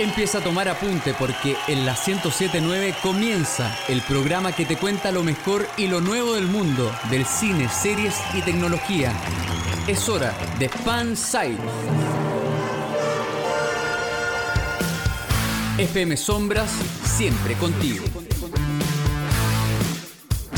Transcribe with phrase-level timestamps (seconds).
[0.00, 5.22] Empieza a tomar apunte porque en la 1079 comienza el programa que te cuenta lo
[5.22, 9.12] mejor y lo nuevo del mundo del cine, series y tecnología.
[9.86, 11.58] Es hora de Fan Site.
[15.76, 16.72] FM Sombras,
[17.04, 18.19] siempre contigo.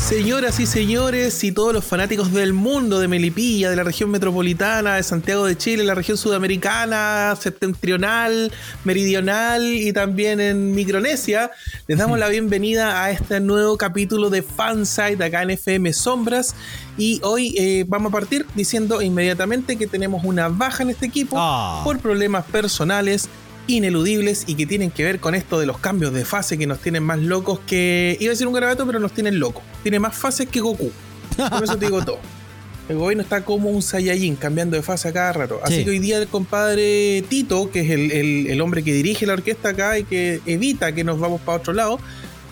[0.03, 4.97] Señoras y señores y todos los fanáticos del mundo de Melipilla, de la región metropolitana,
[4.97, 8.51] de Santiago de Chile, la región sudamericana, septentrional,
[8.83, 11.51] meridional y también en Micronesia,
[11.87, 16.53] les damos la bienvenida a este nuevo capítulo de Fansite acá en FM Sombras.
[16.97, 21.37] Y hoy eh, vamos a partir diciendo inmediatamente que tenemos una baja en este equipo
[21.39, 21.81] Ah.
[21.85, 23.29] por problemas personales
[23.67, 26.79] ineludibles y que tienen que ver con esto de los cambios de fase que nos
[26.79, 28.17] tienen más locos que.
[28.19, 29.63] Iba a decir un garabato, pero nos tienen locos.
[29.83, 30.91] Tiene más fases que Goku.
[31.37, 32.19] Por eso te digo todo.
[32.89, 35.61] El gobierno está como un Saiyajin, cambiando de fase a cada rato.
[35.63, 35.83] Así Sí.
[35.85, 39.33] que hoy día el compadre Tito, que es el, el- el hombre que dirige la
[39.33, 41.97] orquesta acá y que evita que nos vamos para otro lado,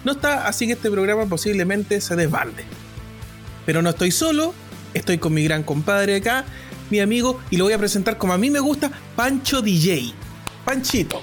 [0.06, 2.64] no está, así que este programa posiblemente se desbande.
[3.66, 4.54] Pero no estoy solo,
[4.94, 6.46] estoy con mi gran compadre acá,
[6.90, 10.14] mi amigo, y lo voy a presentar como a mí me gusta, Pancho DJ.
[10.66, 11.22] Panchito.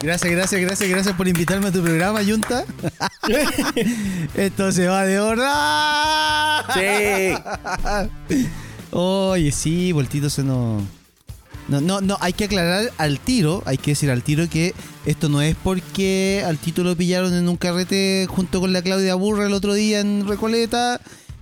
[0.00, 2.64] Gracias, gracias, gracias, gracias por invitarme a tu programa, Junta.
[4.34, 6.64] Esto se va de hora.
[6.74, 8.46] Sí.
[8.92, 10.82] Oye, sí, Voltito se nos.
[11.66, 15.28] No, no, no, hay que aclarar al tiro, hay que decir al tiro que esto
[15.28, 19.46] no es porque al Tito lo pillaron en un carrete junto con la Claudia Burra
[19.46, 20.98] el otro día en Recoleta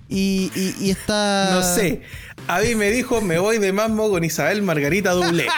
[0.09, 1.49] y, y, y está...
[1.55, 2.01] No sé.
[2.47, 5.47] A mí me dijo, me voy de mambo con Isabel Margarita Dublé.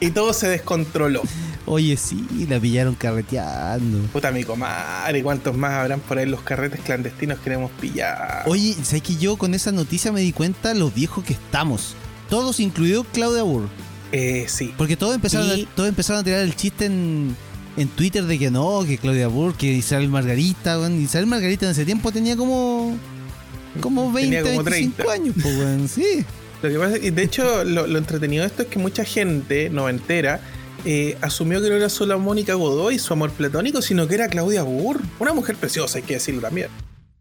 [0.00, 1.22] Y todo se descontroló.
[1.66, 3.98] Oye, sí, la pillaron carreteando.
[4.12, 8.50] Puta mi comadre, ¿cuántos más habrán por ahí los carretes clandestinos que hemos pillado?
[8.50, 11.94] Oye, ¿sabes que yo con esa noticia me di cuenta los viejos que estamos?
[12.30, 13.68] Todos, incluido Claudia Burr.
[14.12, 14.72] Eh, sí.
[14.76, 17.36] Porque todos empezaron, Y- a, todos empezaron a tirar el chiste en,
[17.76, 20.78] en Twitter de que no, que Claudia Burr, que Isabel Margarita.
[20.90, 22.96] Isabel Margarita en ese tiempo tenía como.
[23.80, 25.12] Como 20, Tenía como 25 30.
[25.12, 26.24] años, pues, weón, sí.
[26.62, 29.70] Lo que pasa, y de hecho, lo, lo entretenido de esto es que mucha gente
[29.70, 30.40] noventera
[30.84, 34.64] eh, asumió que no era solo Mónica Godoy su amor platónico, sino que era Claudia
[34.64, 35.00] Burr.
[35.20, 36.66] Una mujer preciosa, hay que decirlo también.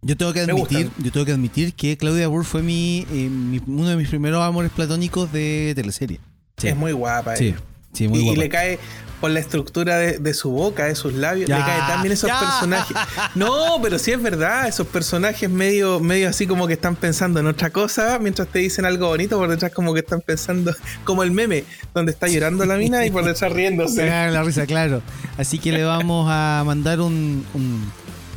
[0.01, 3.61] Yo tengo que admitir, yo tengo que admitir que Claudia Burr fue mi, eh, mi-
[3.67, 6.19] uno de mis primeros amores platónicos de teleserie.
[6.57, 6.69] Sí.
[6.69, 7.35] Es muy guapa.
[7.35, 7.55] Sí, eh.
[7.93, 8.39] sí, muy y, y guapa.
[8.39, 8.79] le cae
[9.19, 12.29] por la estructura de, de su boca, de sus labios, Ya, le cae también esos
[12.29, 12.39] ya.
[12.39, 12.95] personajes.
[13.35, 17.47] No, pero sí es verdad, esos personajes medio, medio así como que están pensando en
[17.47, 20.73] otra cosa, mientras te dicen algo bonito, por detrás como que están pensando,
[21.03, 21.63] como el meme,
[21.93, 24.05] donde está llorando la mina y por detrás Se riéndose.
[24.07, 25.01] cagan la risa, claro.
[25.37, 27.91] Así que le vamos a mandar un, un,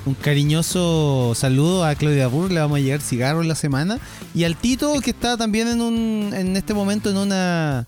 [0.06, 2.50] un cariñoso saludo a Claudia Burr.
[2.50, 3.98] Le vamos a llegar cigarro en la semana.
[4.34, 7.86] Y al Tito, que está también en un en este momento en una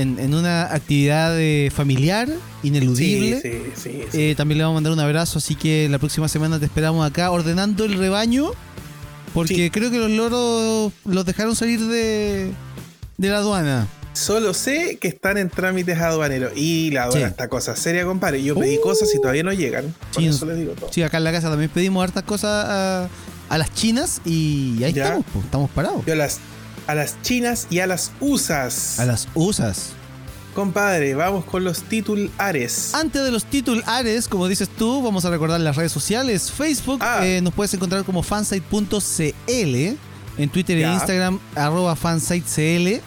[0.00, 2.28] en, en una actividad eh, familiar,
[2.62, 3.40] ineludible.
[3.40, 4.02] Sí, sí, sí.
[4.12, 4.20] sí.
[4.22, 5.38] Eh, también le vamos a mandar un abrazo.
[5.38, 8.50] Así que la próxima semana te esperamos acá ordenando el rebaño.
[9.34, 12.52] Porque creo que los loros los dejaron salir de,
[13.18, 13.86] de la aduana.
[14.14, 16.52] Solo sé que están en trámites aduaneros.
[16.56, 17.30] Y la aduana Sí.
[17.32, 18.42] está cosa seria, compadre.
[18.42, 18.80] Yo pedí Uh.
[18.80, 19.94] cosas y todavía no llegan.
[20.14, 20.90] Por Sí, eso les digo todo.
[20.90, 23.08] Sí, acá en la casa también pedimos hartas cosas a,
[23.50, 25.04] a las chinas y ahí Ya.
[25.04, 26.06] estamos, po, estamos parados.
[26.06, 26.38] Yo las,
[26.86, 28.98] a las chinas y a las usas.
[29.00, 29.90] A las usas.
[30.54, 32.94] Compadre, vamos con los titulares.
[32.94, 36.50] Antes de los titulares, como dices tú, vamos a recordar las redes sociales.
[36.50, 37.26] Facebook, Ah.
[37.26, 39.96] eh, nos puedes encontrar como fansite.cl.
[40.38, 40.90] En Twitter Ya.
[40.90, 43.00] e Instagram, arroba fansitecl.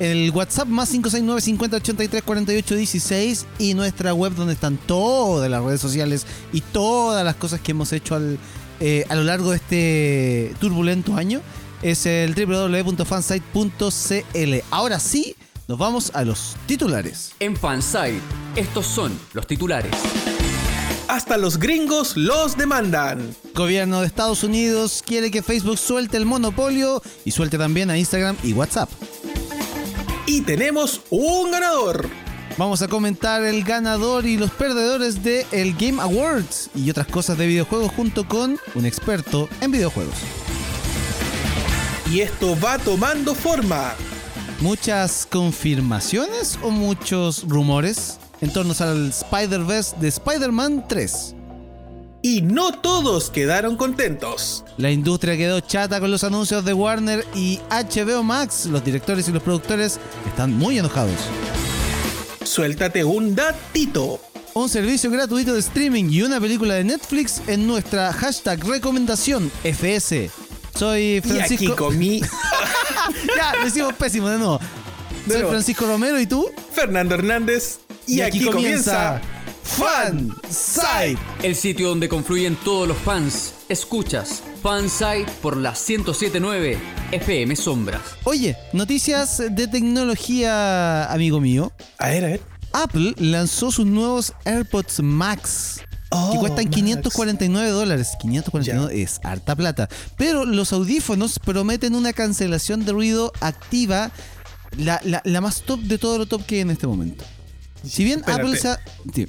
[0.00, 5.62] El WhatsApp más 569 50 83 48 16 y nuestra web donde están todas las
[5.62, 8.38] redes sociales y todas las cosas que hemos hecho al,
[8.80, 11.40] eh, a lo largo de este turbulento año
[11.84, 14.54] es el www.fansite.cl.
[14.70, 15.36] Ahora sí,
[15.68, 17.32] nos vamos a los titulares.
[17.38, 18.20] En Fansite,
[18.56, 19.92] estos son los titulares.
[21.08, 23.36] Hasta los gringos los demandan.
[23.54, 28.38] Gobierno de Estados Unidos quiere que Facebook suelte el monopolio y suelte también a Instagram
[28.42, 28.88] y WhatsApp.
[30.26, 32.08] Y tenemos un ganador.
[32.56, 37.36] Vamos a comentar el ganador y los perdedores de el Game Awards y otras cosas
[37.36, 40.14] de videojuegos junto con un experto en videojuegos.
[42.10, 43.94] Y esto va tomando forma.
[44.60, 51.34] ¿Muchas confirmaciones o muchos rumores en torno al Spider-Verse de Spider-Man 3?
[52.22, 54.64] Y no todos quedaron contentos.
[54.78, 58.66] La industria quedó chata con los anuncios de Warner y HBO Max.
[58.66, 61.16] Los directores y los productores están muy enojados.
[62.44, 64.20] Suéltate un datito.
[64.54, 70.30] Un servicio gratuito de streaming y una película de Netflix en nuestra hashtag recomendación FS.
[70.76, 71.76] Soy Y aquí Francisco.
[71.76, 72.20] comí
[73.36, 74.58] ya, lo hicimos pésimo de nuevo.
[75.26, 75.48] De Soy.
[75.48, 76.46] Francisco Romero y tú.
[76.72, 77.80] Fernando Hernández.
[78.06, 79.20] Y, aquí, comienza
[79.62, 83.54] Fan Site, el sitio donde confluyen todos los fans.
[83.70, 86.78] Escuchas Fansite por la 1079
[87.12, 88.02] FM Sombras.
[88.24, 91.72] Oye, noticias de tecnología, amigo mío.
[91.98, 92.40] A ver, a ver.
[92.72, 95.80] Apple lanzó sus nuevos AirPods Max.
[96.10, 96.76] Que Oh, cuestan Max.
[96.76, 98.10] 549 dólares.
[98.20, 99.88] 549 es harta plata.
[100.16, 104.10] Pero los audífonos prometen una cancelación de ruido activa,
[104.78, 107.24] la, la- la más top de todo lo top que hay en este momento.
[107.84, 108.42] Si bien Espérate.
[108.42, 108.80] Apple se ha...
[109.14, 109.26] Sí.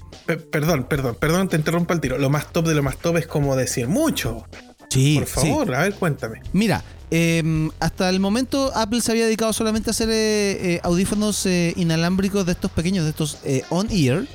[0.52, 2.18] Perdón, perdón, perdón, te interrumpo el tiro.
[2.18, 4.46] Lo más top de lo más top es como decir mucho.
[4.90, 5.34] Sí, Por sí.
[5.50, 6.42] favor, a ver, cuéntame.
[6.54, 11.46] Mira, eh, hasta el momento Apple se había dedicado solamente a hacer eh, eh, audífonos
[11.48, 13.40] eh, inalámbricos de estos pequeños, de estos
[13.70, 14.26] on-ear,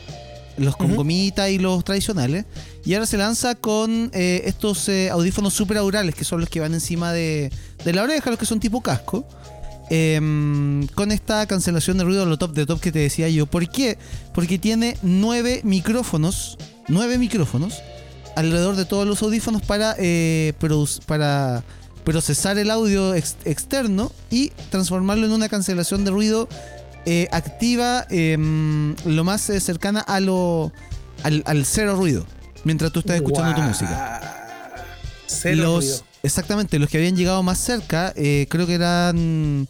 [0.64, 0.96] los con Ujú.
[0.96, 2.44] gomita y los tradicionales.
[2.84, 6.74] Y ahora se lanza con eh, estos eh, audífonos superaurales, que son los que van
[6.74, 7.50] encima de,
[7.84, 9.26] de la oreja, los que son tipo casco.
[9.92, 13.46] Em, con esta cancelación de ruido, lo top de top que te decía yo.
[13.46, 13.98] ¿Por qué?
[14.32, 17.74] Porque tiene nueve micrófonos, nueve micrófonos
[18.36, 20.52] alrededor de todos los audífonos para, eh,
[21.06, 21.64] para
[22.04, 26.48] procesar el audio ex- externo y transformarlo en una cancelación de ruido
[27.06, 30.72] eh, activa em, lo más eh, cercana a lo,
[31.22, 32.26] al, al cero ruido
[32.64, 34.20] mientras tú estás escuchando tu música.
[35.26, 36.02] Cero Los, ruido.
[36.22, 39.68] exactamente, los que habían llegado más cerca, eh, creo que eran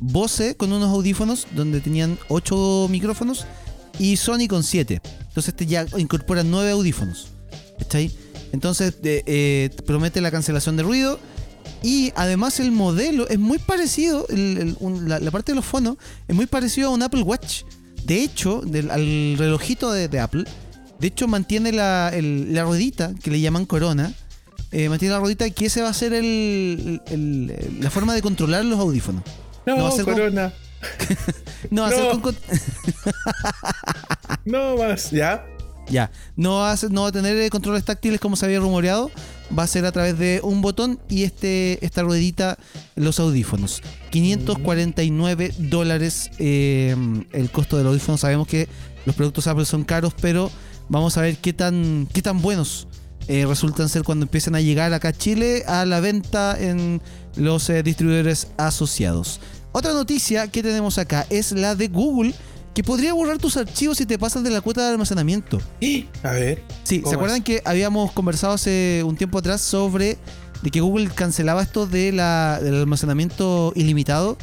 [0.00, 3.46] Bose con unos audífonos donde tenían 8 micrófonos
[3.98, 5.00] y Sony con 7.
[5.28, 7.28] Entonces este ya incorpora 9 audífonos.
[7.78, 8.10] ¿Cachai?
[8.52, 11.20] Entonces eh, eh, promete la cancelación de ruido.
[11.82, 15.64] Y además el modelo es muy parecido, el- el- un- la, la parte de los
[15.64, 15.96] fonos
[16.28, 17.62] es muy parecido a un Apple Watch.
[18.04, 20.44] De hecho, del, al relojito de, de Apple,
[20.98, 24.12] de hecho mantiene la, el- la ruedita que le llaman corona.
[24.70, 27.00] eh, mantiene la ruedita que ese va a ser el,
[27.80, 29.22] la forma de controlar los audífonos.
[29.66, 30.52] No, no va a ser como- Corona.
[31.70, 32.22] No va a ser No.
[32.22, 32.36] con-
[34.44, 35.10] No más.
[35.10, 35.44] ¿Ya?
[35.92, 39.10] Ya, no va, a tener eh, controles táctiles como se había rumoreado,
[39.56, 42.56] va a ser a través de un botón y este esta ruedita
[42.96, 43.82] los audífonos.
[44.08, 46.96] 549 dólares eh,
[47.32, 48.16] el costo del audífono.
[48.16, 48.70] Sabemos que
[49.04, 50.50] los productos Apple son caros, pero
[50.88, 52.88] vamos a ver qué tan, qué tan buenos
[53.28, 57.02] eh, resultan ser cuando empiecen a llegar acá a Chile a la venta en
[57.36, 59.40] los distribuidores asociados.
[59.72, 62.32] Otra noticia que tenemos acá es la de Google,
[62.74, 65.60] que podría borrar tus archivos si te pasas de la cuota de almacenamiento.
[66.22, 66.62] A ver.
[66.84, 67.44] Sí, ¿se ¿Cómo acuerdan es?
[67.44, 70.18] que habíamos conversado hace un tiempo atrás sobre
[70.62, 74.38] de que Google cancelaba esto de la, del almacenamiento ilimitado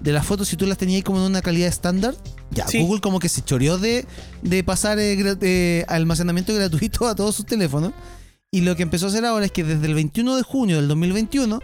[0.00, 2.14] de las fotos si tú las tenías ahí como en una calidad estándar?
[2.50, 2.80] Ya, Sí.
[2.82, 4.04] Google como que se choreó de,
[4.42, 7.92] de pasar eh, eh, almacenamiento gratuito a todos sus teléfonos.
[8.50, 10.86] Y lo que empezó a hacer ahora es que desde el 21 de junio del
[10.88, 11.60] 2021,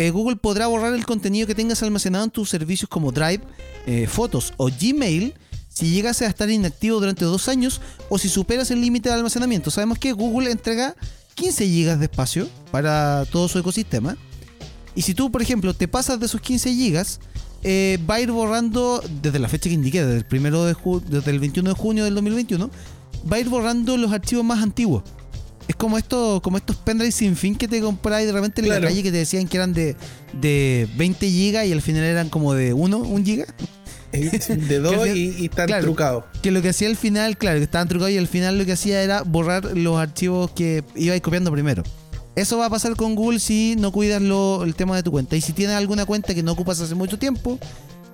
[0.00, 3.42] eh, Google podrá borrar el contenido que tengas almacenado en tus servicios como Drive,
[3.86, 5.34] eh, Fotos o Gmail
[5.68, 9.70] si llegas a estar inactivo durante dos años o si superas el límite de almacenamiento.
[9.70, 10.96] Sabemos que Google entrega
[11.34, 14.16] 15 GB de espacio para todo su ecosistema.
[14.94, 17.06] Y si tú, por ejemplo, te pasas de esos 15 GB,
[17.62, 20.74] eh, va a ir borrando desde la fecha que indiqué, desde el, primero de
[21.08, 22.70] desde el 21 de junio del 2021,
[23.30, 25.02] va a ir borrando los archivos más antiguos.
[25.70, 28.80] Es como esto, como estos pendrives sin fin que te compráis de repente en Claro.
[28.82, 29.94] la calle que te decían que eran de,
[30.32, 33.46] de 20 GB y al final eran como de 1, 1 GB.
[34.68, 35.84] De dos y, y están claro.
[35.84, 36.24] trucados.
[36.42, 38.72] Que lo que hacía al final, claro, que estaban trucados y al final lo que
[38.72, 41.84] hacía era borrar los archivos que ibais copiando primero.
[42.34, 45.36] Eso va a pasar con Google si no cuidas lo- el tema de tu cuenta.
[45.36, 47.60] Y si tienes alguna cuenta que no ocupas hace mucho tiempo,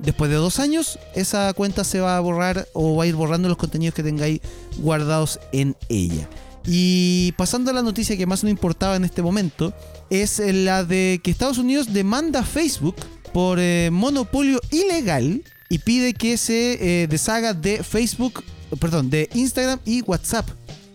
[0.03, 3.49] después de dos años, esa cuenta se va a borrar o va a ir borrando
[3.49, 4.41] los contenidos que tengáis
[4.77, 6.29] guardados en ella.
[6.67, 9.73] Y pasando a la noticia que más nos importaba en este momento,
[10.11, 12.97] es la de que Estados Unidos demanda a Facebook
[13.33, 18.43] por eh, monopolio ilegal y pide que se eh, deshaga de Facebook,
[18.81, 20.49] perdón, de Instagram y WhatsApp.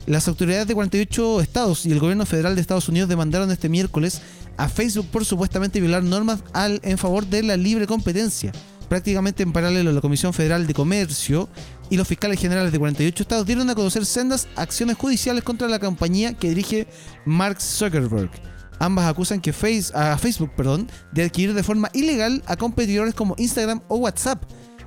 [0.07, 4.21] Las autoridades de 48 estados y el gobierno federal de Estados Unidos demandaron este miércoles
[4.57, 8.51] a Facebook por supuestamente violar normas al, en favor de la libre competencia.
[8.89, 11.47] Prácticamente en paralelo, la Comisión Federal de Comercio
[11.91, 15.77] y los fiscales generales de 48 estados dieron a conocer sendas acciones judiciales contra la
[15.77, 16.87] compañía que dirige
[17.25, 18.31] Mark Zuckerberg.
[18.79, 23.35] Ambas acusan que Face, a Facebook perdón, de adquirir de forma ilegal a competidores como
[23.37, 24.41] Instagram o WhatsApp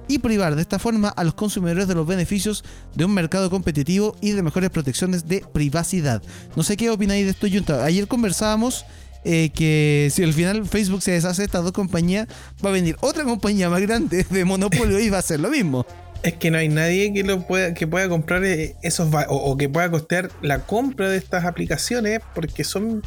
[0.09, 4.17] y privar de esta forma a los consumidores de los beneficios de un mercado competitivo
[4.23, 6.23] y de mejores protecciones de privacidad.
[6.57, 7.85] No sé qué opináis de esto, Junta.
[7.85, 8.87] Ayer conversábamos
[9.25, 12.29] eh, que si al final Facebook se deshace de estas dos compañías,
[12.65, 15.87] va a venir otra compañía más grande de monopolio y va a hacer lo mismo.
[16.25, 19.57] Es que no hay nadie que lo pueda, que pueda comprar eh, esos o, o
[19.57, 23.03] que pueda costear la compra de estas aplicaciones porque son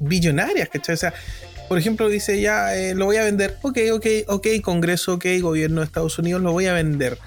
[0.00, 0.94] billonarias, ¿cachai?
[0.94, 1.14] O sea,
[1.68, 3.58] por ejemplo, dice ya eh, lo voy a vender.
[3.62, 7.18] Ok, ok, ok, Congreso, ok, gobierno de Estados Unidos, lo voy a vender.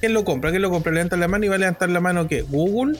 [0.00, 0.50] ¿Quién lo compra?
[0.50, 0.92] ¿Quién lo compra?
[0.92, 2.98] Levanta la mano y va a levantar la mano que Google,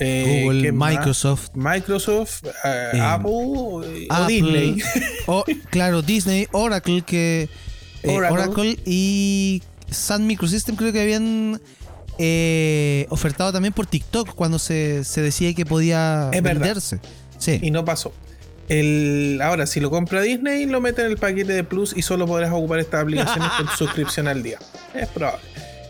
[0.00, 0.72] eh, Google.
[0.72, 3.82] Microsoft, Microsoft, eh, Apple o
[4.28, 4.82] Disney.
[5.26, 7.48] o, claro, Disney, Oracle, que
[8.04, 8.42] Oracle.
[8.42, 8.78] Oracle.
[8.84, 9.62] y
[9.94, 11.60] Sun Microsystem creo que habían
[12.18, 17.00] eh, ofertado también por TikTok cuando se, se decía que podía Es venderse.
[17.38, 17.58] Sí.
[17.62, 18.12] y no pasó.
[18.68, 22.26] El, ahora, si lo compra Disney, lo mete en el paquete de Plus y solo
[22.26, 24.58] podrás ocupar estas aplicaciones con suscripción al día.
[24.94, 25.42] Es probable.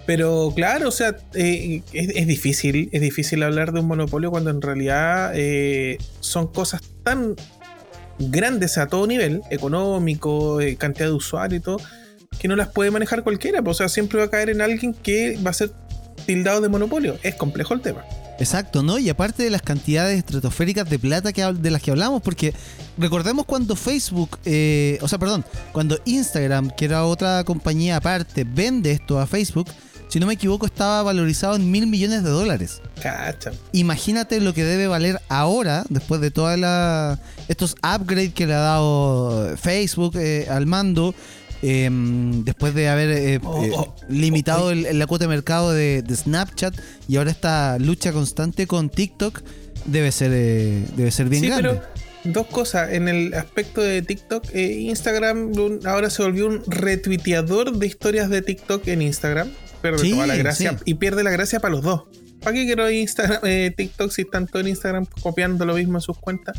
[0.06, 4.50] Pero claro, o sea, eh, es, es difícil, es difícil hablar de un monopolio cuando
[4.50, 7.36] en realidad eh, son cosas tan
[8.18, 11.80] grandes a todo nivel, económico, eh, cantidad de usuarios y todo,
[12.38, 13.62] que no las puede manejar cualquiera.
[13.62, 15.72] pues, O sea, siempre va a caer en alguien que va a ser
[16.26, 17.16] tildado de monopolio.
[17.22, 18.04] Es complejo el tema.
[18.38, 18.98] Exacto, ¿no?
[18.98, 22.52] Y aparte de las cantidades estratosféricas de plata que, de las que hablamos, porque
[22.98, 28.90] recordemos cuando Facebook, eh, o sea, perdón, cuando Instagram, que era otra compañía aparte, vende
[28.90, 29.68] esto a Facebook,
[30.08, 32.80] si no me equivoco, estaba valorizado en mil millones de dólares.
[33.00, 33.52] Cacha.
[33.72, 36.58] Imagínate lo que debe valer ahora, después de todos
[37.48, 41.14] estos upgrades que le ha dado Facebook eh, al mando,
[41.66, 41.88] eh,
[42.44, 46.02] después de haber eh, Oh, eh, oh, limitado oh, el- la cuota de mercado de,
[46.02, 46.74] de Snapchat
[47.08, 49.40] y ahora esta lucha constante con TikTok,
[49.86, 51.68] debe ser, eh, debe ser bien sí, grande.
[51.70, 51.82] pero
[52.32, 52.92] dos cosas.
[52.92, 58.28] En el aspecto de TikTok, eh, Instagram un- ahora se volvió un retuiteador de historias
[58.30, 59.50] de TikTok en Instagram.
[59.82, 60.70] Pierde Sí, toda la gracia.
[60.72, 60.76] sí.
[60.86, 62.02] Y pierde la gracia para los dos.
[62.40, 66.02] ¿Para qué quiero Instagram, eh, TikTok si están todos en Instagram copiando lo mismo en
[66.02, 66.56] sus cuentas?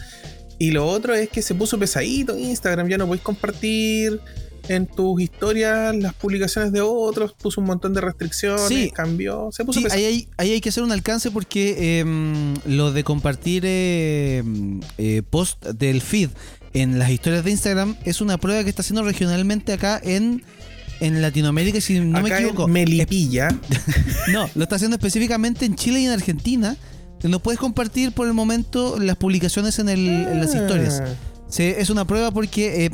[0.58, 2.88] Y lo otro es que se puso pesadito Instagram.
[2.88, 4.20] Ya no podéis compartir
[4.68, 7.34] en tus historias las publicaciones de otros.
[7.34, 8.68] Puso un montón de restricciones.
[8.68, 8.92] Sí.
[8.94, 9.50] Cambió.
[9.52, 13.04] Se puso Sí, ahí hay, ahí hay que hacer un alcance porque em, lo de
[13.04, 16.30] compartir em, eh, post del feed
[16.74, 20.44] en las historias de Instagram es una prueba que está haciendo regionalmente acá en,
[21.00, 22.68] en Latinoamérica, si no me Acá en equivoco.
[22.68, 23.48] Melipilla.
[24.32, 26.76] No, lo está haciendo específicamente en Chile y en Argentina.
[27.24, 31.02] No puedes compartir por el momento las publicaciones en, el- en las historias.
[31.06, 31.62] Ah.
[31.62, 32.92] Es una prueba porque, eh,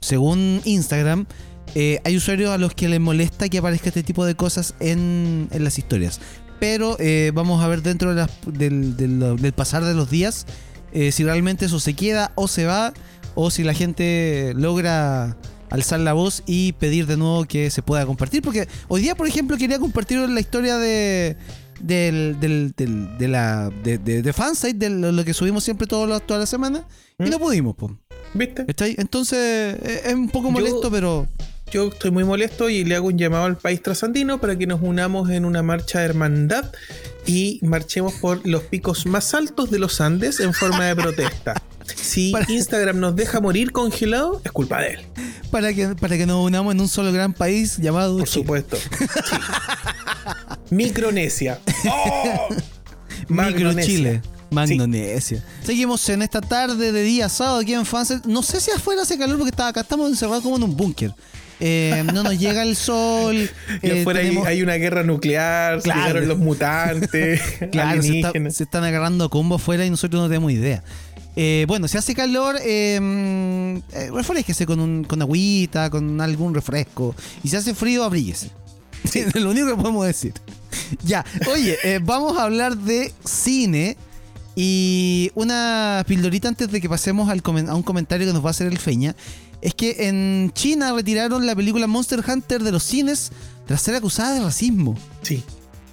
[0.00, 1.26] según Instagram,
[1.74, 5.48] eh, hay usuarios a los que les molesta que aparezca este tipo de cosas en,
[5.50, 6.20] en las historias.
[6.60, 10.46] Pero eh, vamos a ver dentro de las- del, del- del pasar de los días
[10.92, 12.94] eh, si realmente eso se queda o se va
[13.34, 15.36] o si la gente logra
[15.68, 18.40] alzar la voz y pedir de nuevo que se pueda compartir.
[18.40, 21.36] Porque hoy día, por ejemplo, quería compartir la historia de
[21.80, 26.08] del, del, del- de la de, de, de fansite, de lo, que subimos siempre todos
[26.08, 26.86] los- toda la semana,
[27.18, 27.30] y ¿Mm?
[27.30, 27.98] no pudimos, po.
[28.36, 28.64] ¿Viste?
[28.98, 31.26] Entonces eh, es un poco Yo- molesto, pero
[31.72, 34.80] Yo estoy muy molesto y le hago un llamado al país trasandino para que nos
[34.82, 36.70] unamos en una marcha de hermandad
[37.26, 41.54] y marchemos por los picos más altos de los Andes en forma de protesta.
[41.94, 45.00] Si Para- Instagram nos deja morir congelado, es culpa de él,
[45.52, 48.42] para que, para que nos unamos en un solo gran país llamado por Chile.
[48.42, 48.76] supuesto.
[50.70, 51.60] Micronesia.
[51.88, 52.48] ¡Oh!
[53.28, 53.72] Micro
[54.50, 55.42] Magnonesia.
[55.64, 58.20] Seguimos en esta tarde de día sábado aquí en Fansel.
[58.26, 61.14] No sé si afuera hace calor porque está, acá estamos encerrados como en un búnker.
[61.58, 63.34] Eh, no nos llega el sol.
[63.82, 66.00] Y eh, afuera hay- tenemos- hay, una guerra nuclear, se Claro.
[66.06, 67.40] llegaron los mutantes,
[67.72, 70.82] Claro, se, está- se están agarrando combo afuera y nosotros no tenemos idea.
[71.38, 76.54] Eh, bueno, si hace calor, eh, mm, eh, refresquese con, un, con agüita, con algún
[76.54, 77.14] refresco.
[77.42, 78.50] Y si hace frío, abríguese.
[79.14, 80.32] es lo único que podemos decir.
[81.02, 83.96] Ya, oye, eh, vamos a hablar de cine.
[84.58, 88.50] Y una pildorita antes de que pasemos al a un comentario que nos va a
[88.52, 89.14] hacer el Feña.
[89.60, 93.32] Es que en China retiraron la película Monster Hunter de los cines
[93.66, 94.96] tras ser acusada de racismo.
[95.20, 95.42] Sí.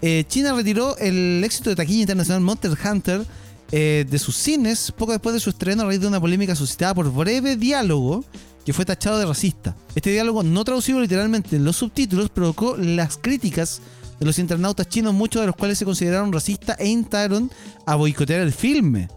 [0.01, 3.25] Eh, China retiró el éxito de taquilla internacional Monster Hunter
[3.72, 6.93] eh, de sus cines poco después de su estreno a raíz de una polémica suscitada
[6.93, 8.24] por breve diálogo
[8.65, 9.75] que fue tachado de racista.
[9.93, 13.82] Este diálogo, no traducido literalmente en los subtítulos, provocó las críticas
[14.24, 17.51] de los internautas chinos, muchos de los cuales se consideraron racistas e instaron
[17.86, 19.08] a boicotear el filme.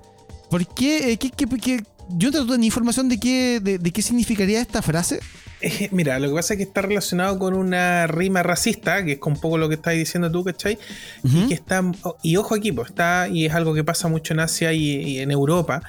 [0.51, 1.13] ¿Por qué?
[1.13, 4.61] Eh, ¿Qué- qué- qué- yo no tengo ni información de qué, de, de qué significaría
[4.61, 5.19] esta frase.
[5.61, 9.19] Eh, Mira, lo que pasa es que está relacionado con una rima racista, que es
[9.25, 10.79] un poco lo que estás diciendo tú, ¿cachai?
[11.25, 11.39] Ujú.
[11.39, 11.83] Y que está,
[12.23, 15.19] y ojo aquí, pues está, y es algo que pasa mucho en Asia y, y
[15.21, 15.83] en Europa,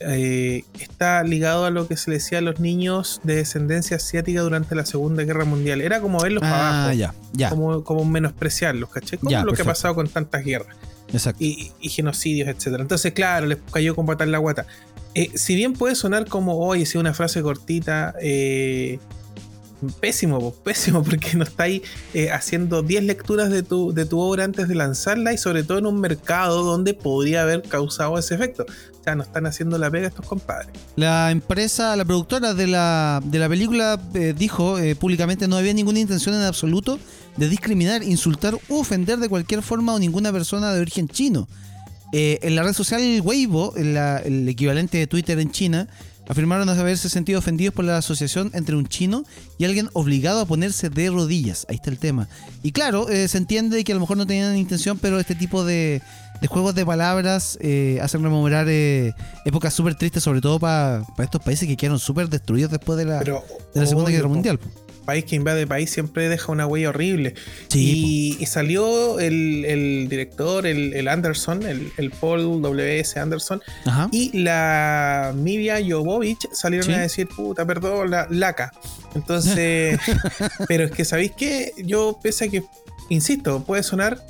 [0.00, 4.40] eh, está ligado a lo que se le decía a los niños de descendencia asiática
[4.40, 5.80] durante la Segunda Guerra Mundial.
[5.80, 7.50] Era como verlos para Ah, abajo, ya, ya.
[7.50, 9.18] como, como menospreciarlos, ¿cachai?
[9.18, 10.74] Como Ya, lo que ha pasado con tantas guerras
[11.12, 11.42] Exacto.
[11.44, 12.82] y, y genocidios, etcétera.
[12.82, 14.66] Entonces, claro, les cayó con patar la guata.
[15.14, 18.98] Eh, si bien puede sonar como, oye, si una frase cortita, eh,
[20.00, 21.82] Pésimo, pésimo, porque no estáis
[22.14, 25.78] eh, haciendo 10 lecturas de tu, de tu obra antes de lanzarla y sobre todo
[25.78, 28.66] en un mercado donde podría haber causado ese efecto.
[29.00, 30.68] O sea, no están haciendo la pega estos compadres.
[30.96, 35.72] La empresa, la productora de la, de la película eh, dijo eh, públicamente no había
[35.72, 36.98] ninguna intención en absoluto
[37.36, 41.48] de discriminar, insultar u ofender de cualquier forma a ninguna persona de origen chino.
[42.12, 45.88] en la red social Weibo, el equivalente de Twitter en China,
[46.30, 49.24] afirmaron haberse sentido ofendidos por la asociación entre un chino
[49.58, 51.66] y alguien obligado a ponerse de rodillas.
[51.68, 52.28] Ahí está el tema.
[52.62, 55.64] Y claro, eh, se entiende que a lo mejor no tenían intención, pero este tipo
[55.64, 56.00] de,
[56.48, 59.12] juegos de palabras eh, hacen rememorar eh,
[59.44, 63.18] épocas súper tristes, sobre todo para estos países que quedaron súper destruidos después de la,
[63.18, 63.34] de
[63.74, 64.60] la Segunda Guerra Mundial
[65.10, 67.34] país que invade país siempre deja una huella horrible.
[67.74, 73.18] y, salió el, director, el, Anderson, el, Paul W.S.
[73.18, 73.60] Anderson,
[74.12, 78.72] y la Mivia Jovovich salieron a decir, puta, perdón, la laca.
[79.16, 79.98] Entonces,
[80.68, 81.72] pero es que, ¿sabéis qué?
[81.84, 82.62] Yo pese a que,
[83.08, 84.24] insisto, puede sonar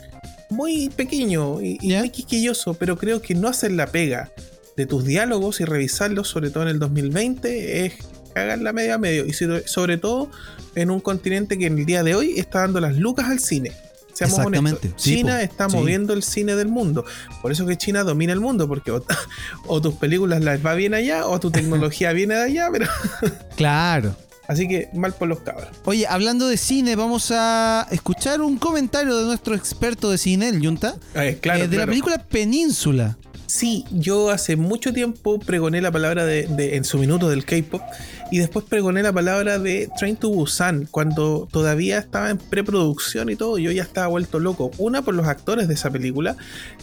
[0.49, 4.33] muy pequeño y, muy quisquilloso, pero creo que no hacer la pega
[4.79, 7.95] de tus diálogos y revisarlos, sobre todo en el 2020, es
[8.33, 9.27] cagar la media a medio.
[9.27, 10.31] Y sobre todo
[10.75, 13.73] en un continente que en el día de hoy está dando las lucas al cine.
[14.13, 14.97] Seamos honestos.
[14.97, 17.05] China está moviendo el cine del mundo.
[17.43, 18.93] Por eso que China domina el mundo, porque
[19.67, 22.87] o, tus películas las va bien allá, o tu tecnología viene de allá, pero.
[23.57, 24.15] claro.
[24.47, 25.69] Así que mal por los cabros.
[25.85, 30.61] Oye, hablando de cine, vamos a escuchar un comentario de nuestro experto de cine, el
[30.61, 33.17] Yunta, eh, claro, eh, de la película Península.
[33.47, 37.83] Sí, yo hace mucho tiempo pregoné la palabra de, en su minuto del K-pop
[38.31, 43.37] y después pregoné la palabra de Train to Busan cuando todavía estaba en preproducción y
[43.37, 43.59] todo.
[43.59, 44.71] Yo ya estaba vuelto loco.
[44.79, 46.37] Una por los actores de esa película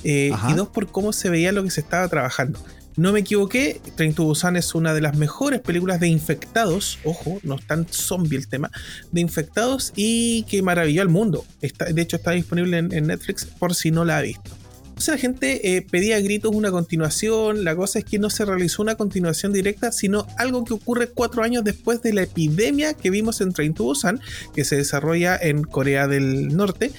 [0.04, 2.60] eh, y dos por cómo se veía lo que se estaba trabajando.
[2.98, 7.40] No me equivoqué, Train to Busan es una de las mejores películas de infectados, ojo,
[7.44, 8.72] no es tan zombie el tema,
[9.12, 11.46] de infectados y que maravilló al mundo.
[11.62, 14.50] Está, de hecho está disponible en Netflix por si no la ha visto.
[14.98, 17.64] Entonces la gente eh, pedía a gritos una continuación.
[17.64, 21.44] La cosa es que no se realizó una continuación directa, sino algo que ocurre cuatro
[21.44, 24.20] años después de la epidemia que vimos en Train to Busan,
[24.56, 26.94] que se desarrolla en Corea del Norte.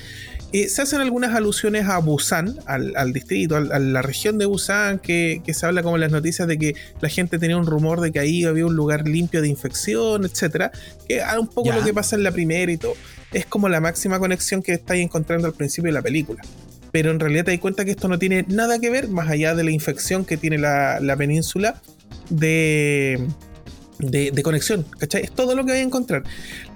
[0.52, 5.42] Eh, se hacen algunas alusiones a Busan, al, distrito, a la región de Busan, que,
[5.52, 8.20] se habla como en las noticias de que la gente tenía un rumor de que
[8.20, 10.70] ahí había un lugar limpio de infección, etcétera,
[11.08, 12.94] que es un poco lo que pasa en la primera y todo.
[13.32, 16.44] Es como la máxima conexión que estáis encontrando al principio de la película
[16.92, 19.54] pero en realidad te das cuenta que esto no tiene nada que ver, más allá
[19.54, 21.80] de la infección que tiene la, península
[22.30, 23.26] de,
[23.98, 25.22] de, conexión, ¿cachai?
[25.24, 26.22] Es todo lo que voy a encontrar.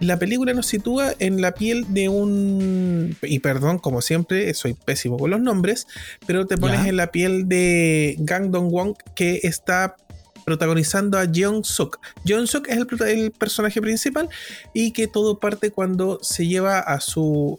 [0.01, 3.17] La película nos sitúa en la piel de un.
[3.23, 5.87] Y perdón, como siempre, soy pésimo con los nombres,
[6.27, 9.97] pero te pones en la piel de Gang Dong-won, que está
[10.45, 12.01] protagonizando a Jeong Suk.
[12.25, 14.29] Jeong Suk es el, el, personaje principal
[14.75, 17.59] y que todo parte cuando se lleva a su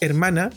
[0.00, 0.50] hermana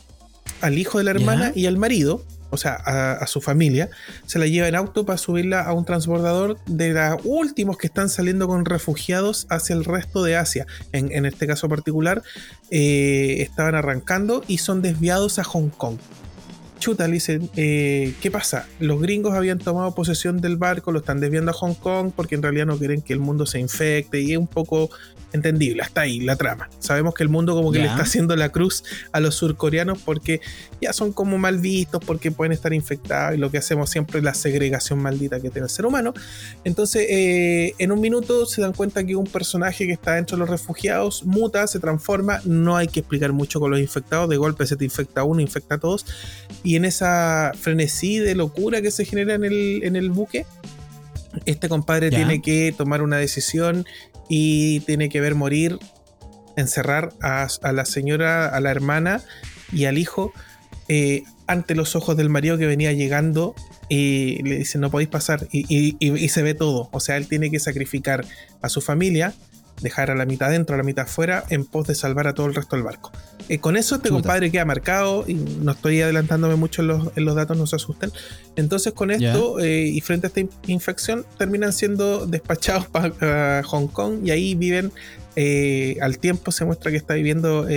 [0.63, 3.89] al hijo de la hermana y al marido, o sea, a, su familia,
[4.25, 8.09] se la lleva en auto para subirla a un transbordador de los últimos que están
[8.09, 10.65] saliendo con refugiados hacia el resto de Asia.
[10.93, 12.23] En, este caso particular,
[12.71, 15.97] eh, estaban arrancando y son desviados a Hong Kong.
[16.79, 18.67] Chuta, le dicen, eh, ¿qué pasa?
[18.79, 22.43] Los gringos habían tomado posesión del barco, lo están desviando a Hong Kong porque en
[22.43, 24.89] realidad no quieren que el mundo se infecte y es un poco
[25.33, 26.69] entendible, hasta ahí la trama.
[26.79, 30.41] Sabemos que el mundo como que le está haciendo la cruz a los surcoreanos porque
[30.79, 34.23] ya son como mal vistos, porque pueden estar infectados y lo que hacemos siempre es
[34.23, 36.13] la segregación maldita que tiene el ser humano.
[36.63, 40.41] Entonces, eh, en un minuto se dan cuenta que un personaje que está dentro de
[40.41, 44.65] los refugiados muta, se transforma, no hay que explicar mucho con los infectados, de golpe
[44.65, 46.05] se te infecta uno, infecta a todos,
[46.63, 50.45] y en esa frenesí de locura que se genera en el, en el buque,
[51.45, 53.85] este compadre tiene que tomar una decisión
[54.29, 55.79] y tiene que ver morir,
[56.55, 59.21] encerrar a, la señora, a la hermana
[59.71, 60.31] y al hijo
[60.87, 63.55] eh, ante los ojos del marido que venía llegando
[63.89, 66.89] y le dice no podéis pasar y, y, se ve todo.
[66.91, 68.25] O sea, él tiene que sacrificar
[68.61, 69.33] a su familia
[69.81, 72.47] dejar a la mitad dentro, a la mitad afuera, en pos de salvar a todo
[72.47, 73.11] el resto del barco.
[73.49, 77.57] Eh, con eso este compadre queda marcado, y no estoy adelantándome mucho en los, datos,
[77.57, 78.11] no se asusten.
[78.55, 84.19] Entonces con esto eh, y frente a esta infección terminan siendo despachados para Hong Kong
[84.23, 84.91] y ahí viven,
[85.35, 87.67] eh, al tiempo se muestra que está viviendo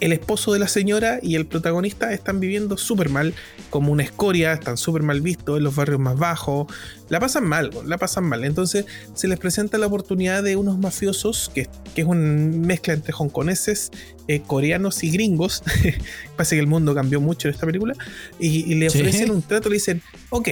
[0.00, 3.34] el esposo de la señora y el protagonista están viviendo súper mal,
[3.70, 6.66] como una escoria, están súper mal vistos en los barrios más bajos,
[7.08, 8.44] la pasan mal, la pasan mal.
[8.44, 13.90] Entonces se les presenta la oportunidad de unos mafiosos, que, es una mezcla entre hongkoneses,
[14.28, 15.62] eh, coreanos y gringos,
[16.36, 17.94] parece que el mundo cambió mucho en esta película,
[18.38, 20.48] y, le ofrecen un trato, le dicen, ok,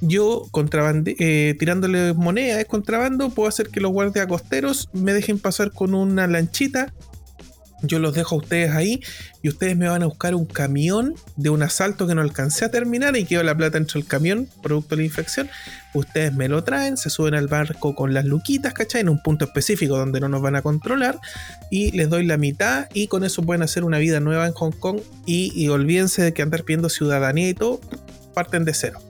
[0.00, 5.38] yo contrabande, eh, tirándole moneda es contrabando, puedo hacer que los guardias costeros me dejen
[5.38, 6.92] pasar con una lanchita.
[7.86, 9.00] Yo los dejo a ustedes ahí
[9.42, 12.70] y ustedes me van a buscar un camión de un asalto que no alcancé a
[12.70, 15.48] terminar y quedó la plata dentro del camión, producto de la infección.
[15.92, 19.02] Ustedes me lo traen, se suben al barco con las luquitas, ¿cachai?
[19.02, 21.18] En un punto específico donde no nos van a controlar
[21.70, 24.72] y les doy la mitad y con eso pueden hacer una vida nueva en Hong
[24.72, 27.80] Kong y, y olvídense de que andar pidiendo ciudadanía y todo,
[28.34, 29.00] parten de cero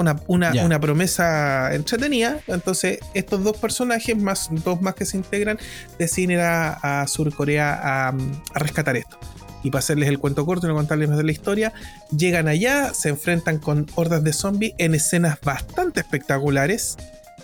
[0.00, 2.40] una, una, promesa entretenida.
[2.46, 5.58] Entonces, estos dos personajes, más dos más que se integran,
[5.98, 8.14] deciden ir a, Sur Corea a,
[8.54, 9.18] rescatar esto.
[9.62, 11.72] Y para hacerles el cuento corto y no contarles más de la historia,
[12.16, 16.96] llegan allá, se enfrentan con hordas de zombies en escenas bastante espectaculares.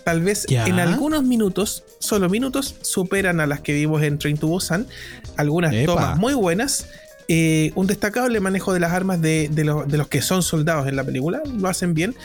[0.03, 4.47] Tal vez en algunos minutos, solo minutos, superan a las que vimos en Train to
[4.47, 4.87] Busan.
[5.37, 6.87] Algunas tomas muy buenas
[7.31, 11.43] eh, un destacable manejo de las armas de, los que son soldados en la película,
[11.45, 12.15] lo hacen bien.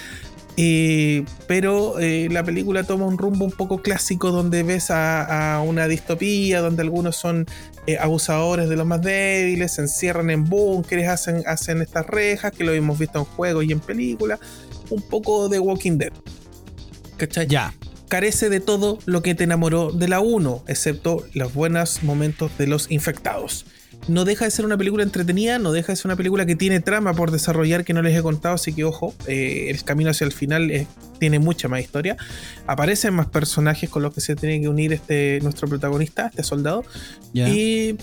[0.56, 5.88] Eh, pero eh, la película toma un rumbo un poco clásico donde ves a, una
[5.88, 7.46] distopía, donde algunos son
[8.00, 12.72] abusadores de los más débiles, se encierran en búnkeres, hacen, hacen estas rejas que lo
[12.72, 14.40] hemos visto en juegos y en películas.
[14.88, 16.12] Un poco de Walking Dead.
[17.18, 17.46] ¿Cachai?
[17.46, 17.74] Ya.
[18.08, 22.68] Carece de todo lo que te enamoró de la 1, excepto los buenos momentos de
[22.68, 23.66] los infectados
[24.08, 26.80] no deja de ser una película entretenida, no deja de ser una película que tiene
[26.80, 30.26] trama por desarrollar que no les he contado, así que ojo, eh, el camino hacia
[30.26, 30.86] el final
[31.18, 32.16] tiene mucha más historia.
[32.66, 36.84] Aparecen más personajes con los que se tiene que unir este, nuestro protagonista, este soldado,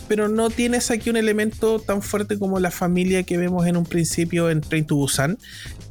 [0.07, 3.85] pero no tienes aquí un elemento tan fuerte como la familia que vemos en un
[3.85, 5.37] principio en Train to Busan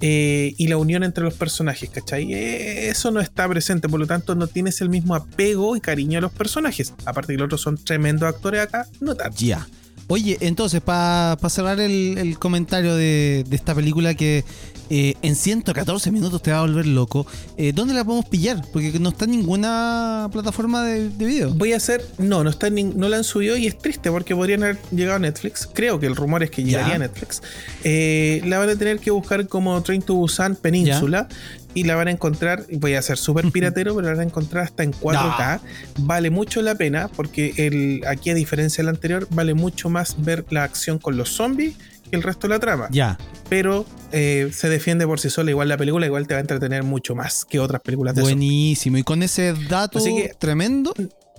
[0.00, 2.32] eh, y la unión entre los personajes, ¿cachai?
[2.32, 6.18] Eh, eso no está presente, por lo tanto no tienes el mismo apego y cariño
[6.18, 9.36] a los personajes, aparte que los otros son tremendos actores acá, no tanto.
[9.38, 9.66] Ya.
[10.10, 14.44] Oye, entonces, para cerrar el, comentario de, esta película que
[14.90, 18.60] eh, en 114 minutos te va a volver loco, eh, ¿dónde la podemos pillar?
[18.72, 21.54] Porque no está en ninguna plataforma de, video.
[21.54, 24.34] Voy a hacer, no, no, está en, no la han subido y es triste porque
[24.34, 25.68] podrían haber llegado a Netflix.
[25.72, 27.40] Creo que el rumor es que llegaría a Netflix.
[27.84, 31.28] Eh, la van a tener que buscar como Train to Busan Península
[31.74, 34.64] y la van a encontrar, voy a ser súper piratero, pero la van a encontrar
[34.64, 35.60] hasta en 4K.
[36.00, 40.44] Vale mucho la pena porque el, aquí a diferencia del anterior, vale mucho más ver
[40.50, 41.76] la acción con los zombies
[42.10, 42.88] que el resto de la trama.
[42.90, 43.18] Ya.
[43.48, 46.82] Pero eh, se defiende por sí sola, igual la película igual te va a entretener
[46.82, 50.00] mucho más que otras películas de Buenísimo, y con ese dato
[50.38, 50.94] tremendo...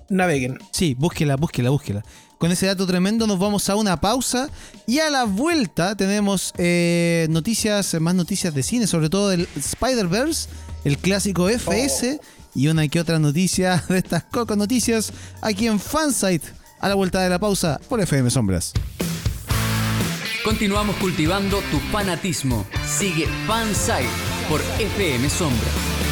[0.10, 0.60] Naveguen.
[0.72, 2.04] Sí, búsquela, búsquela, búsquela.
[2.42, 4.50] Con ese dato tremendo nos vamos a una pausa
[4.88, 10.50] y a la vuelta tenemos eh, noticias, más noticias de cine, sobre todo del Spider-Verse,
[10.84, 12.26] el clásico FS oh.
[12.56, 16.48] y una que otra noticia de estas cocos noticias aquí en Fansite
[16.80, 18.74] a la vuelta de la pausa por FM Sombras.
[20.44, 22.66] Continuamos cultivando tu fanatismo.
[22.88, 24.10] Sigue Fansite
[24.50, 26.11] por FM Sombras.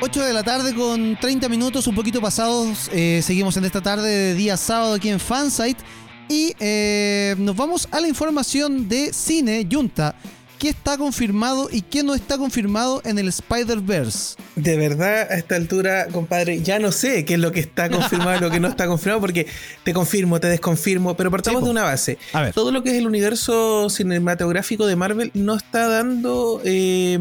[0.00, 2.90] 8 de la tarde con 30 minutos, un poquito pasados.
[2.92, 5.82] Eh, seguimos en esta tarde de día sábado aquí en Fansite.
[6.28, 10.14] Y eh, nos vamos a la información de cine, Junta.
[10.58, 14.36] ¿Qué está confirmado y qué no está confirmado en el Spider-Verse?
[14.54, 18.38] De verdad, a esta altura, compadre, ya no sé qué es lo que está confirmado
[18.38, 19.46] y lo que no está confirmado, porque
[19.82, 22.18] te confirmo, te desconfirmo, pero partamos de una base.
[22.54, 27.18] Todo lo que es el universo cinematográfico de Marvel no está dando eh,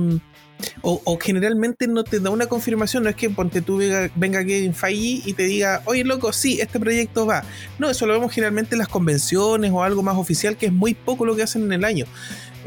[0.82, 4.74] o, generalmente no te da una confirmación, no es que ponte tú venga, venga Kevin
[4.74, 7.44] Feige y te diga, oye loco, sí, este proyecto va.
[7.80, 10.94] No, eso lo vemos generalmente en las convenciones o algo más oficial, que es muy
[10.94, 12.06] poco lo que hacen en el año.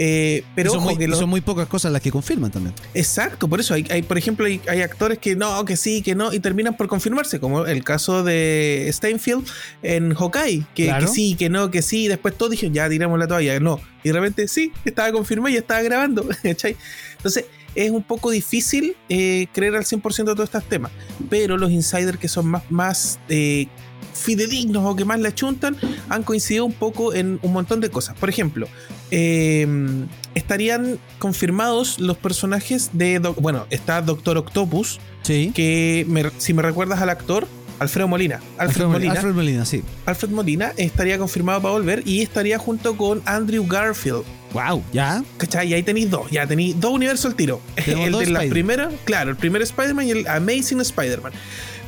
[0.00, 2.74] Eh, pero son, muy, son muy pocas cosas las que confirman también.
[2.94, 6.38] Exacto, por eso hay, por ejemplo, hay, actores que no, que sí, que no, y
[6.38, 9.44] terminan por confirmarse, como el caso de Steinfeld
[9.82, 13.18] en Hawkeye, que, que sí, que no, que sí, y después todos dijeron, ya tiramos
[13.18, 17.46] la toalla, no, y de repente sí, estaba confirmado y estaba grabando, Entonces,
[17.78, 20.90] es un poco difícil eh, creer al 100% de todos estos temas,
[21.30, 23.68] pero los insiders que son más, más eh,
[24.14, 25.76] fidedignos o que más la chuntan
[26.08, 28.16] han coincidido un poco en un montón de cosas.
[28.18, 28.66] Por ejemplo,
[29.12, 33.20] em, estarían confirmados los personajes de.
[33.20, 35.52] bueno, está Doctor Octopus, sí.
[35.54, 36.04] que
[36.38, 37.46] si me recuerdas al actor,
[37.78, 38.40] Alfredo Molina.
[38.58, 39.12] Alfred, Molina.
[39.12, 39.84] Alfred Molina, sí.
[40.04, 44.24] Alfred Molina estaría confirmado para volver y estaría junto con Andrew Garfield.
[44.52, 45.22] Wow, ya.
[45.36, 45.68] ¿Cachai?
[45.68, 46.30] Y ahí tenéis dos.
[46.30, 47.60] Ya tenéis dos universos al tiro.
[47.86, 51.32] El de la primera, claro, el primer Spider-Man y el Amazing Spider-Man.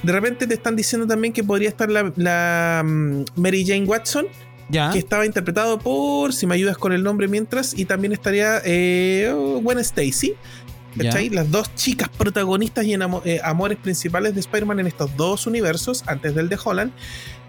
[0.02, 4.26] De repente te están diciendo también que podría estar la, mm, Mary Jane Watson.
[4.68, 4.92] Ya.
[4.92, 9.34] Que estaba interpretado por, si me ayudas con el nombre mientras, y también estaría eh,
[9.60, 10.36] Gwen Stacy,
[10.98, 11.30] ¿Cachai?
[11.30, 16.34] Las dos chicas protagonistas y eh, amores principales de Spider-Man en estos dos universos, antes
[16.34, 16.92] del de Holland,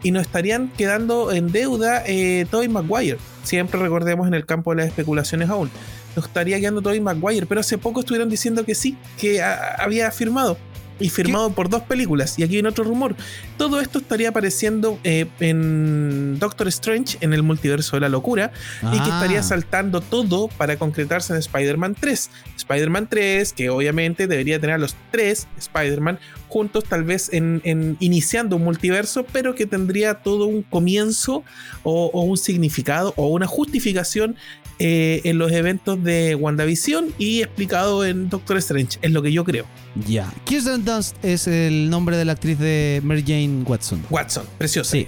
[0.04, 3.18] y nos estarían quedando en deuda eh, Tobey Maguire.
[3.44, 5.70] Siempre recordemos en el campo de las especulaciones aún.
[6.16, 10.12] nos estaría quedando Tobey Maguire, pero hace poco estuvieron diciendo que sí, que a- había
[10.12, 10.58] firmado.
[11.00, 12.38] Y firmado por dos películas.
[12.38, 13.16] Y aquí viene otro rumor.
[13.58, 18.52] Todo esto estaría apareciendo eh, en Doctor Strange, en el multiverso de la locura,
[18.84, 19.16] y que Ah.
[19.16, 22.30] estaría saltando todo para concretarse en Spider-Man 3.
[22.72, 27.98] Spider-Man 3, que obviamente debería tener a los tres Spider-Man juntos, tal vez en, en-
[28.00, 31.44] iniciando un multiverso, pero que tendría todo un comienzo
[31.84, 34.36] o, o un significado o una justificación
[34.80, 39.44] eh, en los eventos de WandaVision y explicado en Doctor Strange, es lo que yo
[39.44, 39.66] creo.
[40.08, 40.34] Ya.
[40.46, 44.04] Kirsten Dunst es el nombre de la actriz de Mary Jane Watson.
[44.10, 44.92] Watson, preciosa.
[44.92, 45.08] Sí.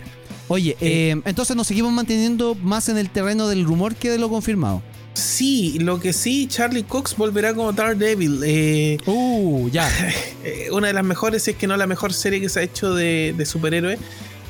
[0.50, 4.30] Oye, eh, entonces nos seguimos manteniendo más en el terreno del rumor que de lo
[4.30, 4.84] confirmado.
[5.14, 8.42] Sí, lo que sí, Charlie Cox volverá como Daredevil.
[8.46, 9.90] Eh, Uh, ya.
[10.44, 12.94] eh, una de las mejores, es que no la mejor serie que se ha hecho
[12.94, 14.00] de, de superhéroes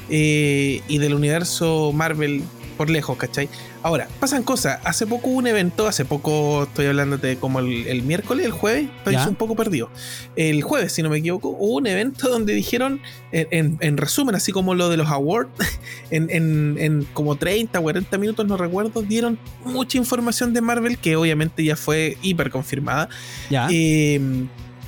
[0.09, 2.43] eh, y del universo Marvel
[2.77, 3.49] por lejos, ¿cachai?
[3.83, 4.79] Ahora, pasan cosas.
[4.85, 8.87] Hace poco hubo un evento, hace poco estoy hablándote como el, el miércoles, el jueves,
[8.99, 9.27] estoy Ya.
[9.27, 9.89] un poco perdido.
[10.37, 13.01] El jueves, si no me equivoco, hubo un evento donde dijeron,
[13.33, 15.49] en, en- en resumen, así como lo de los awards,
[16.11, 20.97] en, en- en como 30 o 40 minutos, no recuerdo, dieron mucha información de Marvel
[20.97, 23.09] que obviamente ya fue hiper confirmada.
[23.49, 23.67] Ya.
[23.69, 24.19] Eh,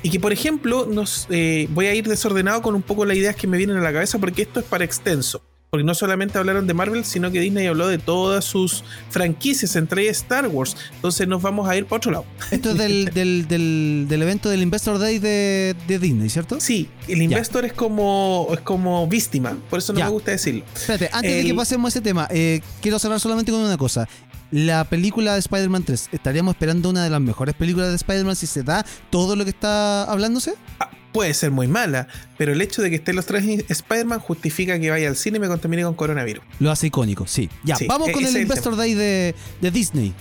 [0.03, 3.35] y que, por ejemplo, nos, eh, voy a ir desordenado con un poco las ideas
[3.35, 5.41] que me vienen a la cabeza porque esto es para extenso.
[5.69, 10.03] Porque no solamente hablaron de Marvel, sino que Disney habló de todas sus franquicias, entre
[10.03, 10.77] ellas Star Wars.
[10.95, 12.25] Entonces nos vamos a ir para otro lado.
[12.51, 16.59] Esto es del, del, del, del evento del Investor Day de, de Disney, ¿cierto?
[16.61, 20.05] Sí, el Investor es como es como víctima, por eso no Ya.
[20.05, 20.63] me gusta decirlo.
[20.73, 24.07] Espérate, antes de que pasemos a ese tema, eh, quiero cerrar solamente con una cosa.
[24.51, 28.47] La película de Spider-Man 3, ¿estaríamos esperando una de las mejores películas de Spider-Man si
[28.47, 30.53] se da todo lo que está hablándose?
[30.79, 34.79] Ah, puede ser muy mala, pero el hecho de que estén los tres Spider-Man justifica
[34.79, 36.43] que vaya al cine y me contamine con coronavirus.
[36.59, 37.49] Lo hace icónico, sí.
[37.63, 40.13] Ya, Sí, vamos e- con el Investor Day de, de Disney.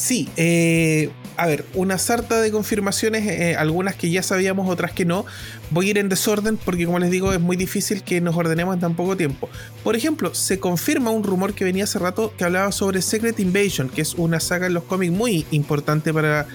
[0.00, 5.04] Sí, eh, a ver, una sarta de confirmaciones, eh, algunas que ya sabíamos, otras que
[5.04, 5.26] no.
[5.70, 8.74] Voy a ir en desorden porque, como les digo, es muy difícil que nos ordenemos
[8.74, 9.50] en tan poco tiempo.
[9.84, 13.90] Por ejemplo, se confirma un rumor que venía hace rato que hablaba sobre Secret Invasion,
[13.90, 16.46] que es una saga en los cómics muy importante para,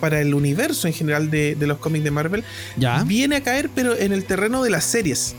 [0.00, 2.42] para el universo en general de, de los cómics de Marvel.
[2.78, 3.04] Ya.
[3.04, 5.34] Viene a caer, pero en el terreno de las series.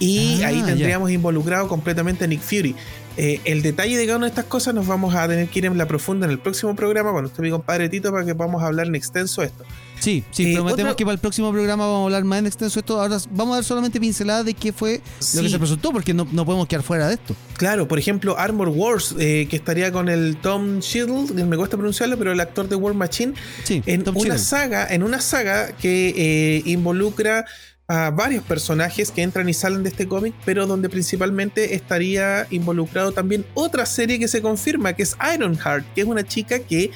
[0.00, 0.66] Y Ah, ahí ya.
[0.66, 2.74] tendríamos involucrado completamente a Nick Fury.
[3.16, 5.66] Eh, el detalle de cada una de estas cosas nos vamos a tener que ir
[5.66, 8.62] en la profunda en el próximo programa cuando esté mi compadre Tito para que podamos
[8.62, 9.64] hablar en extenso esto.
[10.00, 12.46] Sí, sí, Eh, prometemos otra- que para el próximo programa vamos a hablar más en
[12.46, 13.00] extenso de esto.
[13.00, 15.00] Ahora vamos a dar solamente pinceladas de qué fue
[15.34, 17.36] lo que se presentó, porque no, no podemos quedar fuera de esto.
[17.56, 21.76] Claro, por ejemplo, Armor Wars, eh, que estaría con el Tom Shield, que me cuesta
[21.76, 25.68] pronunciarlo, pero el actor de War Machine, Sí, en Tom una saga, en una saga
[25.76, 27.44] que eh, involucra
[27.86, 33.12] a varios personajes que entran y salen de este cómic, pero donde principalmente estaría involucrado
[33.12, 36.90] también otra serie que se confirma, que es Ironheart, que es una chica que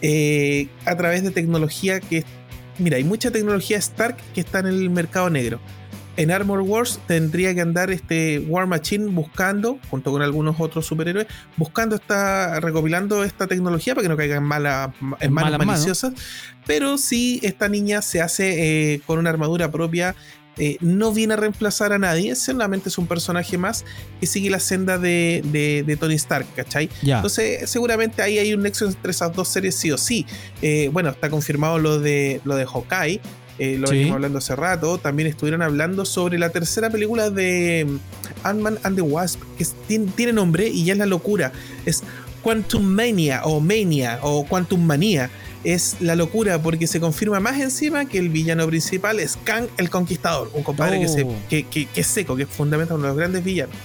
[0.00, 2.24] eh, a través de tecnología que
[2.78, 5.60] mira, hay mucha tecnología Stark que está en el mercado negro.
[6.16, 11.26] En Armor Wars tendría que andar este War Machine buscando, junto con algunos otros superhéroes,
[11.56, 16.12] buscando esta, recopilando esta tecnología para que no caiga en, mala, en manos maliciosas.
[16.66, 20.14] Pero si esta niña se hace eh, con una armadura propia,
[20.58, 23.86] eh, no viene a reemplazar a nadie, solamente es un personaje más
[24.20, 26.90] que sigue la senda de, de- de Tony Stark, ¿cachai?
[27.16, 30.26] Entonces, seguramente ahí hay un nexo entre esas dos series, sí o sí.
[30.60, 33.18] Eh, bueno, está confirmado lo de, lo de Hawkeye.
[33.58, 33.94] Eh, lo Sí.
[33.94, 34.98] venimos hablando hace rato.
[34.98, 37.98] También estuvieron hablando sobre la tercera película de mm,
[38.46, 41.52] Ant-Man and the Wasp, que es- tiene, tiene nombre y ya es la locura.
[41.86, 42.02] Es
[42.42, 45.30] Quantum Mania o Mania o Quantum Manía.
[45.64, 49.90] Es la locura porque se confirma más encima que el villano principal es Kang el
[49.90, 51.32] Conquistador, un compadre que, se- Oh.
[51.48, 53.76] que, que- que es seco, que es fundamental, uno de los grandes villanos.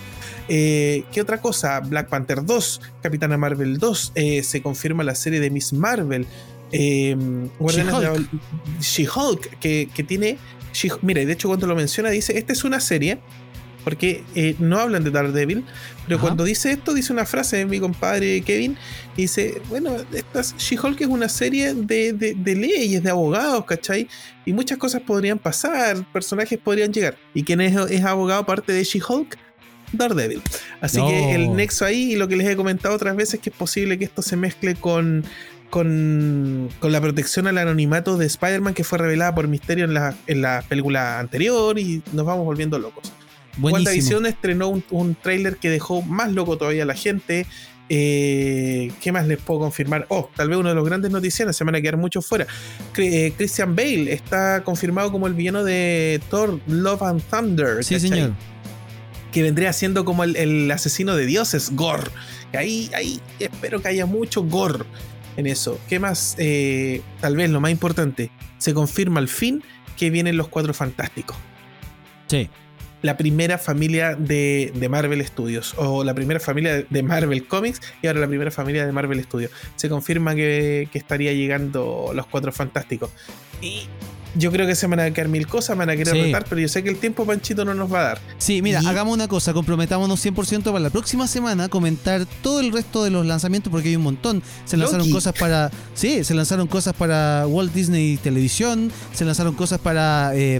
[0.49, 1.79] Eh, ¿Qué otra cosa?
[1.81, 6.25] Black Panther 2, Capitana Marvel 2, eh, se confirma la serie de Miss Marvel,
[6.71, 7.15] eh,
[8.81, 10.37] She-Hulk, que, que tiene...
[10.73, 13.19] She- Mira, y de hecho cuando lo menciona dice, esta es una serie,
[13.83, 15.63] porque eh, no hablan de Daredevil,
[16.05, 16.25] pero Ajá.
[16.27, 18.77] cuando dice esto dice una frase de mi compadre Kevin,
[19.15, 19.95] y dice, bueno,
[20.57, 24.07] She-Hulk es una serie de, de- de leyes, de abogados, ¿cachai?
[24.45, 27.17] Y muchas cosas podrían pasar, personajes podrían llegar.
[27.33, 29.37] ¿Y quién es, es abogado aparte de She-Hulk?
[29.93, 30.41] Daredevil.
[30.81, 31.07] Así No.
[31.07, 33.97] que el nexo ahí, y lo que les he comentado otras veces, que es posible
[33.97, 35.23] que esto se mezcle con,
[35.69, 40.15] con, con la protección al anonimato de Spider-Man que fue revelada por Misterio en la,
[40.27, 43.11] en la película anterior y nos vamos volviendo locos.
[43.59, 47.45] WandaVision estrenó un, un tráiler que dejó más loco todavía a la gente.
[47.89, 50.05] Eh, ¿Qué más les puedo confirmar?
[50.09, 52.45] Oh, tal vez uno de los grandes noticias, se van a quedar muchos fuera.
[52.97, 57.83] Eh, Christian Bale está confirmado como el villano de Thor Love and Thunder.
[57.83, 58.09] Sí, ¿cachai?
[58.09, 58.33] señor.
[59.31, 62.11] que vendría siendo como el, el asesino de dioses, Gore.
[62.53, 64.85] Ahí, ahí espero que haya mucho Gore.
[65.37, 65.79] En eso.
[65.87, 66.35] ¿Qué más?
[66.37, 69.63] Eh, tal vez lo más importante, se confirma al fin
[69.95, 71.37] que vienen los cuatro fantásticos.
[72.27, 72.49] Sí.
[73.03, 78.07] La primera familia de, de Marvel Studios, o la primera familia de Marvel Comics, y
[78.07, 79.51] ahora la primera familia de Marvel Studios.
[79.75, 83.11] Se confirma que, que estaría llegando los cuatro fantásticos.
[83.61, 83.87] Y
[84.35, 86.21] yo creo que se van a quedar mil cosas, van a querer Sí.
[86.21, 88.21] retar, pero yo sé que el tiempo Panchito no nos va a dar.
[88.37, 92.71] Sí, mira, Y- hagamos una cosa, comprometámonos 100% para la próxima semana comentar todo el
[92.71, 94.43] resto de los lanzamientos porque hay un montón.
[94.65, 95.11] Se lanzaron Loki.
[95.11, 100.59] cosas para, sí, se lanzaron cosas para Walt Disney Televisión, se lanzaron cosas para eh,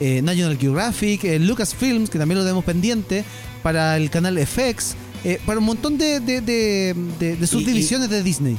[0.00, 3.24] eh, National Geographic, eh, Lucasfilms, que también lo tenemos pendiente,
[3.62, 8.22] para el canal FX, eh, para un montón de, de, de- de- de subdivisiones de
[8.22, 8.56] Disney.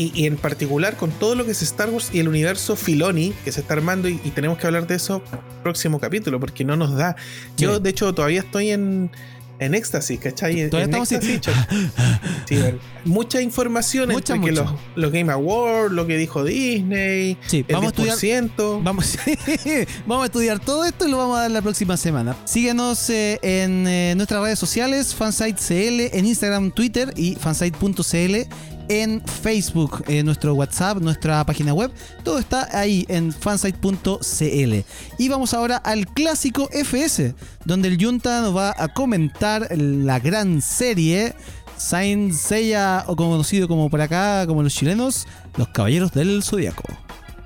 [0.00, 3.34] Y, y en particular con todo lo que es Star Wars y el universo Filoni
[3.44, 5.22] que se está armando y, y tenemos que hablar de eso
[5.62, 7.16] próximo capítulo porque no nos da.
[7.58, 7.82] Yo Sí.
[7.82, 9.10] de hecho todavía estoy en,
[9.58, 10.58] en éxtasis, ¿cachai?
[10.60, 11.54] En- Todavía en estamos éxtasis,
[12.48, 12.58] Sí,
[13.04, 17.74] mucha información Mucha, entre que los, los Game Awards, lo que dijo Disney, Sí, el
[17.74, 18.16] vamos a estudiar
[18.56, 18.82] 10%.
[18.82, 19.18] Vamos,
[20.06, 22.34] vamos a estudiar todo esto y lo vamos a dar la próxima semana.
[22.44, 28.48] Síguenos eh, en eh, nuestras redes sociales, fansitecl, en Instagram, Twitter y fansite.cl
[28.90, 31.92] en Facebook, en nuestro WhatsApp, nuestra página web.
[32.24, 34.74] Todo está ahí en fansite.cl.
[35.16, 40.60] Y vamos ahora al clásico FS, donde el Junta nos va a comentar la gran
[40.60, 41.34] serie
[41.76, 45.26] Saint Seiya, o conocido como por acá, como los chilenos,
[45.56, 46.82] los Caballeros del Zodiaco.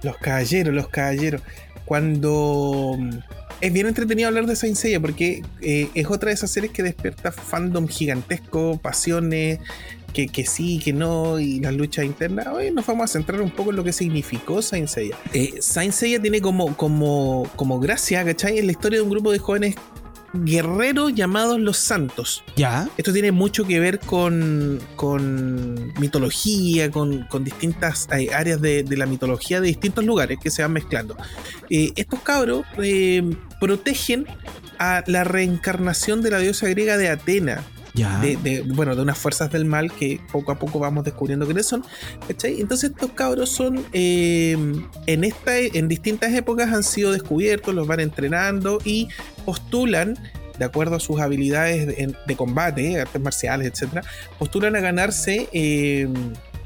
[0.02, 1.42] Los caballeros, los caballeros.
[1.84, 2.96] Cuando.
[2.98, 3.10] mm,
[3.60, 6.82] Es bien entretenido hablar de Saint Seiya porque eh, es otra de esas series que
[6.82, 9.60] despierta fandom gigantesco, pasiones,
[10.14, 12.46] que, que sí, que no, y las luchas internas.
[12.46, 15.18] Hoy nos vamos a centrar un poco en lo que significó Saint Seiya.
[15.34, 18.58] Eh, Saint Seiya tiene como, como, como gracia, ¿cachai?
[18.58, 19.74] En la historia de un grupo de jóvenes
[20.32, 22.42] guerreros llamados los Santos.
[22.56, 22.88] ¿Ya?
[22.96, 28.96] Esto tiene mucho que ver con, con mitología, con, con distintas eh, áreas de, de
[28.96, 31.16] la mitología de distintos lugares que se van mezclando.
[31.70, 33.22] Eh, estos cabros eh,
[33.60, 34.26] protegen
[34.78, 37.64] a la reencarnación de la diosa griega de Atena,
[38.20, 41.84] De- bueno, de unas fuerzas del mal que poco a poco vamos descubriendo quiénes son.
[42.26, 42.60] ¿cachai?
[42.60, 44.56] Entonces estos cabros son, eh,
[45.06, 49.08] en, esta, en distintas épocas han sido descubiertos, los van entrenando y
[49.44, 50.18] postulan,
[50.58, 54.04] de acuerdo a sus habilidades de, de combate, artes marciales, etc.,
[54.38, 56.08] postulan a ganarse eh,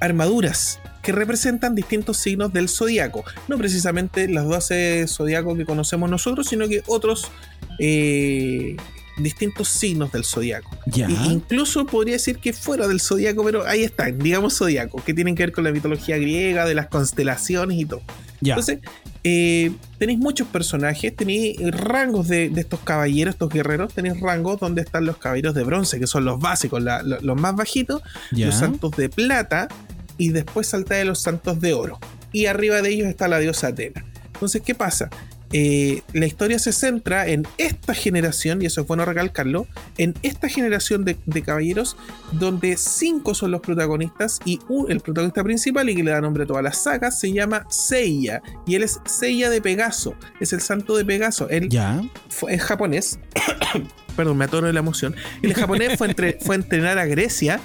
[0.00, 3.24] armaduras que representan distintos signos del zodiaco.
[3.48, 7.30] No precisamente las 12 zodiacos que conocemos nosotros, sino que otros
[7.78, 8.76] eh,
[9.18, 10.70] distintos signos del zodiaco.
[10.86, 11.08] ¿Ya?
[11.10, 15.34] I- incluso podría decir que fuera del zodiaco, pero ahí están, digamos zodiaco, que tienen
[15.34, 18.02] que ver con la mitología griega, de las constelaciones y todo.
[18.40, 18.54] Ya.
[18.54, 18.78] Entonces,
[19.24, 24.82] eh, tenéis muchos personajes, tenéis rangos de, de estos caballeros, estos guerreros, tenéis rangos donde
[24.82, 28.00] están los caballeros de bronce, que son los básicos, la- los más bajitos,
[28.46, 29.68] los santos de plata,
[30.16, 31.98] y después salta de los santos de oro.
[32.32, 34.04] Y arriba de ellos está la diosa Atena.
[34.34, 35.10] Entonces, ¿qué pasa?
[35.52, 40.48] Eh, la historia se centra en esta generación, y eso es bueno recalcarlo, en esta
[40.48, 41.96] generación de, de caballeros,
[42.32, 46.44] donde cinco son los protagonistas y un- el protagonista principal y que le da nombre
[46.44, 50.60] a todas las sagas se llama Seiya, y él es Seiya de Pegaso, es el
[50.60, 51.48] santo de Pegaso.
[51.48, 52.02] Él ¿Ya?
[52.28, 53.18] fue, es japonés,
[54.16, 55.14] perdón, me atoro de la emoción.
[55.42, 57.60] El japonés fue, entre- fue a entrenar a Grecia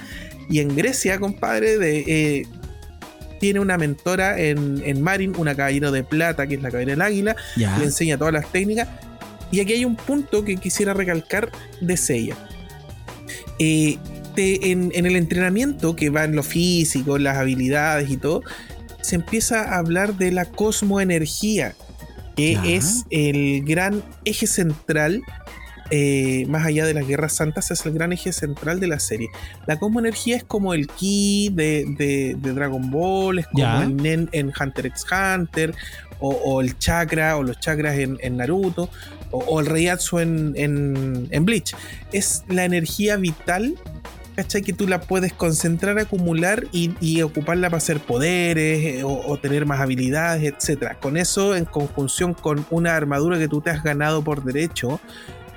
[0.49, 1.99] y en Grecia, compadre, de,
[2.39, 2.47] eh,
[3.43, 7.01] tiene una mentora en, en Marin, una caballero de plata, que es la caballera del
[7.01, 7.35] águila,
[7.77, 8.87] le enseña todas las técnicas.
[9.51, 11.51] Y aquí hay un punto que quisiera recalcar
[11.81, 12.37] de Seiya.
[13.59, 13.97] Eh,
[14.33, 18.43] te- en, en el entrenamiento que va en lo físico, las habilidades y todo,
[19.01, 21.75] se empieza a hablar de la cosmoenergía,
[22.37, 25.21] que es el gran eje central,
[25.95, 29.29] eh, más allá de las guerras santas, es el gran eje central de la serie.
[29.67, 34.27] La cosmoenergía es como el ki de, de- de Dragon Ball, es como el Nen
[34.31, 35.75] en Hunter x Hunter,
[36.19, 38.89] o, o el chakra, o los chakras en, en Naruto,
[39.29, 41.75] o, o el Reiatsu en, en, en Bleach.
[42.11, 43.75] Es la energía vital
[44.35, 44.63] ¿cachai?
[44.63, 49.37] Que tú la puedes concentrar, acumular y, y ocuparla para hacer poderes eh, o, o
[49.37, 50.93] tener más habilidades, etc.
[50.99, 54.99] Con eso, en conjunción con una armadura que tú te has ganado por derecho,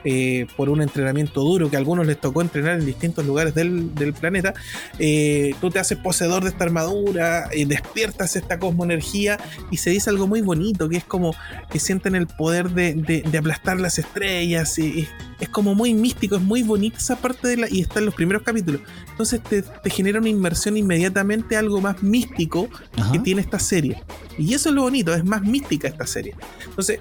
[0.07, 3.95] eh, por un entrenamiento duro que a algunos les tocó entrenar en distintos lugares del,
[3.95, 4.55] del planeta,
[4.99, 9.39] eh, tú te haces poseedor de esta armadura, eh, despiertas esta cosmoenergía
[9.71, 11.35] y se dice algo muy bonito, que es como
[11.71, 15.09] que sienten el poder de, de- de aplastar las estrellas, y, y
[15.41, 18.15] es como muy místico, es muy bonita esa parte de la, y está en los
[18.15, 18.81] primeros capítulos.
[19.11, 23.13] Entonces te, te genera una inmersión inmediatamente a algo más místico Ajá.
[23.13, 24.01] que tiene esta serie.
[24.39, 26.35] Y eso es lo bonito, es más mística esta serie.
[26.65, 27.01] Entonces,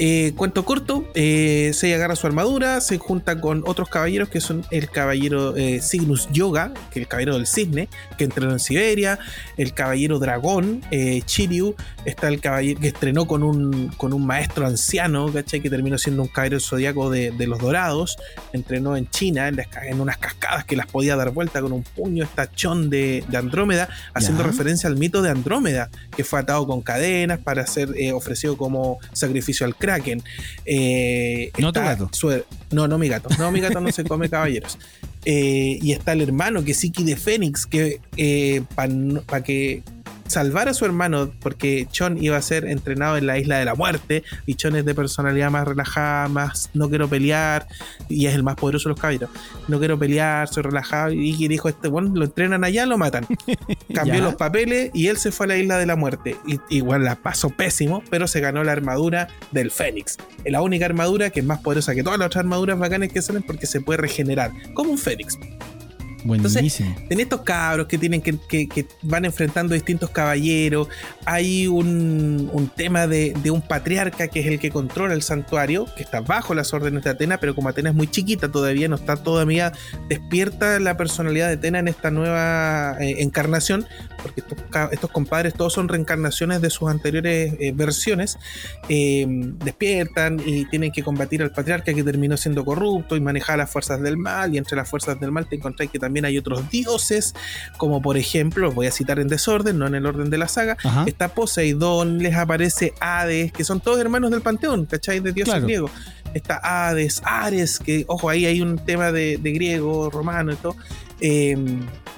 [0.00, 4.64] Eh, cuento corto, eh, se agarra su armadura, se junta con otros caballeros que son
[4.70, 9.18] el caballero eh, Cygnus Yoga, que es el caballero del cisne, que entrenó en Siberia,
[9.56, 11.74] el caballero dragón, eh, Chiryu,
[12.04, 15.60] está el caballero que estrenó con un, con un maestro anciano, ¿cachai?
[15.60, 18.16] Que terminó siendo un caballero zodiaco de, de los dorados,
[18.52, 21.72] entrenó en China, en, las ca- en unas cascadas que las podía dar vuelta con
[21.72, 24.50] un puño, esta Chon de, de Andrómeda, haciendo Ya.
[24.50, 28.98] referencia al mito de Andrómeda, que fue atado con cadenas para ser eh, ofrecido como
[29.12, 30.22] sacrificio al Kraken.
[30.66, 32.08] Eh, No tu gato.
[32.12, 33.28] su- no, no mi gato.
[33.38, 34.78] No, mi gato no se come caballeros.
[35.24, 38.00] Eh, y está el hermano que Siki de Fénix, que
[38.74, 39.82] para que
[40.28, 43.74] salvar a su hermano, porque Chon iba a ser entrenado en la isla de la
[43.74, 47.66] muerte, y Chon es de personalidad más relajada, más no quiero pelear,
[48.08, 49.30] y es el más poderoso de los caballeros.
[49.68, 53.26] No quiero pelear, soy relajado, y dijo, este bueno, lo entrenan allá, lo matan.
[53.94, 56.36] Cambió los papeles y él se fue a la isla de la muerte.
[56.46, 60.16] Y, igual la pasó pésimo, pero se ganó la armadura del Fénix.
[60.44, 63.22] Es la única armadura que es más poderosa que todas las otras armaduras bacanas que
[63.22, 65.38] salen porque se puede regenerar, como un Fénix.
[66.24, 66.94] Buenísimo.
[67.10, 70.88] En estos cabros que tienen que, que- que van enfrentando distintos caballeros,
[71.24, 75.86] hay un, un tema de, de un patriarca que es el que controla el santuario,
[75.96, 78.96] que está bajo las órdenes de Atena, pero como Atena es muy chiquita todavía, no
[78.96, 79.72] está todavía
[80.08, 83.86] despierta la personalidad de Atena en esta nueva eh, encarnación,
[84.22, 84.42] porque
[84.92, 88.38] estos, compadres todos son reencarnaciones de sus anteriores eh, versiones,
[88.88, 93.70] eh, despiertan y tienen que combatir al patriarca que terminó siendo corrupto y manejar las
[93.70, 96.68] fuerzas del mal, y entre las fuerzas del mal te encontráis que también hay otros
[96.70, 97.34] dioses,
[97.76, 100.76] como por ejemplo, voy a citar en desorden, no en el orden de la saga,
[100.84, 101.04] Ajá.
[101.06, 105.20] está Poseidón, les aparece Hades, que son todos hermanos del panteón, ¿cachai?
[105.20, 105.66] De dioses Claro.
[105.66, 105.90] griegos.
[106.34, 110.76] Está Hades, Ares, que ojo, ahí hay un tema de, de griego, romano y todo.
[111.20, 111.56] Eh,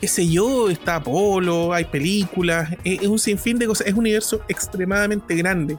[0.00, 4.00] qué sé yo, está Apolo, hay películas, eh, es un sinfín de cosas, es un
[4.00, 5.78] universo extremadamente grande.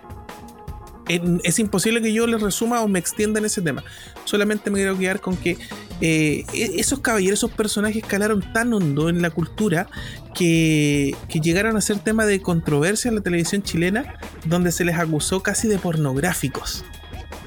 [1.43, 3.83] Es imposible que yo les resuma o me extienda en ese tema.
[4.23, 5.57] Solamente me quiero quedar con que
[5.99, 9.87] eh, e- esos caballeros, esos personajes calaron tan hondo en la cultura
[10.33, 14.15] que, que llegaron a ser tema de controversia en la televisión chilena,
[14.45, 16.85] donde se les acusó casi de pornográficos.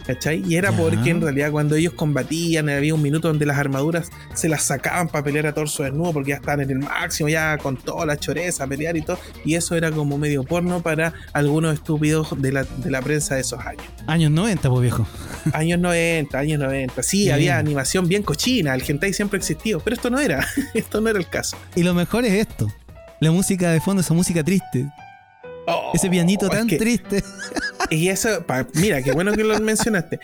[0.07, 0.43] ¿Cachai?
[0.47, 0.77] Y era Ya.
[0.77, 5.09] porque en realidad cuando ellos combatían había un minuto donde las armaduras se las sacaban
[5.09, 8.17] para pelear a torso desnudo porque ya estaban en el máximo, ya con toda la
[8.19, 9.19] choreza a pelear y todo.
[9.47, 13.41] Y eso era como medio porno para algunos estúpidos de la, de la prensa de
[13.41, 13.83] esos años.
[14.07, 15.07] Años 90, pues viejo.
[15.55, 17.03] Años 90, años 90.
[17.03, 17.31] Sí, Sí.
[17.31, 21.19] había animación bien cochina, el hentai siempre existió, pero esto no era, esto no era
[21.19, 21.57] el caso.
[21.75, 22.71] Y lo mejor es esto.
[23.21, 24.87] La música de fondo, esa música triste.
[25.67, 27.23] Oh, Ese pianito es tan que- triste.
[27.91, 30.21] Y eso, pa- mira, qué bueno que lo mencionaste.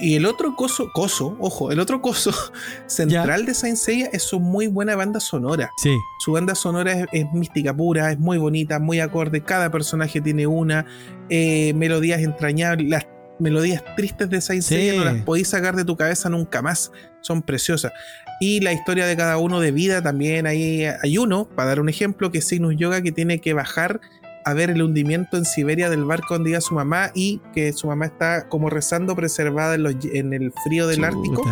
[0.00, 2.32] Y el otro coso, coso, ojo, el otro coso
[2.86, 5.70] central de Saint Seiya es su muy buena banda sonora.
[5.82, 5.94] Sí.
[6.24, 9.42] Su banda sonora es, es mística pura, es muy bonita, muy acorde.
[9.42, 10.86] Cada personaje tiene una,
[11.28, 12.88] eh, melodías entrañables.
[12.88, 13.06] Las
[13.38, 14.74] melodías tristes de Saint Sí.
[14.74, 16.90] Seiya no las podéis sacar de tu cabeza nunca más.
[17.20, 17.92] Son preciosas.
[18.40, 20.46] Y la historia de cada uno de vida también.
[20.46, 24.00] Ahí hay uno, para dar un ejemplo, que es Cygnus Yoga, que tiene que bajar
[24.44, 27.86] a ver el hundimiento en Siberia del barco donde iba su mamá y que su
[27.86, 31.42] mamá está como rezando preservada en, los- en el frío del Ártico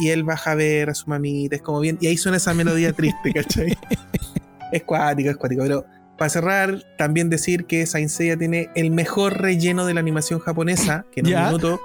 [0.00, 2.54] y él baja a ver a su mamita, es como bien, y ahí suena esa
[2.54, 3.76] melodía triste, ¿cachai?
[4.72, 5.84] es cuático, es cuático, pero
[6.16, 11.04] para cerrar, también decir que Saint Seiya tiene el mejor relleno de la animación japonesa,
[11.12, 11.80] que en un minuto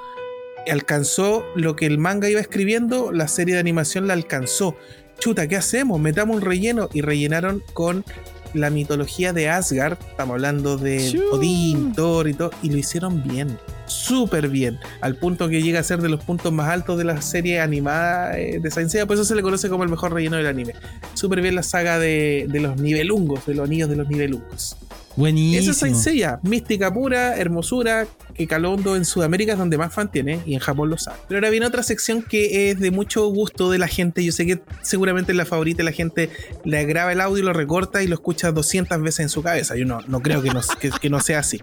[0.72, 4.76] alcanzó lo que el manga iba escribiendo, la serie de animación la alcanzó.
[5.20, 6.00] Chuta, ¿qué hacemos?
[6.00, 8.06] Metamos un relleno y rellenaron con
[8.54, 11.22] la mitología de Asgard, estamos hablando de.
[11.32, 15.84] Odín, Thor y todo, y lo hicieron bien, súper bien, al punto que llega a
[15.84, 19.16] ser de los puntos más altos de la serie animada eh, de Saint Seiya, por
[19.16, 20.74] eso se le conoce como el mejor relleno del anime.
[21.14, 24.78] Súper bien la saga de, de los nivelungos, de los anillos de los nivelungos.
[25.16, 25.62] Buenísimo.
[25.62, 29.94] Esa es Saint Seiya, mística pura, hermosura, que caló hondo en Sudamérica es donde más
[29.94, 31.18] fan tiene y en Japón lo sabe.
[31.28, 34.24] Pero ahora viene otra sección que es de mucho gusto de la gente.
[34.24, 36.30] Yo sé que seguramente es la favorita la gente
[36.64, 39.76] le graba el audio, lo recorta y lo escucha 200 veces en su cabeza.
[39.76, 41.62] Yo no, no creo que no, que, que no sea así.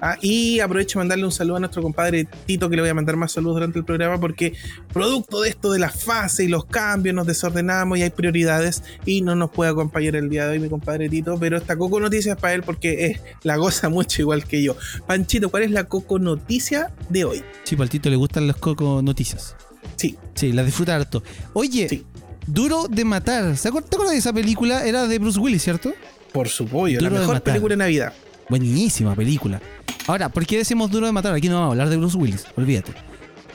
[0.00, 2.94] Ah, y aprovecho de mandarle un saludo a nuestro compadre Tito, que le voy a
[2.94, 4.52] mandar más saludos durante el programa, porque
[4.92, 9.22] producto de esto de la fase y los cambios nos desordenamos y hay prioridades y
[9.22, 12.38] no nos puede acompañar el día de hoy mi compadre Tito, pero esta Coco Noticias
[12.38, 14.76] para él porque es, la goza mucho igual que yo.
[15.06, 17.42] Panchito, ¿cuál es la Coco Noticia de hoy?
[17.64, 19.56] Sí, pues al Tito le gustan los coco noticias.
[19.96, 21.22] Sí, Sí, las disfruta harto.
[21.54, 22.04] Oye, Sí.
[22.46, 23.56] Duro de Matar.
[23.58, 24.84] ¿Se acuer- ¿Te acuerdas de esa película?
[24.86, 25.92] Era de Bruce Willis, ¿cierto?
[26.32, 28.12] por supuesto, la de mejor película de Navidad.
[28.48, 29.60] Buenísima película.
[30.06, 31.34] Ahora, ¿por qué decimos Duro de Matar?
[31.34, 32.92] Aquí no vamos a hablar de Bruce Willis, olvídate.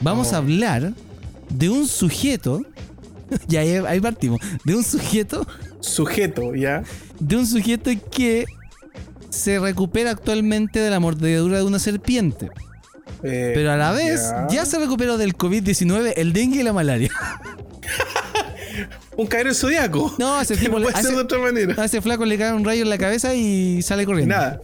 [0.00, 0.34] Vamos Oh.
[0.34, 0.92] a hablar
[1.50, 2.62] de un sujeto.
[3.48, 4.38] ya ahí, ahí partimos.
[4.64, 5.46] De un sujeto.
[5.80, 6.82] Sujeto, ¿ya?
[7.20, 8.44] De un sujeto que
[9.34, 12.50] se recupera actualmente de la mordedura de una serpiente.
[13.22, 14.46] Eh, Pero a la vez, ya.
[14.50, 17.10] ya, se recuperó del COVID-19, el dengue y la malaria.
[19.16, 20.14] Un caballero zodiaco.
[20.18, 21.80] No, ese tipo le- ese- de otra manera.
[21.80, 24.34] A ese flaco le cae un rayo en la cabeza y sale corriendo.
[24.34, 24.60] Nada.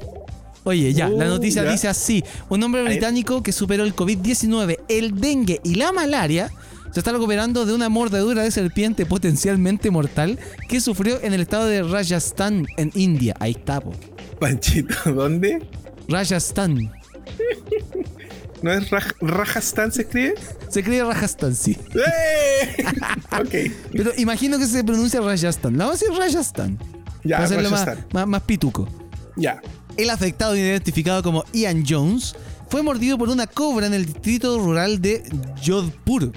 [0.64, 1.70] Oye, ya, la Uh, noticia ya.
[1.70, 6.50] dice así: un hombre británico que superó el COVID-19, el dengue y la malaria
[6.92, 11.66] se está recuperando de una mordedura de serpiente potencialmente mortal que sufrió en el estado
[11.66, 13.36] de Rajasthan, en India.
[13.38, 13.92] Ahí está, po.
[14.40, 15.62] Panchito, ¿dónde?
[16.08, 16.90] Rajasthan.
[18.62, 20.34] ¿No es Raj- Rajasthan se escribe?
[20.68, 21.78] Se escribe Rajasthan, sí.
[21.94, 22.84] ¡Eh!
[23.32, 23.72] ok.
[23.92, 25.78] Pero imagino que se pronuncia Rajasthan.
[25.78, 26.78] La vamos a decir Rajasthan.
[27.24, 28.06] Ya, Para hacerlo más, Rajasthan.
[28.12, 28.88] más, más pituco.
[29.36, 29.62] Ya.
[29.96, 32.34] El afectado, identificado como Ian Jones,
[32.68, 35.22] fue mordido por una cobra en el distrito rural de
[35.64, 36.30] Jodhpur,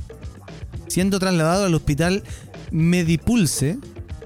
[0.87, 2.23] siendo trasladado al hospital
[2.71, 3.77] Medipulse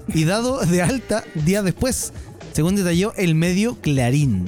[0.08, 2.12] y dado de alta días después,
[2.58, 4.46] según detalló el medio Clarín.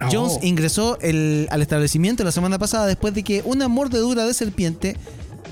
[0.00, 0.08] Oh.
[0.10, 4.96] Jones ingresó el- al establecimiento la semana pasada después de que una mordedura de serpiente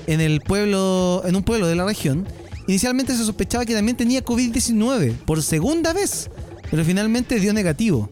[0.05, 2.27] en el pueblo, en un pueblo de la región.
[2.67, 6.29] Inicialmente se sospechaba que también tenía COVID-19 por segunda vez,
[6.69, 8.09] pero finalmente dio negativo.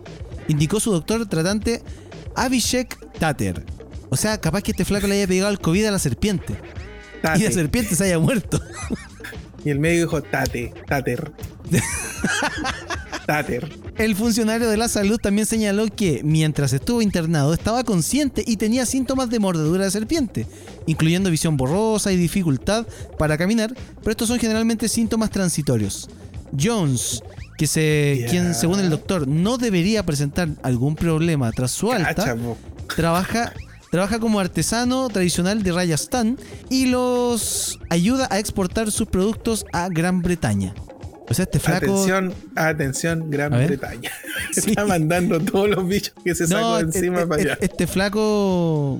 [0.47, 1.83] Indicó su doctor tratante
[2.33, 3.65] Abhishek Tater.
[4.09, 6.55] O sea, capaz que este flaco le haya pegado el COVID a la serpiente.
[7.21, 7.41] Tate.
[7.41, 8.61] Y la serpiente se haya muerto.
[9.65, 11.33] Y el médico dijo Tate, Tater.
[13.25, 13.69] Tater.
[13.97, 18.85] El funcionario de la salud también señaló que mientras estuvo internado estaba consciente y tenía
[18.85, 20.47] síntomas de mordedura de serpiente,
[20.85, 22.85] incluyendo visión borrosa y dificultad
[23.17, 26.09] para caminar, pero estos son generalmente síntomas transitorios.
[26.59, 27.23] Jones,
[27.57, 32.37] que se, quien según el doctor no debería presentar algún problema tras su alta, Cacha,
[32.95, 33.53] trabaja,
[33.91, 36.37] trabaja como artesano tradicional de Rajasthan
[36.69, 40.73] y los ayuda a exportar sus productos a Gran Bretaña.
[41.27, 41.85] O sea, este flaco...
[41.85, 43.51] Atención, atención, Gran.
[43.51, 44.11] Bretaña.
[44.53, 44.69] Sí.
[44.69, 47.57] Está mandando todos los bichos que se sacó No, encima e- para allá.
[47.59, 48.99] este flaco.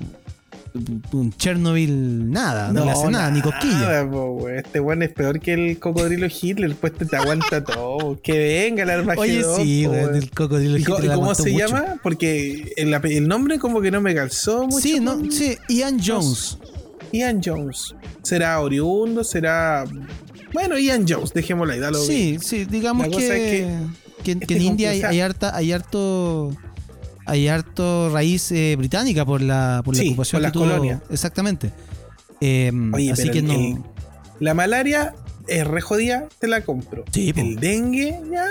[1.12, 3.78] Un Chernobyl, nada, no, le hace nada, ni cosquilla.
[3.78, 4.58] nada, po, güey.
[4.58, 8.20] Este weón es peor que el cocodrilo Hitler, pues te, te aguanta todo.
[8.22, 9.52] Que venga el Armagedón.
[9.58, 11.66] Oye, sí, po, el cocodrilo ¿Y Hitler y cómo se mucho.
[11.66, 11.94] llama?
[12.02, 14.80] Porque el, el nombre como que no me calzó mucho.
[14.80, 16.58] Sí, no, sí, Ian Jones.
[17.12, 17.94] Ian Jones.
[18.22, 19.24] ¿Será oriundo?
[19.24, 19.84] ¿Será...?
[20.52, 22.40] Bueno, Ian Jones, dejémoslo ahí, dalo bien.
[22.40, 23.82] Sí, sí, digamos que, es
[24.22, 26.50] que, que en India hay, harta, hay harto.
[27.28, 30.66] Hay harto raíz eh, británica por la, por la Sí, ocupación por las que tuvo.
[30.66, 31.00] colonias.
[31.10, 31.72] Exactamente.
[32.40, 33.52] Eh, Oye, así que no.
[33.52, 33.78] el-
[34.38, 35.12] la malaria
[35.48, 37.04] es re jodida, te la compro.
[37.12, 37.40] Sí, po.
[37.40, 38.44] el dengue, ya.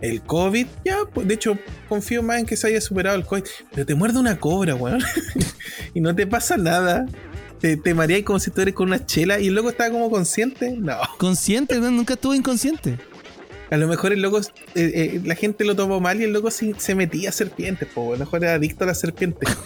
[0.00, 0.96] El COVID, ya.
[1.24, 1.56] de hecho,
[1.88, 3.44] confío más en que se haya superado el COVID.
[3.72, 4.98] Pero te muerde una cobra, weón.
[5.94, 7.06] y no te pasa nada.
[7.76, 10.70] Te, te como si tú eres con una chela y el loco estaba como consciente.
[10.76, 10.96] No.
[11.18, 11.90] Consciente, ¿no?
[11.90, 12.98] nunca estuvo inconsciente.
[13.70, 14.44] A lo mejor el loco, eh,
[14.74, 18.10] eh, la gente lo tomó mal y el loco se, se metía a serpientes, po,
[18.10, 19.48] a lo mejor era adicto a las serpientes.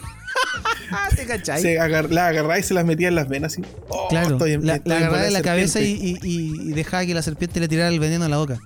[0.92, 1.62] Ah, te cachai.
[1.62, 3.52] se agar- las agarraba y se las metía en las venas.
[3.52, 6.72] Así, oh, Claro, estoy en- la, estoy la agarraba de la cabeza y, y- y-
[6.72, 8.58] dejaba que la serpiente le tirara el veneno a la boca.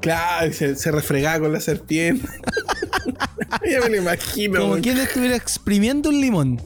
[0.00, 2.28] Claro, se, se refregaba con la serpiente.
[3.68, 4.60] ya me lo imagino.
[4.60, 6.62] Como quien estuviera exprimiendo un limón.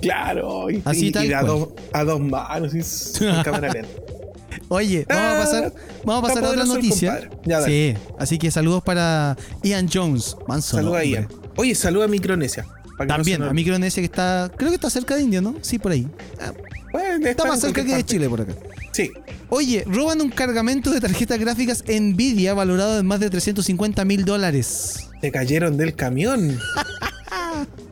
[0.00, 2.80] Claro, y, Así y- tal y a, dos, a dos manos, y
[3.44, 3.88] cámara lenta.
[4.68, 5.72] Oye, vamos a pasar,
[6.04, 7.30] vamos a, pasar a otra noticia.
[7.44, 10.36] Ya, sí, así que saludos para Ian Jones.
[10.46, 11.04] Manso Saluda a.
[11.04, 11.28] Ian.
[11.56, 12.66] Oye, saluda a Micronesia.
[12.98, 15.56] no También, a Micronesia que está, creo que está cerca de India, ¿no?
[15.60, 16.06] Sí, por ahí.
[16.40, 16.52] Ah,
[16.92, 18.04] Bueno, Está más cerca que de.
[18.04, 18.54] Chile por acá.
[18.92, 19.10] Sí.
[19.48, 25.08] Oye, roban un cargamento de tarjetas gráficas Nvidia valorado en más de 350 mil dólares.
[25.20, 26.58] Te cayeron del camión.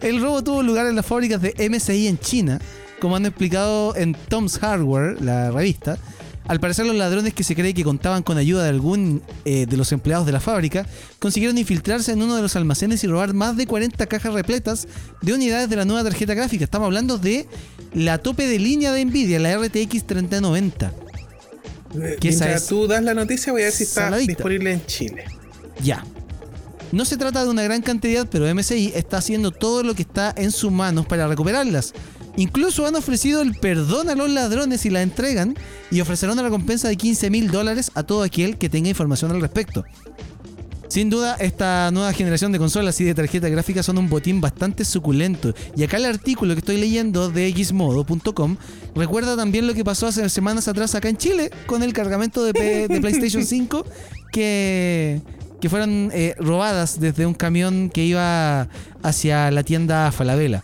[0.00, 2.60] El robo tuvo lugar en las fábricas de MSI en China,
[3.00, 5.98] como han explicado en Tom's Hardware, la revista.
[6.46, 9.76] Al parecer los ladrones que se cree que contaban con ayuda de algún eh, de
[9.76, 10.86] los empleados de la fábrica
[11.18, 14.88] consiguieron infiltrarse en uno de los almacenes y robar más de 40 cajas repletas
[15.20, 16.64] de unidades de la nueva tarjeta gráfica.
[16.64, 17.46] Estamos hablando de
[17.92, 20.92] la tope de línea de Nvidia, la RTX 3090.
[22.18, 24.32] Que esa Mientras es tú das la noticia, voy a ver si está saladita.
[24.32, 25.24] disponible en Chile.
[25.82, 26.02] Ya.
[26.92, 30.32] No se trata de una gran cantidad, pero MSI está haciendo todo lo que está
[30.36, 31.92] en sus manos para recuperarlas.
[32.36, 35.56] Incluso han ofrecido el perdón a los ladrones si la entregan
[35.90, 39.40] y ofrecerán una recompensa de 15 mil dólares a todo aquel que tenga información al
[39.40, 39.84] respecto.
[40.88, 44.86] Sin duda, esta nueva generación de consolas y de tarjetas gráficas son un botín bastante
[44.86, 45.52] suculento.
[45.76, 48.56] Y acá el artículo que estoy leyendo de xmodo.com
[48.94, 52.54] recuerda también lo que pasó hace semanas atrás acá en Chile con el cargamento de,
[52.54, 53.84] P- de PlayStation 5
[54.32, 55.20] que,
[55.60, 58.68] que fueron eh, robadas desde un camión que iba
[59.02, 60.62] hacia la tienda Falabella.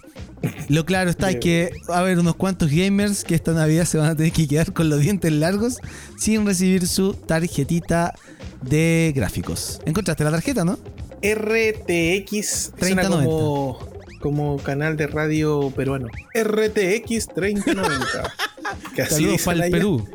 [0.68, 3.98] Lo claro está es que va a haber unos cuantos gamers que esta Navidad se
[3.98, 5.78] van a tener que quedar con los dientes largos
[6.18, 8.14] sin recibir su tarjetita
[8.62, 9.80] de gráficos.
[9.86, 10.78] ¿Encontraste la tarjeta, no?
[11.22, 13.24] RTX suena 3090.
[13.24, 13.78] como,
[14.20, 16.08] como canal de radio peruano.
[16.34, 18.34] RTX 3090.
[18.94, 19.70] que así Saludos para el.
[19.70, 20.06] Perú.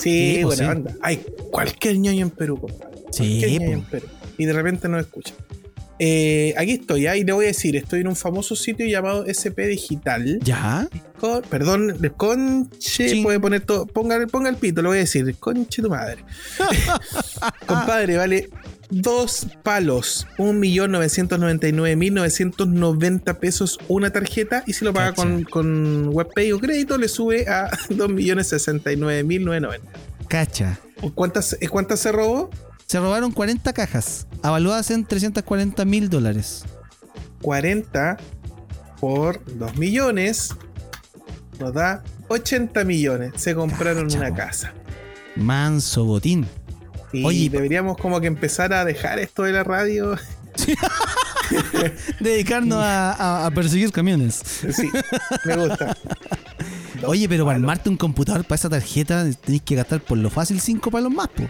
[0.00, 0.78] Sí, Sí, pues buena sí.
[0.78, 0.94] onda.
[1.02, 2.98] Hay cualquier ñoño en Perú, compadre.
[3.10, 3.72] Sí, ñoño pues.
[3.72, 4.06] en Perú.
[4.38, 5.34] Y de repente no escucha.
[6.00, 9.66] Eh, aquí estoy, ahí le voy a decir, estoy en un famoso sitio llamado SP
[9.66, 10.38] Digital.
[10.44, 10.86] ¿Ya?
[11.18, 15.82] Con- perdón, conche, puede poner todo, ponga, ponga el pito, lo voy a decir, conche
[15.82, 16.24] tu madre.
[17.66, 18.48] Compadre, vale
[18.90, 26.98] dos palos, 1.999.990 pesos una tarjeta y si lo paga con, con WebPay o crédito
[26.98, 29.80] le sube a 2.069.990.
[30.28, 30.78] Cacha.
[31.14, 32.50] ¿Cuántas, ¿Cuántas se robó?
[32.88, 36.64] Se robaron 40 cajas, avaluadas en 340 mil dólares.
[37.42, 38.16] 40
[38.98, 40.54] por 2 millones
[41.60, 43.32] nos da 80 millones.
[43.36, 44.72] Se compraron Cacha, una casa.
[45.36, 46.46] Manso botín.
[47.12, 50.16] Y Oye, deberíamos como que empezar a dejar esto de la radio.
[52.20, 54.40] Dedicarnos a, a- a perseguir camiones.
[54.72, 54.90] Sí,
[55.44, 55.94] me gusta.
[57.06, 60.58] Oye, pero para armarte un computador para esa tarjeta tenéis que gastar por lo fácil
[60.58, 61.44] 5 palos más, po.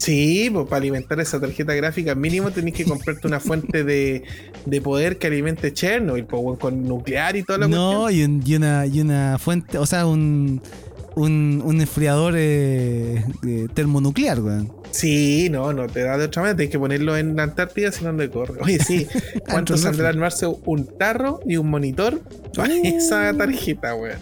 [0.00, 4.22] Sí, pues para alimentar esa tarjeta gráfica mínimo tenés que comprarte una fuente de,
[4.64, 8.18] de poder que alimente Chernobyl, pues, con nuclear y toda la No, cuestión.
[8.18, 10.62] y, un- y una, y una fuente, o sea, un,
[11.16, 14.72] un, un enfriador eh, eh, termonuclear, weón.
[14.90, 18.02] Sí, no, no te da de otra manera, tenés que ponerlo en la Antártida si
[18.02, 18.58] no no corre.
[18.62, 19.06] Oye, sí,
[19.50, 22.22] ¿cuánto saldrá armarse un tarro y un monitor
[22.56, 22.80] para Uh.
[22.84, 24.16] esa tarjeta, weón?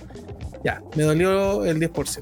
[0.65, 2.19] Ya, me dolió el 10%.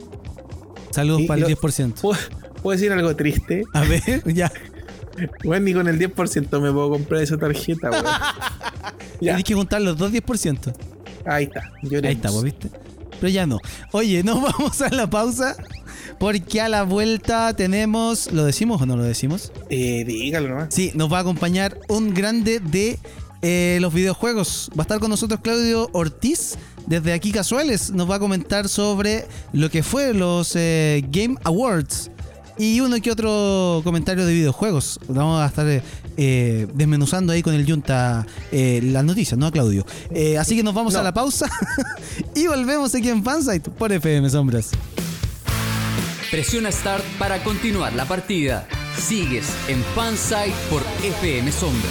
[0.91, 2.17] Saludos Y para el lo- 10%.
[2.67, 3.63] ¿Puedo, decir algo triste?
[3.73, 4.51] A ver, ya.
[5.45, 8.05] Bueno, ni con el 10% me puedo comprar esa tarjeta, weón.
[9.21, 10.75] Tienes que juntar los dos 10%.
[11.27, 11.71] ahí está.
[11.83, 12.09] lloremos.
[12.09, 12.71] Ahí está, pues, ¿viste?
[13.21, 13.61] Pero ya no.
[13.93, 15.57] Oye, nos vamos a la pausa.
[16.19, 18.33] Porque a la vuelta tenemos.
[18.33, 19.53] ¿Lo decimos o no lo decimos?
[19.71, 20.75] Eh, dígalo nomás.
[20.75, 22.99] Sí, nos va a acompañar un grande de
[23.43, 24.71] eh, los videojuegos.
[24.77, 26.59] Va a estar con nosotros Claudio Ortiz.
[26.89, 32.11] Desde aquí Casuales nos va a comentar sobre lo que fue los eh, Game Awards.
[32.59, 34.99] Y uno que otro comentario de videojuegos.
[35.09, 35.67] Vamos a estar
[36.17, 39.85] eh, desmenuzando ahí con el Junta eh, las noticias, ¿no, Claudio?
[40.11, 41.01] Eh, así que nos vamos No.
[41.01, 41.47] a la pausa
[42.35, 44.71] y volvemos aquí en Fansite por FM Sombras.
[46.31, 48.67] Presiona Start para continuar la partida.
[48.99, 51.91] Sigues en Fansite por FM Sombra.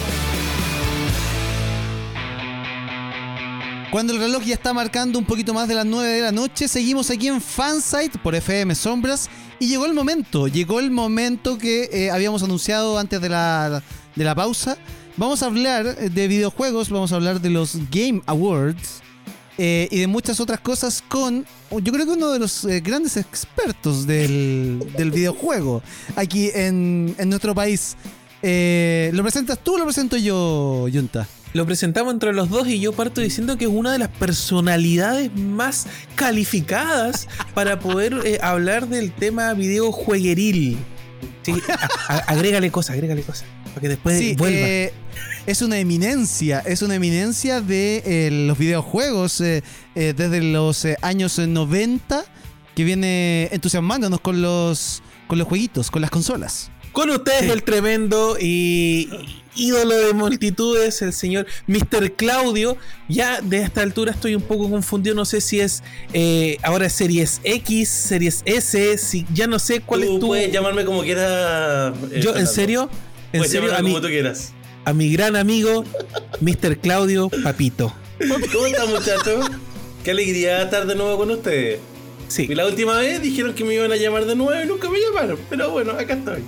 [3.92, 6.68] Cuando el reloj ya está marcando un poquito más de las 9 de la noche,
[6.68, 9.30] seguimos aquí en Fansite por FM Sombras.
[9.58, 13.82] Y llegó el momento, llegó el momento que eh, habíamos anunciado antes de la,
[14.14, 14.76] de la pausa.
[15.16, 19.00] Vamos a hablar de videojuegos, vamos a hablar de los Game Awards
[19.56, 23.16] eh, y de muchas otras cosas con, yo creo que uno de los eh, grandes
[23.16, 25.82] expertos del, del videojuego
[26.16, 27.96] aquí en, en nuestro país.
[28.42, 31.26] Eh, ¿Lo presentas tú o lo presento yo, Yunta?
[31.52, 35.34] Lo presentamos entre los dos y yo parto diciendo que es una de las personalidades
[35.34, 40.76] más calificadas para poder eh, hablar del tema videojuegueril.
[41.42, 41.54] Sí,
[42.26, 43.44] agrégale cosas, agrégale cosas.
[43.68, 44.58] Para que después Sí, vuelva.
[44.58, 44.92] eh,
[45.46, 49.38] es una eminencia, es una eminencia de eh, los videojuegos
[49.94, 52.24] desde los años 90
[52.74, 56.70] que viene entusiasmándonos con los con los jueguitos, con las consolas.
[56.92, 57.50] Con ustedes sí.
[57.50, 59.08] el tremendo y
[59.56, 62.12] ídolo de multitudes, el señor Mr.
[62.12, 62.76] Claudio.
[63.08, 65.82] Ya de esta altura estoy un poco confundido, no sé si es
[66.12, 70.26] eh, ahora es Series X, Series S, si, ya no sé cuál Tú es tu...
[70.28, 71.94] puedes llamarme como quieras.
[72.12, 72.88] eh, Yo, ¿en serio?
[73.32, 73.74] ¿En Puedes serio?
[73.74, 74.52] A mi, como tú quieras.
[74.84, 75.84] a mi gran amigo,
[76.40, 76.78] Mr.
[76.78, 77.92] Claudio Papito.
[78.52, 79.50] ¿Cómo están, muchachos?
[80.04, 81.80] Qué alegría estar de nuevo con ustedes.
[82.28, 82.46] Sí.
[82.48, 84.98] Y la última vez dijeron que me iban a llamar de nuevo y nunca me
[84.98, 85.38] llamaron.
[85.50, 86.42] Pero bueno, acá estoy.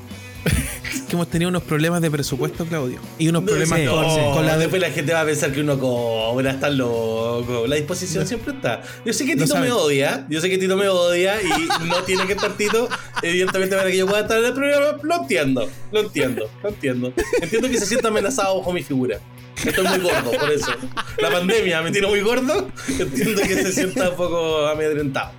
[1.09, 3.01] Que hemos tenido unos problemas de presupuesto, Claudio.
[3.19, 4.61] Y unos problemas Sí, con, no, con la de...
[4.61, 7.67] Después la gente va a pensar que uno cobra, está loco.
[7.67, 8.83] La disposición siempre está.
[9.05, 10.27] Yo sé que Tito me odia.
[10.29, 12.89] Yo sé que Tito me odia y no tiene que estar Tito.
[13.23, 15.71] Evidentemente, para que yo pueda estar en el programa, lo entiendo.
[15.91, 16.51] Lo entiendo.
[16.63, 17.13] Lo entiendo.
[17.41, 19.19] Entiendo que se sienta amenazado bajo mi figura.
[19.65, 20.73] Estoy muy gordo, por eso.
[21.21, 22.69] La pandemia me tiene muy gordo.
[22.99, 25.33] Entiendo que se sienta un poco amedrentado.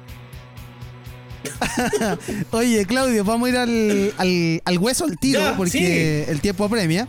[2.51, 6.65] Oye, Claudio, vamos a ir al, al, al hueso, al tiro, Ya, porque el tiempo
[6.65, 7.07] apremia.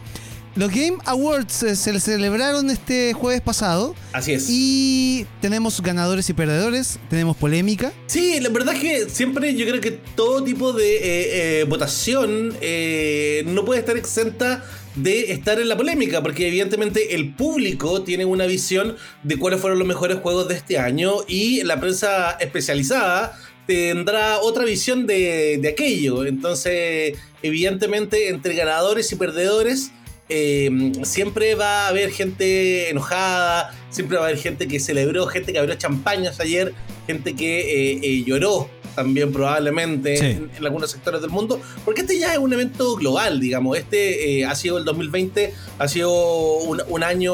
[0.56, 4.46] Los Game Awards eh, se celebraron este jueves pasado Así es.
[4.50, 7.92] y tenemos ganadores y perdedores, tenemos polémica.
[8.06, 11.00] Sí, la verdad es que siempre yo creo que todo tipo de eh,
[11.60, 14.64] eh, votación eh, no puede estar exenta
[14.96, 19.78] de estar en la polémica, porque evidentemente el público tiene una visión de cuáles fueron
[19.78, 23.38] los mejores juegos de este año y la prensa especializada
[23.70, 26.24] tendrá otra visión de, de aquello.
[26.24, 29.92] Entonces, evidentemente, entre ganadores y perdedores,
[30.28, 35.52] eh, siempre va a haber gente enojada, siempre va a haber gente que celebró, gente
[35.52, 36.72] que abrió champañas ayer,
[37.06, 40.24] gente que eh, eh, lloró también probablemente Sí.
[40.26, 44.44] en, en algunos sectores del mundo, porque este ya es un evento global, digamos, este
[44.44, 46.10] ha sido el 2020, ha sido
[46.58, 47.32] un, un año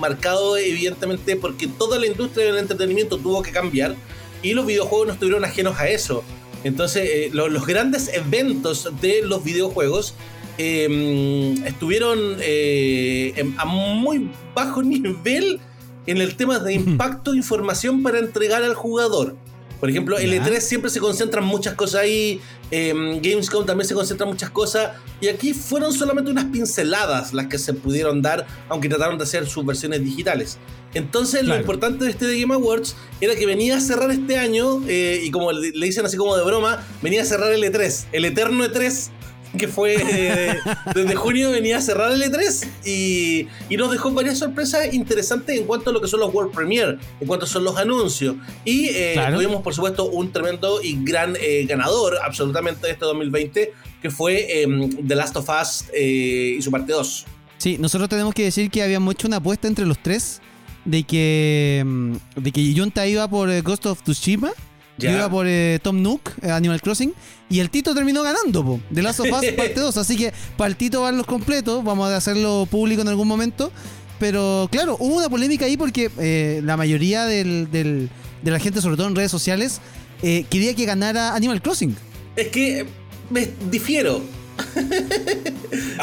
[0.00, 3.94] marcado evidentemente porque toda la industria del entretenimiento tuvo que cambiar
[4.42, 6.22] y los videojuegos no estuvieron ajenos a eso.
[6.64, 10.14] Entonces, eh, lo- los grandes eventos de los videojuegos
[10.58, 15.60] eh, estuvieron eh, en- a muy bajo nivel
[16.06, 19.36] en el tema de impacto e información para entregar al jugador.
[19.80, 20.44] Por ejemplo, el Ya.
[20.44, 25.28] E3 siempre se concentran muchas cosas ahí, eh, Gamescom también se concentran muchas cosas, y
[25.28, 29.64] aquí fueron solamente unas pinceladas las que se pudieron dar, aunque trataron de hacer sus
[29.64, 30.58] versiones digitales.
[30.94, 34.82] Entonces, lo importante de este The Game Awards era que venía a cerrar este año,
[34.88, 38.06] eh, y como le le dicen así como de broma, venía a cerrar el E3,
[38.12, 39.10] el eterno E3,
[39.56, 40.56] que fue eh,
[40.94, 45.64] desde junio venía a cerrar el E3 y, y nos dejó varias sorpresas interesantes en
[45.66, 48.36] cuanto a lo que son los World Premiere, en cuanto son los anuncios.
[48.64, 49.36] Y eh, Claro.
[49.36, 53.72] tuvimos, por supuesto, un tremendo y gran eh, ganador absolutamente de este 2020,
[54.02, 57.26] que fue em, The Last of Us y su parte 2.
[57.56, 60.40] Sí, nosotros tenemos que decir que habíamos hecho una apuesta entre los tres
[60.84, 64.52] de que, mm, de que Junta iba por Ghost of Tsushima,
[64.98, 65.16] yo Ya.
[65.16, 67.12] iba por eh, Tom Nook, eh, Animal Crossing,
[67.48, 69.96] y el Tito terminó ganando, po, de Last of Us parte 2.
[69.96, 73.72] Así que para el Tito van los completos, vamos a hacerlo público en algún momento.
[74.18, 78.10] Pero claro, hubo una polémica ahí porque eh, la mayoría del- del-
[78.42, 79.80] de la gente, sobre todo en redes sociales,
[80.22, 81.96] eh, quería que ganara Animal Crossing.
[82.34, 82.84] Es que
[83.30, 84.20] me difiero.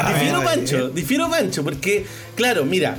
[0.08, 0.88] difiero, Pancho.
[0.90, 2.96] Difiero, Pancho, porque, claro, mira,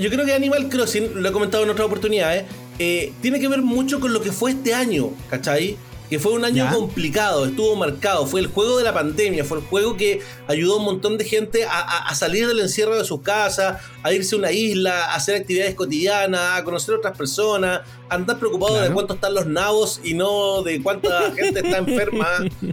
[0.00, 2.44] yo creo que Animal Crossing, lo he comentado en otras oportunidades,
[2.78, 5.76] eh, tiene que ver mucho con lo que fue este año, ¿cachai?
[6.08, 6.70] Que fue un año Ya.
[6.72, 10.76] complicado, estuvo marcado, fue el juego de la pandemia, fue el juego que ayudó a
[10.78, 14.34] un montón de gente a, a- a salir del encierro de sus casas, a irse
[14.34, 18.80] a una isla, a hacer actividades cotidianas, a conocer a otras personas, a andar preocupado
[18.80, 22.26] de cuánto están los nabos y no de cuánta gente está enferma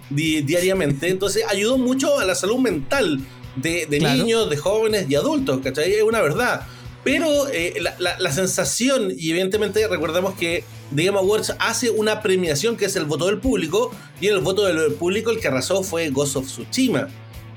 [0.09, 1.07] di- diariamente.
[1.09, 3.19] Entonces ayudó mucho a la salud mental
[3.61, 4.17] de, de Claro.
[4.23, 5.93] niños, de jóvenes y adultos, ¿cachai?
[5.93, 6.61] Es una verdad.
[7.03, 10.63] Pero eh, la, la- la sensación, y evidentemente recordemos que
[10.95, 14.39] The Game Awards hace una premiación que es el voto del público, y en el
[14.41, 17.07] voto del público el que arrasó fue Ghost of Tsushima.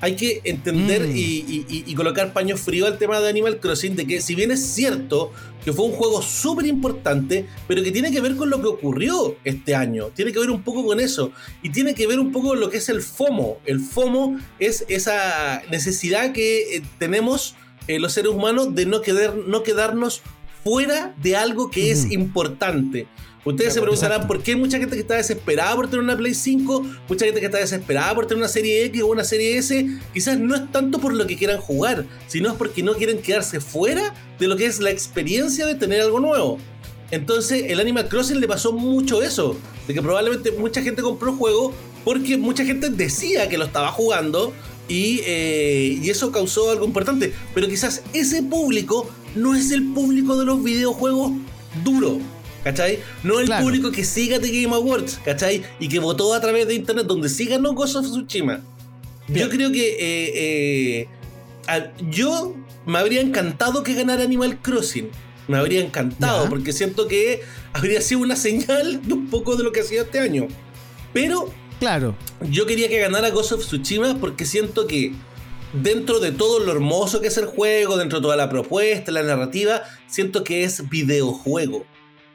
[0.02, 1.16] Hay que entender Mm.
[1.16, 4.64] y, y- colocar paño frío al tema de Animal Crossing, de que si bien es
[4.64, 5.32] cierto
[5.64, 9.36] que fue un juego súper importante, pero que tiene que ver con lo que ocurrió
[9.44, 11.32] este año, tiene que ver un poco con eso,
[11.62, 13.58] y tiene que ver un poco con lo que es el FOMO.
[13.66, 17.54] El FOMO es esa necesidad que eh, tenemos
[17.88, 20.22] eh, los seres humanos de no, quedar, no quedarnos
[20.64, 23.06] fuera de algo que es importante.
[23.44, 24.34] Ustedes se preguntarán Exacto.
[24.34, 27.40] por qué hay mucha gente que está desesperada por tener una Play 5, mucha gente
[27.40, 29.86] que está desesperada por tener una serie X o una serie S.
[30.12, 33.60] Quizás no es tanto por lo que quieran jugar, sino es porque no quieren quedarse
[33.60, 36.58] fuera de lo que es la experiencia de tener algo nuevo.
[37.10, 39.56] Entonces, el Animal Crossing le pasó mucho eso,
[39.88, 41.72] de que probablemente mucha gente compró el juego
[42.04, 44.52] porque mucha gente decía que lo estaba jugando
[44.86, 47.32] y, eh, y eso causó algo importante.
[47.54, 51.32] Pero quizás ese público no es el público de los videojuegos
[51.84, 52.20] duro.
[52.64, 52.98] ¿Cachai?
[53.22, 53.64] No el Claro.
[53.64, 55.62] público que siga The Game Awards, ¿cachai?
[55.78, 58.60] Y que votó a través de internet donde sí ganó Ghost of Tsushima.
[59.28, 61.08] Yo creo que eh, eh,
[61.68, 62.54] a- yo
[62.86, 65.08] me habría encantado que ganara Animal Crossing.
[65.48, 66.50] Me habría encantado, Ya.
[66.50, 67.40] porque siento que
[67.72, 70.46] habría sido una señal de un poco de lo que ha sido este año.
[71.12, 72.14] Pero Claro.
[72.50, 75.12] yo quería que ganara Ghost of Tsushima porque siento que
[75.72, 79.22] dentro de todo lo hermoso que es el juego, dentro de toda la propuesta, la
[79.22, 81.86] narrativa, siento que es videojuego.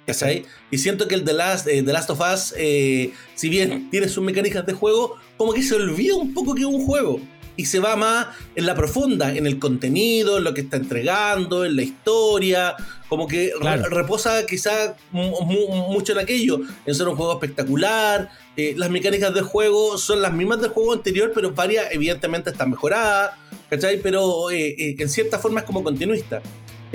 [0.05, 0.45] ¿Cachai?
[0.69, 4.07] Y siento que el The Last, eh, The Last of Us, eh, si bien tiene
[4.07, 7.19] sus mecánicas de juego, como que se olvida un poco que es un juego.
[7.57, 11.63] Y se va más en la profunda, en el contenido, en lo que está entregando,
[11.65, 12.75] en la historia.
[13.07, 13.85] Como que Claro.
[13.89, 18.29] reposa quizá mu- mu- mucho en aquello, en ser un juego espectacular.
[18.57, 22.69] Eh, las mecánicas del juego son las mismas del juego anterior, pero varias evidentemente están
[22.71, 23.31] mejoradas.
[23.69, 24.01] ¿Cachai?
[24.01, 26.41] Pero eh, eh, en cierta forma es como continuista.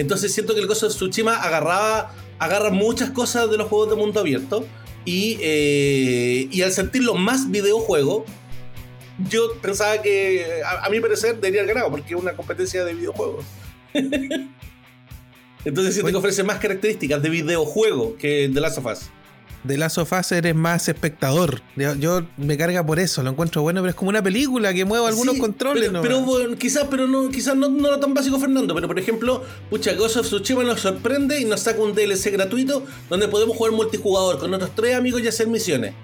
[0.01, 3.97] Entonces siento que el Ghost of Tsushima agarraba, agarra muchas cosas de los juegos de
[3.97, 4.67] mundo abierto
[5.05, 8.25] y, eh, y al sentirlo más videojuego,
[9.29, 12.95] yo pensaba que a, a mi parecer debería haber ganado porque es una competencia de
[12.95, 13.45] videojuegos.
[15.67, 19.11] Entonces siento que ofrece más características de videojuego que The Last of Us.
[19.65, 21.61] De Last of Us eres más espectador.
[21.77, 24.85] Yo, yo me carga por eso, lo encuentro bueno, pero es como una película que
[24.85, 25.89] mueve algunos Sí, controles.
[25.89, 28.75] Pero, pero, bueno, quizás, pero no, quizás no, no lo tan básico, Fernando.
[28.75, 32.85] Pero por ejemplo, pucha, Ghost of Tsushima nos sorprende y nos saca un DLC gratuito
[33.09, 35.95] donde podemos jugar multijugador con otros tres amigos y hacer misiones.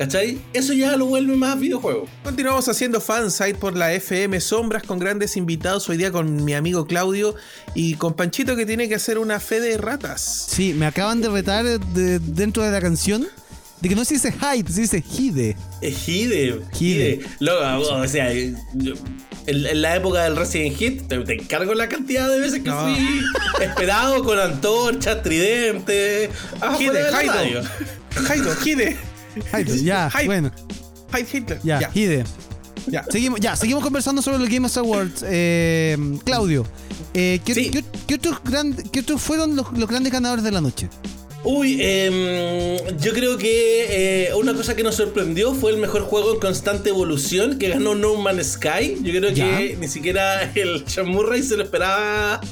[0.00, 0.40] ¿Cachai?
[0.54, 2.08] Eso ya lo vuelve más videojuego.
[2.24, 6.86] Continuamos haciendo fansite por la FM Sombras con grandes invitados hoy día con mi amigo
[6.86, 7.34] Claudio
[7.74, 10.46] y con Panchito que tiene que hacer una fe de ratas.
[10.48, 13.28] Sí, me acaban de retar de- dentro de la canción
[13.82, 15.54] de que no se dice hype, se dice hide.
[15.82, 16.62] Es Hide.
[16.78, 17.20] Hide.
[17.40, 18.94] Loco, o sea, yo-
[19.46, 22.70] en, en la época del Resident Hit, te, te encargo la cantidad de veces que
[22.70, 22.80] No.
[22.80, 23.20] fui
[23.60, 26.30] esperado con antorchas, tridentes.
[26.58, 27.60] afuera Hide, radio.
[28.30, 28.96] Haido, Hide.
[29.52, 30.50] Hyde, ya, bueno,
[31.14, 31.60] Hide Hitler.
[31.62, 32.24] ya, Ya, hide.
[32.86, 33.04] ya.
[33.10, 35.24] Seguimos, ya, seguimos conversando sobre los Game Awards.
[35.28, 36.66] Eh, Claudio,
[37.14, 37.70] eh, ¿qué, Sí.
[37.70, 40.88] qué- qué otros gran- qué otros fueron los, los grandes ganadores de la noche?
[41.42, 46.34] Uy, em, yo creo que eh, una cosa que nos sorprendió fue el mejor juego
[46.34, 48.98] en constante evolución que ganó No Man's Sky.
[49.02, 49.56] Yo creo Ya.
[49.56, 52.42] que ni siquiera el Sean Murray se lo esperaba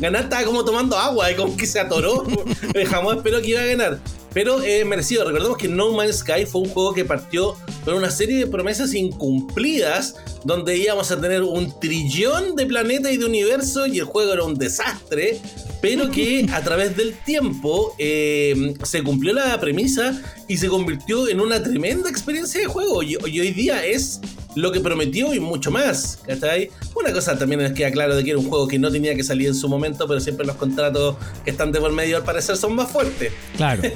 [0.00, 0.22] ganar.
[0.22, 2.24] Estaba como tomando agua y como que se atoró.
[2.88, 3.98] Jamás esperó que iba a ganar.
[4.32, 5.24] Pero eh, merecido.
[5.24, 8.94] Recordemos que No Man's Sky fue un juego que partió con una serie de promesas
[8.94, 14.32] incumplidas donde íbamos a tener un trillón de planetas y de universo y el juego
[14.32, 15.40] era un desastre
[15.80, 21.40] pero que a través del tiempo eh, se cumplió la premisa y se convirtió en
[21.40, 23.02] una tremenda experiencia de juego.
[23.02, 24.20] Y, y hoy día es
[24.54, 26.18] lo que prometió y mucho más.
[26.26, 26.70] ¿cachai?
[26.94, 29.22] Una cosa también les queda claro de que era un juego que no tenía que
[29.24, 32.56] salir en su momento, pero siempre los contratos que están de por medio al parecer
[32.56, 33.32] son más fuertes.
[33.56, 33.82] Claro.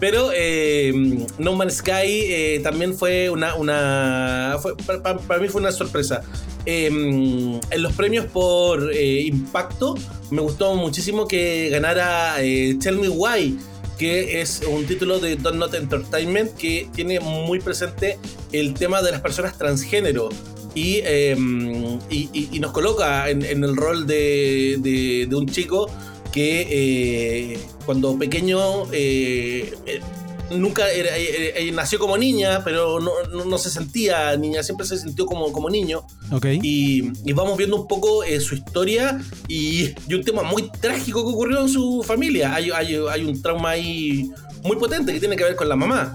[0.00, 0.92] Pero eh,
[1.38, 3.54] No Man's Sky eh, también fue una.
[3.54, 6.22] una fue- pa- pa- para, mí fue una sorpresa.
[6.66, 9.94] Eh, en los premios por impacto,
[10.32, 12.34] me gustó muchísimo que ganara
[12.80, 13.56] Tell Me Why,
[14.02, 18.18] que es un título de Don't Not Entertainment que tiene muy presente
[18.50, 20.28] el tema de las personas transgénero.
[20.74, 21.36] Y, eh,
[22.10, 25.88] y- nos coloca en, el rol de, de- de un chico
[26.32, 30.00] que eh, cuando pequeño eh, eh,
[30.52, 34.86] nunca era- eh, eh, nació como niña, pero no, no- no se sentía niña, siempre
[34.86, 36.04] se sintió como, como niño.
[36.30, 36.46] Ok.
[36.62, 41.24] Y, y vamos viendo un poco eh, su historia y, y un tema muy trágico
[41.24, 42.54] que ocurrió en su familia.
[42.54, 44.30] Hay, hay- hay un trauma ahí
[44.64, 46.14] muy potente que tiene que ver con la mamá.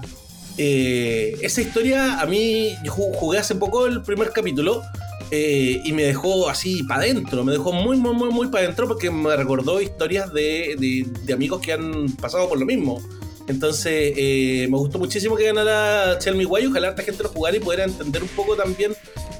[0.56, 4.82] Eh, esa historia a mí, yo ju- jugué hace poco el primer capítulo
[5.30, 8.88] eh, y me dejó así para adentro, me dejó muy, muy, muy, muy para adentro
[8.88, 13.00] porque me recordó historias de, de- de amigos que han pasado por lo mismo.
[13.48, 16.66] Entonces, eh, me gustó muchísimo que ganara Tell Me Why.
[16.66, 18.94] Ojalá esta gente lo jugara y pudiera entender un poco también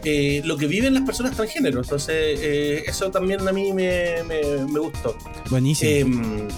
[0.04, 1.80] eh, lo que viven las personas transgénero.
[1.80, 5.16] Entonces, eh, eso también a mí me, me- me gustó.
[5.50, 5.90] Buenísimo.
[5.90, 6.48] Eh,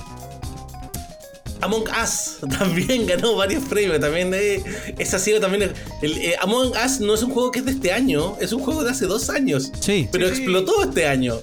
[1.62, 4.01] Among Us también ganó varios premios.
[4.01, 4.62] También eh,
[4.98, 5.72] ese ha sido también.
[6.01, 8.62] El, eh, Among Us no es un juego que es de este año, es un
[8.62, 9.70] juego de hace dos años.
[9.80, 10.09] sí.
[10.11, 10.34] Pero Sí.
[10.36, 11.34] explotó este año.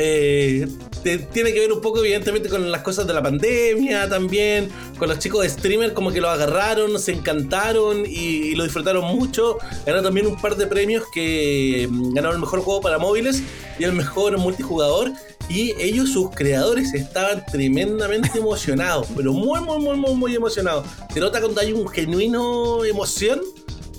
[0.00, 0.68] Eh,
[1.32, 4.68] tiene que ver un poco, evidentemente, con las cosas de la pandemia también.
[4.96, 9.58] Con los chicos de streamer, como que lo agarraron, se encantaron y, lo disfrutaron mucho.
[9.84, 13.42] Ganó también un par de premios que mm, ganaron el mejor juego para móviles
[13.78, 15.12] y el mejor multijugador.
[15.48, 20.86] Y ellos, sus creadores, estaban tremendamente emocionados, pero muy, muy, muy, muy, muy emocionados.
[21.12, 23.40] Se nota cuando hay un genuino emoción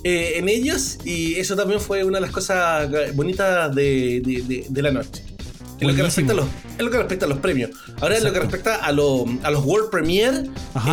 [0.02, 4.82] eh, en ellos y eso también fue una de las cosas bonitas de- de- de
[4.82, 5.24] la noche.
[5.80, 6.46] En lo, que respecta a los,
[6.78, 7.70] en lo que respecta a los premios.
[8.00, 8.56] Ahora, en lo que Exacto.
[8.56, 10.44] respecta a, lo- a los World Premiere,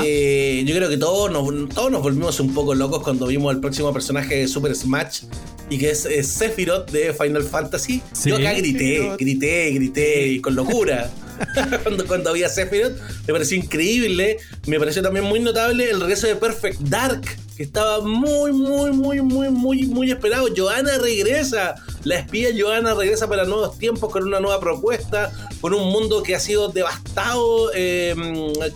[0.04, 3.60] eh, yo creo que todos nos, todos nos volvimos un poco locos cuando vimos el
[3.60, 5.24] próximo personaje de Super Smash
[5.70, 8.02] y que es, eh, Sephiroth de Final Fantasy.
[8.14, 8.30] Sí.
[8.30, 11.12] Yo acá grité, grité, grité y con locura.
[11.84, 14.38] cuando, cuando vi a Sephiroth, me pareció increíble.
[14.66, 17.22] Me pareció también muy notable el regreso de Perfect Dark,
[17.56, 20.48] que estaba muy, muy, muy, muy, muy, muy esperado.
[20.56, 21.76] Johanna regresa.
[22.04, 26.36] La espía Johanna regresa para nuevos tiempos con una nueva propuesta, con un mundo que
[26.36, 28.16] ha sido devastado eh,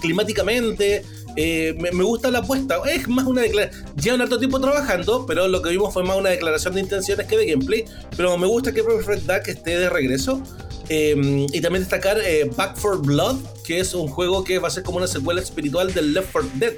[0.01, 1.03] climáticamente.
[1.37, 2.81] Eh, me, me gusta la apuesta.
[2.89, 3.85] Es más una declaración.
[3.95, 7.37] Llevan harto tiempo trabajando, pero lo que vimos fue más una declaración de intenciones que
[7.37, 7.85] de gameplay.
[8.17, 10.41] Pero me gusta que Perfect Dark esté de regreso.
[10.93, 14.71] Eh, y también destacar eh, Back for Blood, que es un juego que va a
[14.71, 16.73] ser como una secuela espiritual del Left 4 Dead.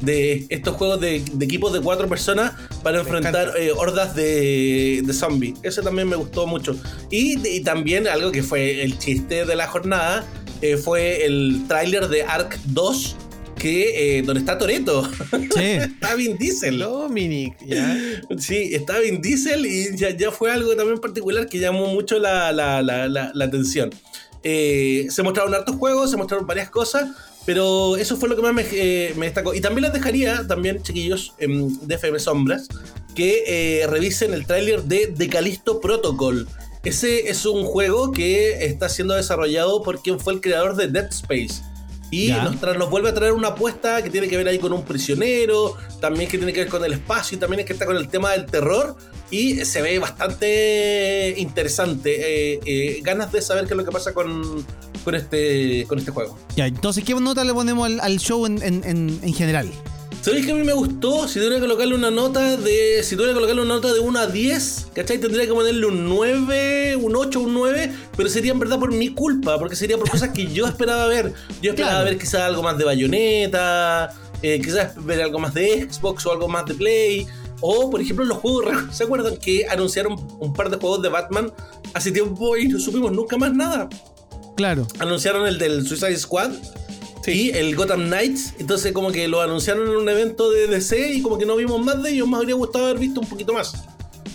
[0.00, 2.52] De estos juegos de, de equipos de cuatro personas
[2.82, 5.58] para enfrentar eh, hordas de, de zombies.
[5.62, 6.74] Ese también me gustó mucho.
[7.10, 10.26] Y, y también algo que fue el chiste de la jornada
[10.62, 13.16] eh, fue el tráiler de Ark 2,
[13.60, 15.08] que, eh, donde está Toreto.
[15.54, 15.62] Sí.
[15.62, 16.78] está Vin Diesel.
[16.78, 17.96] Dominic, ya.
[18.38, 22.50] Sí, está Vin Diesel y ya, ya fue algo también particular que llamó mucho la,
[22.52, 23.90] la- la- la- la atención.
[24.42, 27.10] Eh, se mostraron hartos juegos, se mostraron varias cosas,
[27.44, 29.54] pero eso fue lo que más me, eh, me destacó.
[29.54, 32.66] Y también les dejaría, también chiquillos em, de FM Sombras,
[33.14, 33.42] que
[33.82, 36.48] eh, revisen el tráiler de The Callisto Protocol.
[36.84, 41.08] Ese es un juego que está siendo desarrollado por quien fue el creador de Dead
[41.10, 41.62] Space.
[42.10, 44.72] Y nos, tra- nos vuelve a traer una apuesta que tiene que ver ahí con
[44.72, 47.86] un prisionero, también que tiene que ver con el espacio, y también es que está
[47.86, 48.96] con el tema del terror.
[49.30, 52.54] Y se ve bastante interesante.
[52.54, 54.64] Eh, eh, ganas de saber qué es lo que pasa con,
[55.04, 56.36] con, este, con este juego.
[56.56, 59.70] Ya, entonces, ¿qué nota le ponemos al, al show en, en- en- en general?
[60.22, 61.26] ¿Sabéis que a mí me gustó?
[61.26, 63.02] Si tuviera que colocarle una nota de.
[63.02, 65.18] Si tuviera que colocarle una nota de 1 a 10, ¿cachai?
[65.18, 69.08] Tendría que ponerle un 9, un 8, un 9, pero sería en verdad por mi
[69.14, 71.32] culpa, porque sería por cosas que yo esperaba ver.
[71.62, 72.04] Yo esperaba Claro.
[72.10, 74.12] ver quizás algo más de bayoneta,
[74.42, 77.26] eh, quizás ver algo más de Xbox o algo más de Play.
[77.62, 78.64] O, por ejemplo, los juegos.
[78.92, 81.50] ¿Se acuerdan que anunciaron un par de juegos de Batman
[81.94, 83.88] hace tiempo y no supimos nunca más nada?
[84.56, 84.86] Claro.
[84.98, 86.50] anunciaron el del Suicide Squad
[87.26, 88.54] y el Gotham Knights.
[88.58, 91.82] Entonces, como que lo anunciaron en un evento de DC y como que no vimos
[91.84, 92.26] más de ellos.
[92.28, 93.74] Más habría gustado haber visto un poquito más.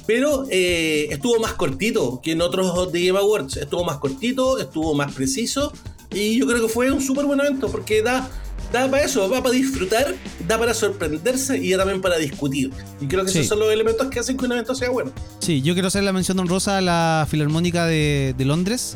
[0.08, 3.58] Pero eh, estuvo más cortito que en otros The Game Awards.
[3.58, 5.74] Estuvo más cortito, estuvo más preciso.
[6.14, 8.30] Y yo creo que fue un súper buen evento porque da,
[8.72, 10.16] da para eso, va para disfrutar,
[10.48, 12.70] da para sorprenderse y da también para discutir.
[13.02, 13.40] Y creo que Sí.
[13.40, 15.12] esos son los elementos que hacen que un evento sea bueno.
[15.40, 18.96] Sí, yo quiero hacer la mención honrosa a la Filarmónica de, de Londres,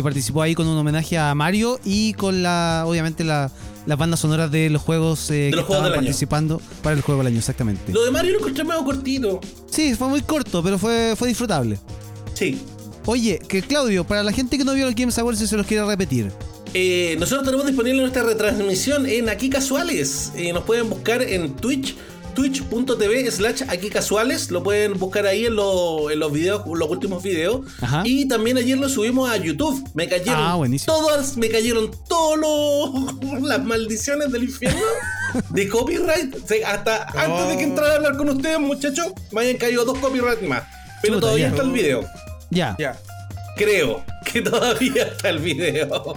[0.00, 3.50] que participó ahí con un homenaje a Mario y con la, obviamente, la,
[3.84, 6.06] las bandas sonoras de los juegos eh, que los juegos estaban del año.
[6.06, 7.92] participando para el juego del año, exactamente.
[7.92, 9.40] Lo de Mario lo encontré medio cortito.
[9.70, 11.78] Sí, fue muy corto, pero fue, fue disfrutable.
[12.32, 12.58] Sí.
[13.04, 15.66] Oye, que Claudio, para la gente que no vio el Games Awards y se los
[15.66, 16.30] quiere repetir.
[16.72, 20.32] Eh, nosotros tenemos disponible nuestra retransmisión en Aquí Casuales.
[20.36, 21.96] Eh, nos pueden buscar en Twitch,
[22.40, 24.50] twitch.tv slash aquí casuales.
[24.50, 27.60] Lo pueden buscar ahí en, lo- en los videos, los últimos videos.
[27.80, 28.02] Ajá.
[28.04, 29.86] Y también ayer lo subimos a YouTube.
[29.94, 34.80] Me cayeron Ah, todas, me cayeron todos los las maldiciones del infierno
[35.50, 36.34] de copyright.
[36.42, 39.84] O sea, hasta antes de que entrara a hablar con ustedes, muchachos, me hayan caído
[39.84, 40.62] dos copyright más.
[41.02, 41.50] Pero Chuta, todavía ya.
[41.50, 42.04] está el video.
[42.50, 42.76] Ya.
[42.78, 42.98] Ya.
[43.56, 46.14] Creo que todavía está el video.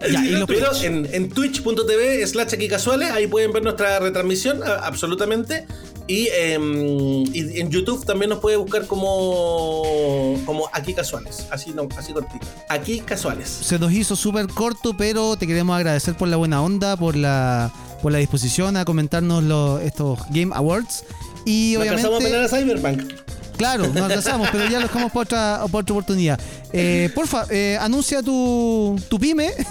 [0.00, 0.84] Ya, y los Pero Twitch.
[0.84, 5.66] en, en twitch.tv slash aquí casuales, ahí pueden ver nuestra retransmisión, a- absolutamente.
[6.06, 11.46] Y, em, y en YouTube también nos puede buscar como, como aquí casuales.
[11.50, 12.46] Así no, así cortito.
[12.68, 13.48] Aquí casuales.
[13.48, 17.72] Se nos hizo súper corto, pero te queremos agradecer por la buena onda, por la,
[18.02, 21.04] por la disposición a comentarnos los, estos Game Awards.
[21.46, 23.12] Y Nos a obviamente, pelear a Cyberpunk.
[23.56, 26.40] Claro, nos alcanzamos, pero ya lo dejamos para otra, para otra oportunidad.
[26.72, 29.52] Eh, porfa, eh, anuncia tu, tu pyme.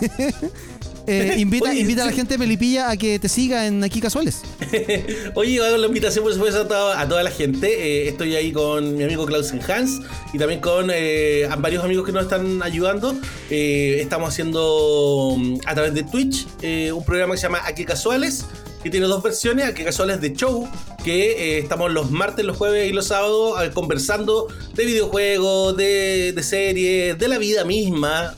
[1.06, 4.00] Eh, invita, Oye, invita a la gente de Melipilla a que te siga en Aquí
[4.00, 4.42] Casuales.
[5.36, 7.68] Oye, hago la invitación por supuesto a toda, a toda la gente.
[7.68, 10.00] Eh, estoy ahí con mi amigo Klausen Hans
[10.34, 13.16] y también con eh, varios amigos que nos están ayudando.
[13.50, 16.48] Estamos haciendo mm, a través de Twitch
[16.94, 18.46] un programa que se llama Aquí Casuales,
[18.84, 20.68] que tiene dos versiones, Aquí Casuales de Show,
[21.04, 26.34] que eh, estamos los martes, los jueves y los sábados eh, conversando de videojuegos, de,
[26.36, 28.36] de series, de la vida misma.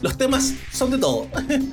[0.00, 1.26] Los temas son de todo.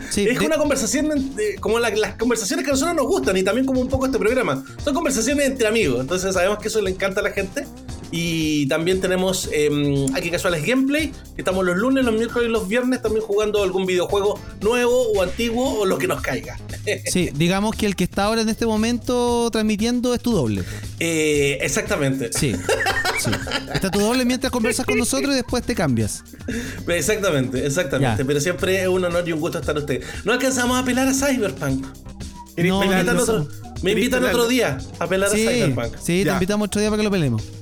[0.09, 3.37] Sí, es de- una conversación de- como la- las conversaciones que a nosotros nos gustan
[3.37, 4.63] y también como un poco este programa.
[4.83, 7.65] Son conversaciones entre amigos, entonces sabemos que eso le encanta a la gente.
[8.15, 12.67] Y también tenemos eh, aquí casuales gameplay, que estamos los lunes, los miércoles y los
[12.67, 16.57] viernes también jugando algún videojuego nuevo o antiguo o lo que nos caiga.
[17.05, 20.63] Sí, digamos que el que está ahora en este momento transmitiendo es tu doble.
[20.99, 22.31] Eh, exactamente.
[22.33, 22.53] Sí.
[23.19, 23.31] sí.
[23.73, 26.23] Está tu doble mientras conversas con nosotros y después te cambias.
[26.87, 28.21] Exactamente, exactamente.
[28.21, 28.27] Ya.
[28.27, 30.03] Pero siempre es un honor y un gusto estar usted.
[30.23, 31.85] No alcanzamos a apelar a Cyberpunk.
[32.57, 33.47] No, me invitan, no, otro, no.
[33.81, 34.39] me invitan pelarlo?
[34.41, 35.97] otro día a apelar Sí, a Cyberpunk.
[35.97, 37.43] sí, te invitamos otro día para que lo peleemos.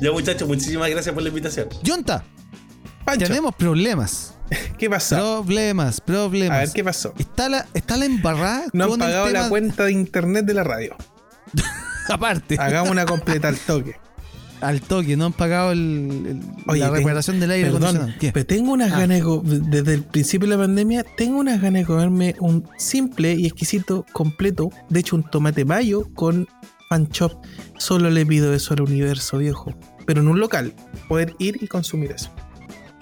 [0.00, 1.68] Ya muchachos, muchísimas gracias por la invitación.
[3.04, 4.34] Pancho, tenemos problemas.
[4.78, 5.42] ¿qué pasó?
[5.44, 6.56] Problemas, problemas.
[6.56, 7.12] A ver, ¿qué pasó?
[7.18, 10.44] Está la, está la embarrada No han con el pagado tema- la cuenta de internet
[10.46, 10.96] de la radio.
[12.08, 13.96] Aparte, Hagamos una completa al toque.
[14.68, 18.32] Al toque, no han pagado el, el- Oye, la tengo- reparación del aire Perdón, acondicionado.
[18.32, 18.98] Pero tengo unas Ah.
[19.00, 23.34] ganas de desde el principio de la pandemia, tengo unas ganas de comerme un simple
[23.34, 26.48] y exquisito completo, de hecho un tomate mayo con
[26.88, 27.32] pan chop.
[27.78, 29.74] Solo le pido eso al universo, viejo.
[30.06, 30.74] Pero en un local,
[31.08, 32.30] poder ir y consumir eso.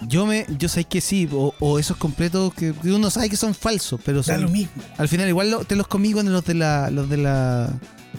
[0.07, 3.53] Yo me, yo sé que sí, o, o esos completos que uno sabe que son
[3.55, 4.83] falsos, pero Da son, lo mismo.
[4.97, 7.67] al final igual lo- te los comí con los de la, los de la,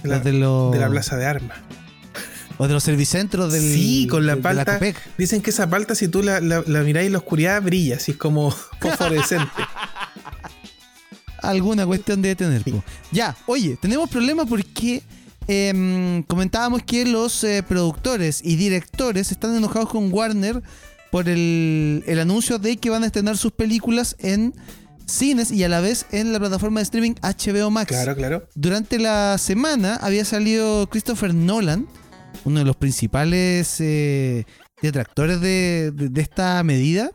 [0.03, 1.59] De la, los de los, de la plaza de armas.
[2.59, 4.75] O de los servicentros del, sí, con la de- de palta.
[4.75, 4.97] Copec.
[5.19, 8.13] dicen que esa palta, si tú la, la, la mirás en la oscuridad, brilla, así
[8.13, 8.51] es como
[8.81, 9.51] fosforescente.
[11.43, 12.63] alguna cuestión debe tener.
[13.13, 15.03] Ya, oye, tenemos problemas porque
[15.47, 20.63] em, comentábamos que los eh, productores y directores están enojados con Warner
[21.11, 24.55] por el, el anuncio de que van a estrenar sus películas en
[25.07, 27.89] cines y a la vez en la plataforma de streaming HBO Max.
[27.89, 28.49] claro, claro.
[28.55, 31.87] Durante la semana había salido Christopher Nolan,
[32.45, 34.45] uno de los principales eh,
[34.83, 37.11] detractores de, de- esta medida,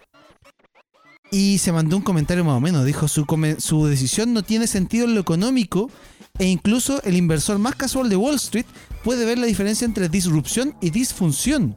[1.32, 2.86] y se mandó un comentario más o menos.
[2.86, 3.26] Dijo, su,
[3.60, 5.92] su decisión no tiene sentido en lo económico
[6.40, 8.66] e incluso el inversor más casual de Wall Street
[9.04, 11.76] puede ver la diferencia entre disrupción y disfunción.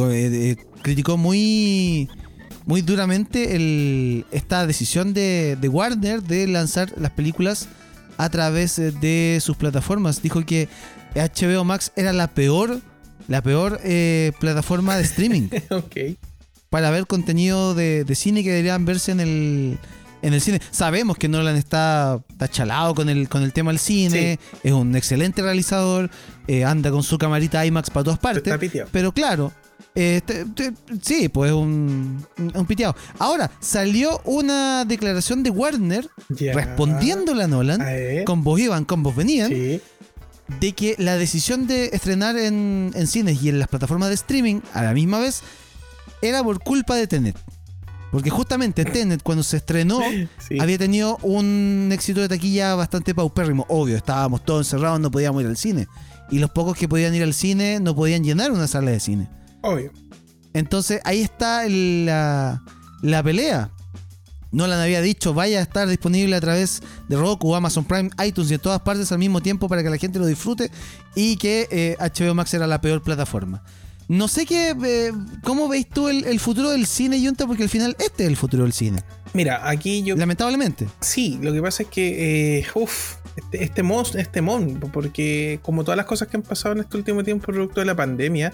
[0.00, 2.08] Eh, eh, criticó muy,
[2.66, 7.68] muy duramente el- esta decisión de, de Warner de lanzar las películas
[8.16, 10.22] a través de sus plataformas.
[10.22, 10.68] Dijo que
[11.24, 12.80] HBO Max era la peor,
[13.28, 16.16] la peor eh, plataforma de streaming ok.
[16.70, 19.78] para ver contenido de, de cine que deberían verse en el,
[20.22, 20.60] en el cine.
[20.70, 24.94] Sabemos que Nolan está, está chalado con el, con el tema del cine, es un
[24.96, 26.10] excelente realizador,
[26.46, 28.52] eh, anda con su camarita IMAX para todas partes.
[28.52, 28.86] Está.
[28.90, 29.52] Pero claro,
[29.94, 32.94] eh, te- te- sí, pues un, un piteado.
[33.18, 36.52] Ahora, salió una declaración de Warner Ya.
[36.52, 39.80] respondiéndole a Nolan, A con vos iban, con vos venían, Sí.
[40.60, 44.60] De que la decisión de estrenar en, en cines y en las plataformas de streaming
[44.72, 45.42] a la misma vez
[46.22, 47.36] era por culpa de Tenet.
[48.10, 50.00] Porque justamente Tenet cuando se estrenó
[50.48, 50.58] Sí.
[50.58, 53.66] había tenido un éxito de taquilla bastante paupérrimo.
[53.68, 55.86] Obvio, estábamos todos encerrados, no podíamos ir al cine.
[56.30, 59.28] Y los pocos que podían ir al cine no podían llenar una sala de cine.
[59.62, 59.92] Obvio.
[60.54, 63.70] Entonces ahí está la pelea.
[64.50, 68.54] Nolan había dicho, vaya a estar disponible a través de Roku, Amazon Prime, iTunes y
[68.54, 70.70] en todas partes al mismo tiempo para que la gente lo disfrute
[71.14, 73.62] y que eh, HBO Max era la peor plataforma.
[74.08, 77.68] No sé qué, eh, cómo veis tú el, el futuro del cine, Junta, porque al
[77.68, 79.02] final este es el futuro del cine.
[79.34, 80.16] Mira, aquí yo.
[80.16, 80.88] Lamentablemente.
[81.00, 82.58] Sí, lo que pasa es que.
[82.58, 86.74] Eh, uf, este, este mon, este mon, porque como todas las cosas que han pasado
[86.74, 88.52] en este último tiempo producto de la pandemia,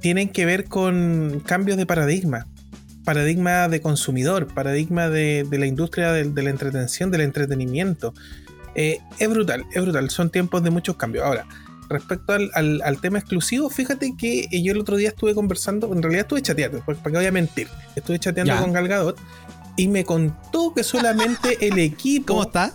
[0.00, 2.46] tienen que ver con cambios de paradigma.
[3.08, 8.12] Paradigma de consumidor, paradigma de, de la industria de, la entretención, del entretenimiento.
[8.74, 10.10] Eh, es brutal, es brutal.
[10.10, 11.24] Son tiempos de muchos cambios.
[11.24, 11.46] Ahora,
[11.88, 15.90] respecto al, al- al tema exclusivo, fíjate que eh, yo el otro día estuve conversando,
[15.90, 17.68] en realidad estuve chateando, porque para qué voy a mentir.
[17.96, 18.60] Estuve chateando Ya.
[18.60, 19.18] con Gal Gadot
[19.78, 22.26] y me contó que solamente el equipo.
[22.34, 22.74] ¿Cómo está?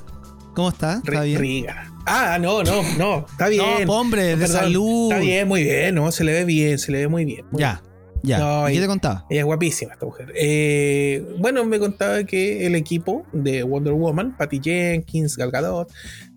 [0.56, 1.00] ¿Cómo está?
[1.06, 1.40] ¿Está bien?
[1.40, 1.94] Riga.
[2.08, 3.64] Ah, no, no, no, está bien.
[3.82, 5.12] No, po, hombre, de Perdón, salud.
[5.12, 7.46] Está bien, muy bien, no, se le ve bien, se le ve muy bien.
[7.52, 7.84] muy Ya,
[8.24, 8.40] ya.
[8.40, 9.26] No, ¿Y y- qué te contaba?
[9.30, 10.32] ella es guapísima, esta mujer.
[10.36, 15.92] Eh, bueno, me contaba que el equipo de Wonder Woman, Patty Jenkins, Gal Gadot,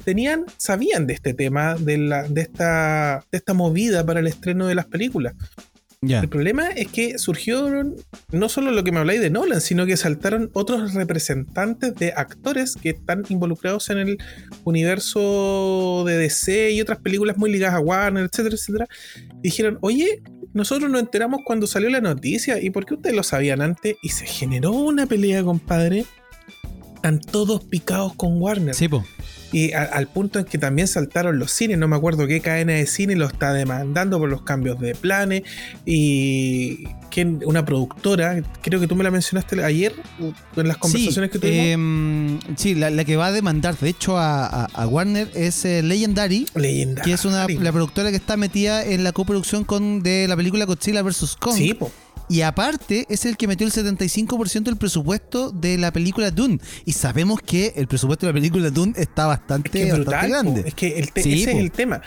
[0.04, 4.66] tenían, sabían de este tema, de, la, de, esta, de esta movida para el estreno
[4.66, 5.34] de las películas.
[6.08, 7.96] El problema es que surgieron
[8.30, 12.76] no solo lo que me habláis de Nolan, sino que saltaron otros representantes de actores
[12.76, 14.18] que están involucrados en el
[14.64, 18.88] universo de DC y otras películas muy ligadas a Warner, etcétera, etcétera.
[19.38, 23.22] Y dijeron, oye, nosotros nos enteramos cuando salió la noticia, ¿y por qué ustedes lo
[23.22, 23.96] sabían antes?
[24.02, 26.06] Y se generó una pelea, compadre.
[26.94, 28.74] Están todos picados con Warner.
[28.74, 29.04] Sí, po.
[29.52, 32.72] Y a- al punto en que también saltaron los cines, no me acuerdo qué cadena
[32.74, 35.42] de cine lo está demandando por los cambios de planes.
[35.84, 39.94] Y que una productora, creo que tú me la mencionaste ayer
[40.56, 41.66] en las conversaciones sí, que tuvimos.
[41.66, 45.64] em, sí, la, la que va a demandar, de hecho, a, a- a Warner es
[45.64, 46.46] eh, Legendary,
[47.04, 50.64] que es una, la productora que está metida en la coproducción con, de la película
[50.66, 51.36] Godzilla vs.
[51.40, 51.54] Kong.
[51.56, 51.90] Sí, po.
[52.28, 56.58] Y aparte es el que metió el 75% del presupuesto de la película Dune.
[56.84, 60.10] Y sabemos que el presupuesto de la película Dune está bastante, Es que es bastante
[60.10, 60.28] brutal.
[60.28, 60.32] po.
[60.52, 60.68] grande.
[60.68, 61.58] Es que el te- Sí, ese po.
[61.58, 62.02] es el tema.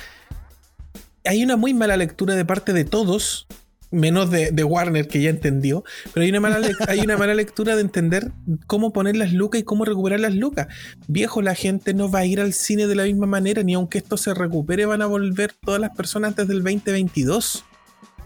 [1.25, 3.45] Hay una muy mala lectura de parte de todos,
[3.91, 5.83] menos de, de Warner, que ya entendió.
[6.13, 8.31] Pero hay una, mala hay una mala lectura de entender
[8.67, 10.67] cómo poner las lucas y cómo recuperar las lucas.
[11.07, 13.97] Viejo, la gente no va a ir al cine de la misma manera, ni aunque
[13.99, 17.63] esto se recupere, van a volver todas las personas antes del 2022.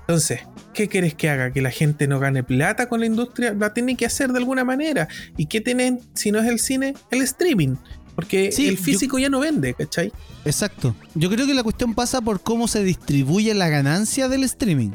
[0.02, 0.42] Entonces,
[0.74, 1.52] ¿qué quieres que haga?
[1.52, 3.54] ¿Que la gente no gane plata con la industria?
[3.54, 5.08] La tiene que hacer de alguna manera.
[5.38, 6.94] ¿Y qué tienen, si no es el cine?
[7.12, 7.76] El streaming.
[8.16, 10.12] Porque Sí, el yo- físico ya no vende, ¿cachai?
[10.46, 10.96] Exacto.
[11.16, 14.92] Yo creo que la cuestión pasa por cómo se distribuye la ganancia del streaming.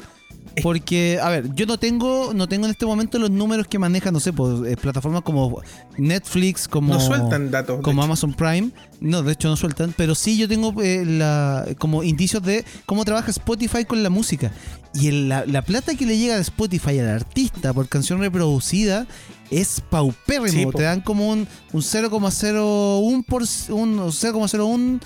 [0.63, 4.13] Porque, a ver, yo no tengo, no tengo en este momento los números que manejan,
[4.13, 5.61] no sé, pues, eh, plataformas como
[5.97, 7.81] Netflix, como, No sueltan datos.
[7.81, 8.03] como.
[8.03, 8.71] Amazon Prime.
[9.01, 13.05] No, de hecho no sueltan, pero sí yo tengo eh, la, como indicios de cómo
[13.05, 14.51] trabaja Spotify con la música.
[14.93, 19.05] Y el- la, la plata que le llega de Spotify al artista por canción reproducida
[19.51, 20.51] es paupérrimo.
[20.59, 20.73] Sí, po.
[20.73, 24.99] Te dan como un, un 0,01 por un 0,01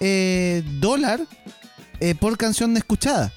[0.00, 1.20] eh, dólar
[2.00, 3.32] eh, por canción escuchada.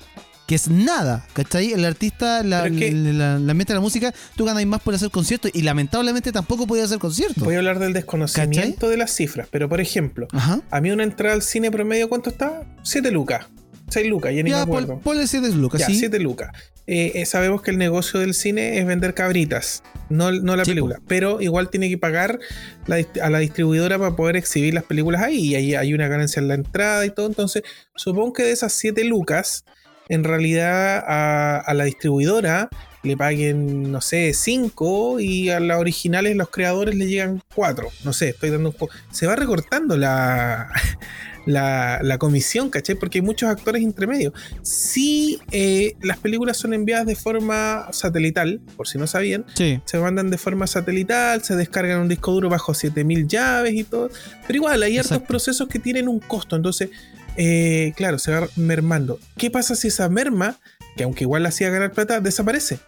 [0.48, 1.72] Que es nada, ¿cachai?
[1.72, 5.62] El artista la, la, la mete la música, tú ganas más por hacer conciertos y
[5.62, 7.44] lamentablemente tampoco podía hacer conciertos.
[7.44, 10.60] Voy a hablar del desconocimiento de las cifras, pero por ejemplo, Ajá.
[10.70, 12.64] a mí una entrada al cine promedio, ¿cuánto está?
[12.84, 13.46] 7 lucas.
[13.90, 14.88] 6 lucas, ya ni me Ya, acuerdo.
[14.96, 15.96] pon- ponle 7 lucas, Ya, sí.
[15.96, 16.52] 7 lucas.
[16.88, 21.00] Eh, eh, sabemos que el negocio del cine es vender cabritas, no, no la película.
[21.08, 22.40] Pero igual tiene que pagar
[22.88, 25.38] la a la distribuidora para poder exhibir las películas ahí.
[25.52, 27.28] Y ahí hay una ganancia en la entrada y todo.
[27.28, 27.64] Entonces,
[27.96, 29.64] supongo que de esas 7 lucas,
[30.10, 32.70] en realidad a, a la distribuidora
[33.04, 37.90] le paguen, no sé, 5 y a las originales, los creadores le llegan 4.
[38.06, 38.94] No sé, estoy dando un poco.
[39.12, 40.70] Se va recortando la,
[41.46, 42.96] la, la comisión, ¿cachai?
[42.96, 44.32] Porque hay muchos actores intermedios.
[44.62, 49.82] Si eh, las películas son enviadas de forma satelital, por si no sabían, Sí.
[49.84, 54.10] se mandan de forma satelital, se descargan un disco duro bajo 7000 llaves y todo.
[54.48, 55.28] Pero igual, hay hartos Exacto.
[55.28, 56.56] procesos que tienen un costo.
[56.56, 56.90] Entonces,
[57.38, 59.20] eh, claro, se va mermando.
[59.38, 60.60] ¿Qué pasa si esa merma,
[60.96, 62.80] que aunque igual la hacía ganar plata, desaparece?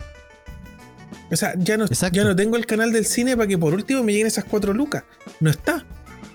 [1.32, 2.16] O sea, ya no, Exacto.
[2.16, 4.74] ya no tengo el canal del cine para que por último me lleguen esas 4
[4.74, 5.04] lucas.
[5.40, 5.86] No está.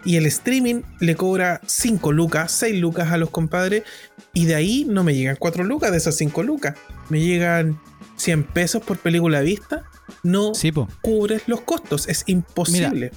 [0.04, 3.84] Y el streaming le cobra 5 lucas, 6 lucas a los compadres.
[4.32, 6.74] Y de ahí no me llegan 4 lucas de esas 5 lucas.
[7.08, 7.80] Me llegan
[8.16, 9.84] 100 pesos por película vista.
[10.22, 10.72] No Sí,
[11.02, 12.08] cubres los costos.
[12.08, 13.12] Es imposible.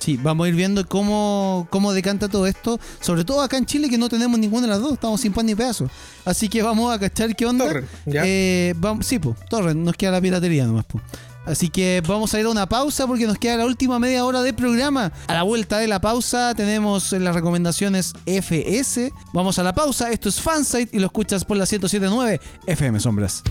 [0.00, 2.80] Sí, vamos a ir viendo cómo, cómo decanta todo esto.
[3.00, 5.44] Sobre todo acá en Chile, que no tenemos ninguna de las dos, estamos sin pan
[5.44, 5.90] ni pedazo.
[6.24, 7.66] Así que vamos a cachar qué onda.
[7.66, 8.22] Torrent, ¿ya?
[8.24, 11.00] Eh, vamos, sí, pues, Torrent, nos queda la piratería nomás, po.
[11.44, 14.42] Así que vamos a ir a una pausa porque nos queda la última media hora
[14.42, 15.12] de programa.
[15.26, 19.12] A la vuelta de la pausa tenemos las recomendaciones FS.
[19.34, 23.42] Vamos a la pausa, esto es Fansite y lo escuchas por la 1079 FM Sombras.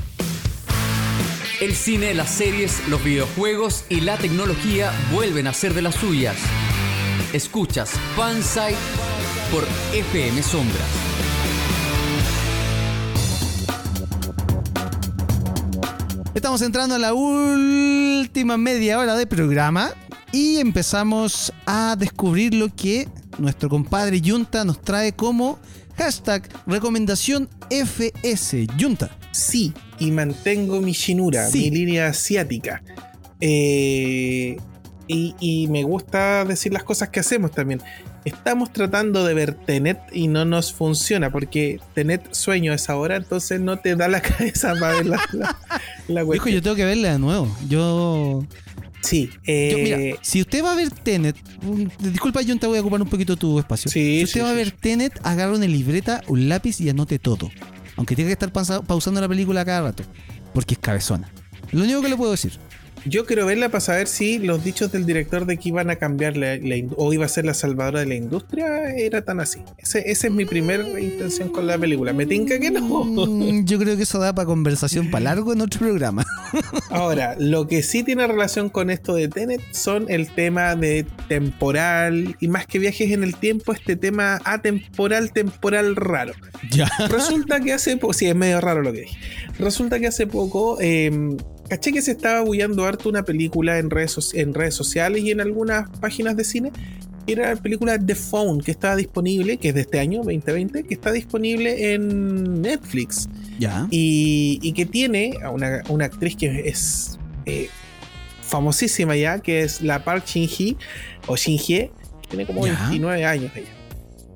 [1.61, 6.37] El cine, las series, los videojuegos y la tecnología vuelven a ser de las suyas.
[7.33, 8.77] Escuchas Fansite
[9.51, 10.87] por FM Sombras.
[16.33, 19.91] Estamos entrando a la última media hora de programa
[20.31, 25.59] y empezamos a descubrir lo que nuestro compadre Junta nos trae como
[25.97, 28.65] hashtag recomendación FS.
[29.31, 31.69] Sí, y mantengo mi Shinura, Sí.
[31.69, 32.81] mi línea asiática.
[33.41, 34.57] Eh,
[35.07, 37.81] y, y me gusta decir las cosas que hacemos también.
[38.25, 43.15] Estamos tratando de ver Tenet y no nos funciona porque Tenet sueño a esa hora,
[43.15, 45.57] entonces no te da la cabeza para ver la, la,
[46.07, 47.55] la yo tengo que verla de nuevo.
[47.67, 48.45] Yo,
[49.01, 51.37] Sí, yo, eh, mira, si usted va a ver Tenet,
[51.99, 53.89] disculpa Junta, voy a ocupar un poquito tu espacio.
[53.89, 57.17] Sí, si usted sí, va a ver Tenet, agarre una libreta, un lápiz y anote
[57.17, 57.49] todo.
[57.99, 60.03] Aunque tenga que estar pausa- pausando la película cada rato.
[60.53, 61.29] Porque es cabezona.
[61.73, 62.57] Lo único que le puedo decir.
[63.05, 66.37] Yo quiero verla para saber si los dichos del director de que iban a cambiar
[66.37, 69.59] la, la in- o iba a ser la salvadora de la industria era tan así.
[69.77, 72.13] Ese- Esa es mi primera intención con la película.
[72.13, 73.03] Me tinca que no.
[73.05, 76.25] Mm, Yo creo que eso da para conversación para largo en otro programa.
[76.89, 82.35] Ahora, lo que sí tiene relación con esto de Tenet son el tema de temporal
[82.39, 86.33] y más que viajes en el tiempo, este tema atemporal, temporal raro.
[86.71, 86.89] Ya.
[87.09, 89.17] Resulta que hace poco, sí, es medio raro lo que dije.
[89.59, 91.11] Resulta que hace poco, eh,
[91.69, 95.39] caché que se estaba bullando harto una película en redes, en redes sociales y en
[95.41, 96.71] algunas páginas de cine.
[97.27, 100.93] Era la película The Phone, que estaba disponible, que es de este año, 2020, que
[100.95, 103.29] está disponible en Netflix
[103.59, 103.87] Ya.
[103.91, 107.69] y, y que tiene a una, una actriz que es eh,
[108.41, 110.75] famosísima ya, que es la Park Shin-hye,
[111.27, 111.91] o Shin-hye,
[112.23, 112.73] que tiene como Ya.
[112.79, 113.69] 29 años ella.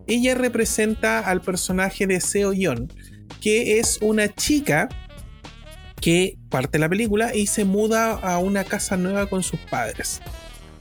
[0.05, 2.93] Ella representa al personaje de Seo Yeon,
[3.41, 4.87] que es una chica
[6.03, 10.21] que parte la película y se muda a una casa nueva con sus padres.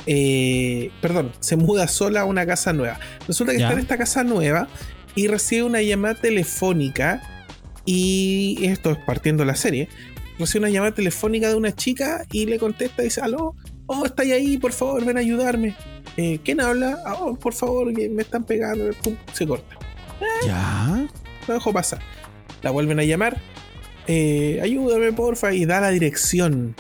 [0.06, 2.98] Eh, perdón, se muda sola a una casa nueva.
[3.28, 3.66] Resulta que Ya.
[3.66, 4.66] está en esta casa nueva
[5.14, 7.22] y recibe una llamada telefónica
[7.84, 9.88] y esto es partiendo la serie.
[10.38, 13.54] Recibe una llamada telefónica de una chica y le contesta y dice, aló,
[13.86, 15.76] oh, está ahí, por favor, ven a ayudarme.
[16.16, 16.98] Eh, ¿Quién habla?
[17.06, 18.90] "Ah, Oh, por favor, que me están pegando.
[19.02, 19.76] Pum, se corta.
[20.46, 21.06] Ya.
[21.46, 22.00] Lo dejo pasar.
[22.62, 23.40] La vuelven a llamar.
[24.06, 25.52] Eh, ayúdame, porfa.
[25.54, 26.74] Y da la dirección.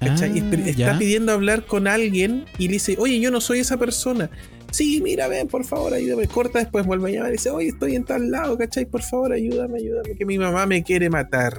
[0.00, 0.98] Ah, está ya.
[0.98, 4.30] pidiendo hablar con alguien y le dice, oye, yo no soy esa persona.
[4.70, 6.26] Sí, mira, ven, por favor, ayúdame.
[6.26, 8.86] Corta, después vuelve a llamar y dice, oye, estoy en tal lado, ¿cachai?
[8.86, 11.58] Por favor, ayúdame, ayúdame, que mi mamá me quiere matar.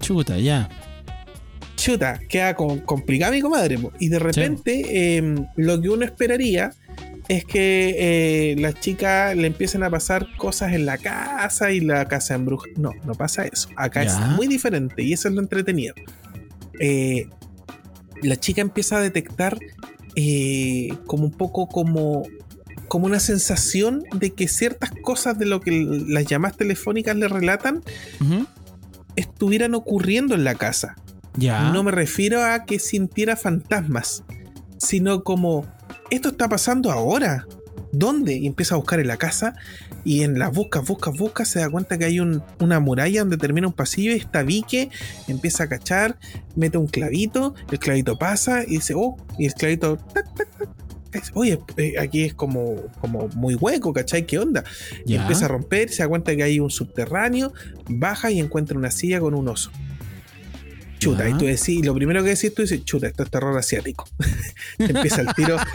[0.00, 0.68] Chuta, ya.
[1.76, 3.78] Chuta, queda com- complicada mi comadre.
[4.00, 4.84] Y de repente,
[5.18, 6.70] eh, lo que uno esperaría
[7.28, 12.04] es que eh, la chica le empiecen a pasar cosas en la casa y la
[12.06, 12.68] casa embruja.
[12.76, 13.68] No, no pasa eso.
[13.76, 14.10] Acá Ya.
[14.10, 15.94] es muy diferente y eso es lo entretenido.
[16.80, 17.28] Eh,
[18.22, 19.58] la chica empieza a detectar
[20.14, 22.22] eh, como un poco como,
[22.88, 25.72] como una sensación de que ciertas cosas de lo que
[26.08, 27.82] las llamadas telefónicas le relatan
[29.16, 30.96] estuvieran ocurriendo en la casa.
[31.36, 31.70] Ya.
[31.72, 34.24] No me refiero a que sintiera fantasmas,
[34.78, 35.66] sino como,
[36.10, 37.46] esto está pasando ahora.
[37.92, 38.34] ¿Dónde?
[38.36, 39.54] Y empieza a buscar en la casa
[40.04, 43.38] y en las buscas, buscas, buscas, se da cuenta que hay un- una muralla donde
[43.38, 44.90] termina un pasillo y está Vique,
[45.28, 46.18] empieza a cachar,
[46.56, 50.68] mete un clavito, el clavito pasa y dice, oh, y el clavito, tac, tac, tac,
[51.32, 54.26] Oye, eh, aquí es como, como muy hueco, ¿cachai?
[54.26, 54.64] ¿Qué onda?
[55.06, 57.54] Y empieza a romper, se da cuenta que hay un subterráneo,
[57.88, 59.70] baja y encuentra una silla con un oso.
[60.98, 64.08] Chuta, y tú decís, lo primero que decís, tú dices, chuta, esto es terror asiático.
[64.78, 65.56] Empieza el tiro.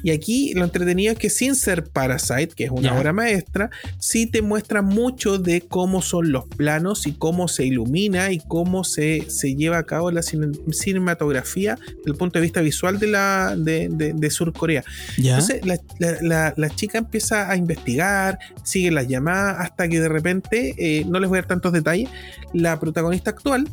[0.00, 3.68] Y aquí lo entretenido es que sin ser Parasite, que es una obra maestra,
[3.98, 8.84] sí te muestra mucho de cómo son los planos y cómo se ilumina y cómo
[8.84, 13.06] se, se lleva a cabo la cine- cinematografía desde el punto de vista visual de,
[13.08, 14.84] la, de, de- de Sur Corea.
[15.16, 15.32] ¿Ya?
[15.38, 20.08] Entonces la, la- la- la chica empieza a investigar, sigue las llamadas, hasta que de
[20.08, 22.08] repente, eh, no les voy a dar tantos detalles,
[22.52, 23.68] la protagonista actual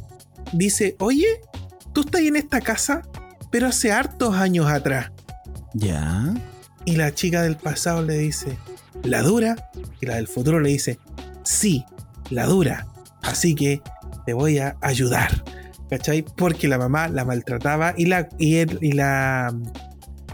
[0.54, 1.28] dice, oye,
[1.94, 3.02] tú estás en esta casa,
[3.52, 5.12] pero hace hartos años atrás.
[5.74, 6.34] ¿Ya?
[6.86, 8.58] Y la chica del pasado le dice,
[9.04, 9.56] ¿la dura?
[10.02, 11.00] Y la del futuro le dice,
[11.44, 11.84] sí,
[12.30, 12.88] la dura.
[13.24, 13.82] Así que
[14.26, 15.44] te voy a ayudar.
[15.90, 16.24] ¿Cachai?
[16.24, 19.54] Porque la mamá la maltrataba y la, y él- y la,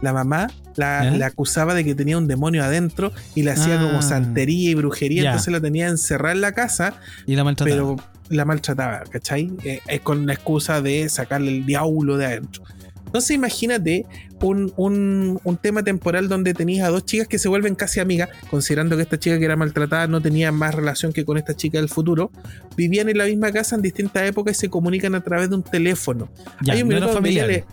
[0.02, 0.48] la mamá
[0.78, 3.84] la, la acusaba de que tenía un demonio adentro y le hacía Ah.
[3.84, 5.24] como santería y brujería.
[5.24, 5.30] Ya.
[5.32, 6.94] Entonces la tenía encerrada en la casa,
[7.28, 7.76] Y la maltrataba.
[7.76, 7.96] pero
[8.32, 9.52] la maltrataba, ¿cachai?
[9.64, 12.64] Eh, eh, con la excusa de sacarle el diablo de adentro.
[13.06, 14.06] Entonces imagínate
[14.42, 18.30] un, un- un tema temporal donde tenías a dos chicas que se vuelven casi amigas,
[18.50, 21.78] considerando que esta chica que era maltratada no tenía más relación que con esta chica
[21.78, 22.32] del futuro,
[22.78, 25.64] vivían en la misma casa en distintas épocas y se comunican a través de un
[25.64, 26.30] teléfono.
[26.62, 27.66] ya, Hay un no era familiar.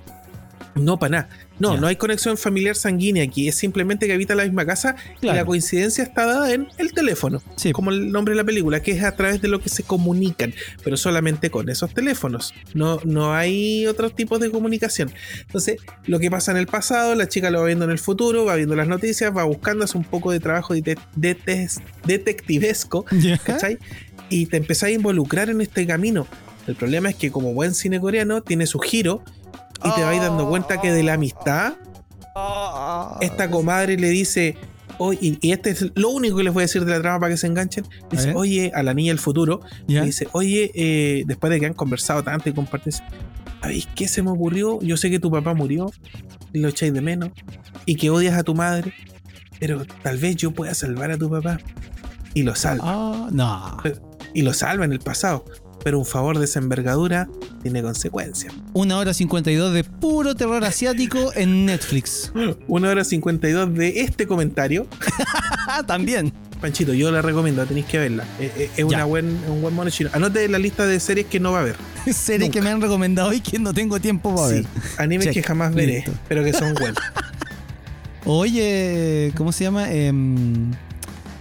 [0.75, 1.29] No, para nada.
[1.59, 3.49] No, no hay conexión familiar sanguínea aquí.
[3.49, 7.43] Es simplemente que habita la misma casa y la coincidencia está dada en el teléfono
[7.57, 7.73] Sí.
[7.73, 10.55] como el nombre de la película, que es a través de lo que se comunican,
[10.85, 12.55] pero solamente con esos teléfonos.
[12.75, 15.11] No, no hay otros tipos de comunicación.
[15.41, 18.45] Entonces, lo que pasa en el pasado, la chica lo va viendo en el futuro,
[18.45, 20.97] va viendo las noticias, va buscando, hace un poco de trabajo de, de-
[21.35, 21.69] de-
[22.07, 23.05] detectivesco.
[23.45, 23.79] ¿cachai?
[24.31, 26.27] Y te empezás a involucrar en este camino.
[26.67, 29.25] El problema es que como buen cine coreano tiene su giro
[29.85, 31.75] y te vas dando cuenta que de la amistad
[33.21, 34.57] esta comadre le dice,
[34.99, 37.21] oye, y, y este es lo único que les voy a decir de la trama
[37.21, 37.85] para que se enganchen.
[38.11, 40.01] Dice, oye, a la niña del futuro, ¿Ya?
[40.01, 42.99] le dice, oye, eh, después de que han conversado tanto y compartido,
[43.61, 44.81] ¿sabéis qué se me ocurrió?
[44.83, 45.91] Yo sé que tu papá murió,
[46.53, 47.31] y lo echáis de menos,
[47.87, 48.93] y que odias a tu madre,
[49.59, 51.59] pero tal vez yo pueda salvar a tu papá.
[52.35, 52.85] Y lo salva.
[52.87, 53.79] Ah, no.
[54.35, 55.45] Y lo salva en el pasado.
[55.89, 57.31] Pero un favor de esa envergadura
[57.63, 58.53] tiene consecuencias.
[58.75, 62.31] Una hora 52 de puro terror asiático en Netflix.
[62.67, 64.87] Una hora 52 de este comentario.
[65.87, 66.31] También.
[66.61, 68.25] Panchito, yo la recomiendo, tenéis que verla.
[68.39, 70.11] Eh, eh, Es, una buen, un buen mono chino.
[70.13, 71.77] Anote la lista de series que no va a ver.
[72.13, 74.65] Series que me han recomendado y que no tengo tiempo para ver.
[74.65, 75.35] Sí, animes Check.
[75.37, 76.13] que jamás veré, Listo.
[76.29, 76.99] pero que son buenos.
[78.27, 79.91] Oye, ¿cómo se llama?
[79.91, 80.71] Em,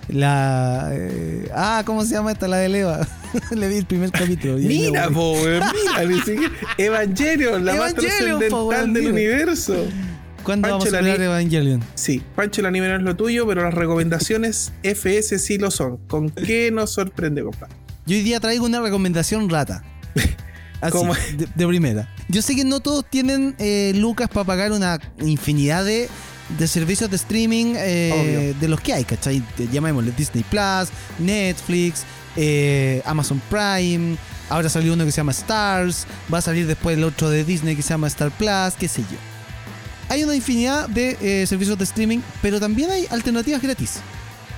[0.09, 0.89] la.
[0.93, 2.47] eh, ah, ¿cómo se llama esta?
[2.47, 3.07] La de Leva.
[3.51, 4.55] Le vi el primer capítulo.
[4.57, 5.63] mira, po, weón,
[6.07, 6.53] mira, siquiera.
[6.77, 9.13] Evangelion, la más po, trascendental weón, del mira.
[9.13, 9.85] universo.
[10.43, 11.83] ¿Cuándo Pancho vamos a la hablar de Evangelion?
[11.95, 15.97] Sí, Pancho, el anime no es lo tuyo, pero las recomendaciones FS sí lo son.
[16.07, 17.67] ¿Con qué nos sorprende, compa?
[18.05, 19.83] Yo hoy día traigo una recomendación rata.
[20.81, 20.97] Así,
[21.35, 22.07] de, de primera.
[22.29, 26.07] Yo sé que no todos tienen eh, lucas para pagar una infinidad de,
[26.49, 29.43] de servicios de streaming eh, de los que hay, ¿cachai?
[29.71, 32.03] Llamémosle Disney Plus, Netflix,
[32.35, 34.17] eh, Amazon Prime.
[34.49, 36.05] Ahora salió uno que se llama Stars.
[36.33, 39.01] Va a salir después el otro de Disney que se llama Star Plus, qué sé
[39.01, 39.17] yo.
[40.09, 43.99] Hay una infinidad de eh, servicios de streaming, pero también hay alternativas gratis.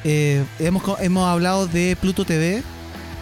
[0.04, 2.62] Eh, hemos, hemos hablado de Pluto TV,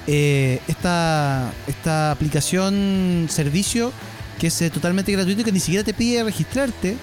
[0.05, 3.91] esta, esta aplicación servicio
[4.39, 6.95] que es totalmente gratuito y que ni siquiera te pide registrarte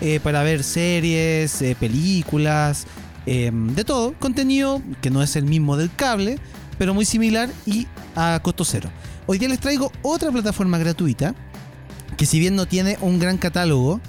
[0.00, 2.86] eh, para ver series, eh, películas,
[3.26, 6.38] eh, de todo, contenido que no es el mismo del cable,
[6.78, 7.86] pero muy similar y
[8.16, 8.90] a costo cero.
[9.26, 11.34] Hoy día les traigo otra plataforma gratuita
[12.16, 14.00] que si bien no tiene un gran catálogo,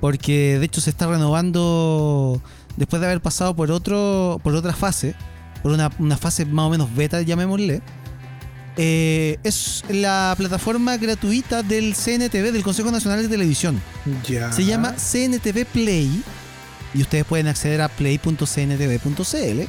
[0.00, 2.40] porque de hecho se está renovando
[2.76, 5.14] después de haber pasado por otro por otra fase,
[5.62, 7.82] por una, una fase más o menos beta, llamémosle.
[8.76, 13.80] Eh, es la plataforma gratuita del CNTV, del Consejo Nacional de Televisión.
[14.28, 14.52] Ya.
[14.52, 16.22] Se llama CNTV Play
[16.92, 19.60] y ustedes pueden acceder a play.cntv.cl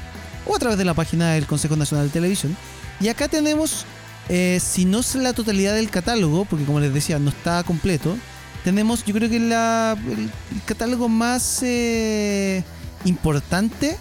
[0.48, 2.56] o a través de la página del Consejo Nacional de Televisión.
[2.99, 3.86] Y acá tenemos,
[4.30, 8.18] eh, si no es la totalidad del catálogo, porque como les decía, no está completo,
[8.64, 10.32] tenemos yo creo que la, el,
[10.65, 12.64] catálogo más eh,
[13.03, 13.98] importante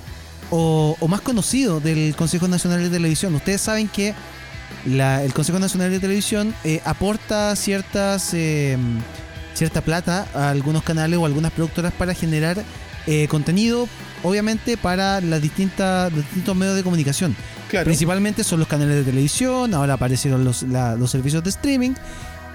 [0.51, 3.35] o, o más conocido del Consejo Nacional de Televisión.
[3.35, 4.15] Ustedes saben que
[4.87, 8.77] la- el Consejo Nacional de Televisión eh, aporta ciertas eh,
[9.55, 12.63] cierta plata a algunos canales o algunas productoras para generar
[13.07, 13.89] eh, contenido,
[14.23, 17.37] obviamente para las distintas los distintos medios de comunicación.
[17.69, 17.85] Claro.
[17.85, 21.93] Principalmente son los canales de televisión, ahora aparecieron los, la- los servicios de streaming.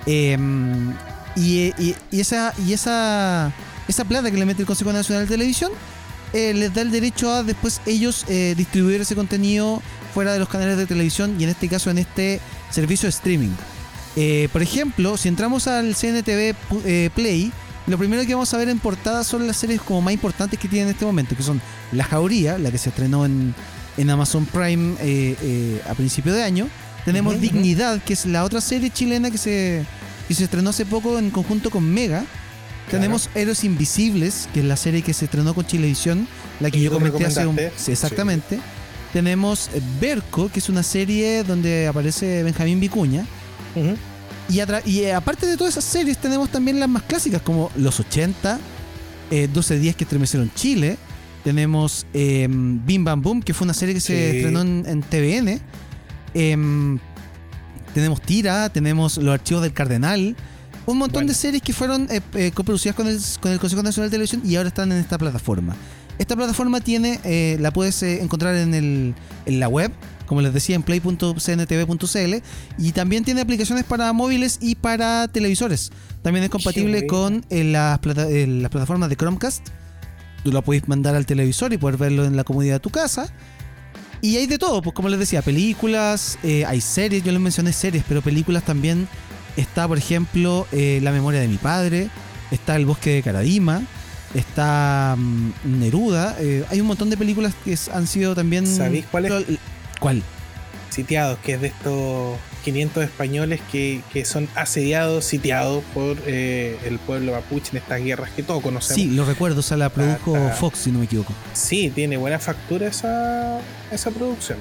[0.06, 0.38] eh,
[1.36, 3.52] y, y- y esa, y esa,
[3.88, 5.72] esa plata que le mete el Consejo Nacional de Televisión
[6.34, 9.82] eh, les da el derecho a después ellos eh, distribuir ese contenido
[10.14, 13.52] fuera de los canales de televisión y en este caso en este servicio de streaming.
[14.16, 16.56] Eh, por ejemplo, si entramos al CNTV
[16.86, 17.52] eh, Play,
[17.88, 20.68] lo primero que vamos a ver en portada son las series como más importantes que
[20.68, 21.62] tiene en este momento, que son
[21.92, 23.56] La Jauría, la que se estrenó en,
[23.98, 26.68] en Amazon Prime eh, eh, a principio de año.
[27.06, 27.40] Tenemos.
[27.40, 29.86] Dignidad, que es la otra serie chilena que se,
[30.28, 32.26] que se estrenó hace poco en conjunto con Mega.
[32.92, 36.28] Tenemos Héroes Invisibles, que es la serie que se estrenó con Chilevisión,
[36.60, 37.56] la que yo comenté hace un...
[37.76, 38.60] Sí, exactamente.
[39.14, 39.70] Tenemos
[40.00, 43.26] Berco, que es una serie donde aparece Benjamín Vicuña.
[44.50, 48.60] Y, eh, aparte de todas esas series, tenemos también las más clásicas, como Los 80,
[49.32, 50.98] eh, 12 días que estremecieron Chile.
[51.44, 55.60] Tenemos eh, Bim Bam Boom, que fue una serie que se estrenó en, en TVN.
[56.34, 57.00] Em,
[57.94, 60.36] tenemos Tira, tenemos Los Archivos del Cardenal.
[60.86, 61.28] Un montón Bueno.
[61.30, 64.42] de series que fueron eh, eh, coproducidas con el, con el Consejo Nacional de Televisión
[64.44, 65.76] y ahora están en esta plataforma.
[66.20, 69.16] Esta plataforma tiene, eh, la puedes eh, encontrar en, el,
[69.46, 69.92] en la web,
[70.28, 72.36] como les decía, en play.cntv.cl
[72.78, 75.92] y también tiene aplicaciones para móviles y para televisores.
[76.22, 79.66] También es compatible con eh, las, plata- eh, las plataformas de Chromecast.
[80.44, 83.34] Tú lo puedes mandar al televisor y poder verlo en la comodidad de tu casa.
[84.22, 87.72] Y hay de todo, pues como les decía, películas, eh, hay series, yo les mencioné
[87.74, 89.08] series, pero películas también.
[89.56, 92.10] Está, por ejemplo, La memoria de mi padre,
[92.52, 93.82] está El bosque de Caradima,
[94.34, 96.36] está mm, Neruda.
[96.40, 98.68] eh, hay un montón de películas que han sido también...
[98.68, 99.46] ¿Sabéis cuál es?
[100.00, 100.24] ¿Cuál?
[100.90, 107.00] Sitiados, que es de estos 500 españoles que, que son asediados, sitiados por eh, el
[107.00, 108.96] pueblo mapuche en estas guerras que todos conocemos.
[109.02, 110.36] Sí, lo recuerdo, o sea, la produjo.
[110.60, 111.34] Fox, si no me equivoco.
[111.54, 113.60] Sí, tiene buena factura esa,
[113.92, 114.58] esa producción.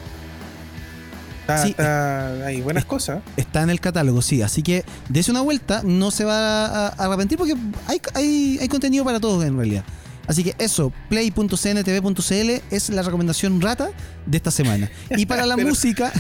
[1.48, 1.70] Está, Sí.
[1.70, 3.22] está- hay buenas cosas.
[3.38, 4.42] Está en el catálogo, sí.
[4.42, 7.54] Así que dése una vuelta, no se va a, a arrepentir porque
[7.86, 9.82] hay, hay, hay contenido para todos en realidad.
[10.26, 13.88] Así que eso, play.cntv.cl es la recomendación rata
[14.26, 14.90] de esta semana.
[15.16, 16.12] Y para la Pero- música,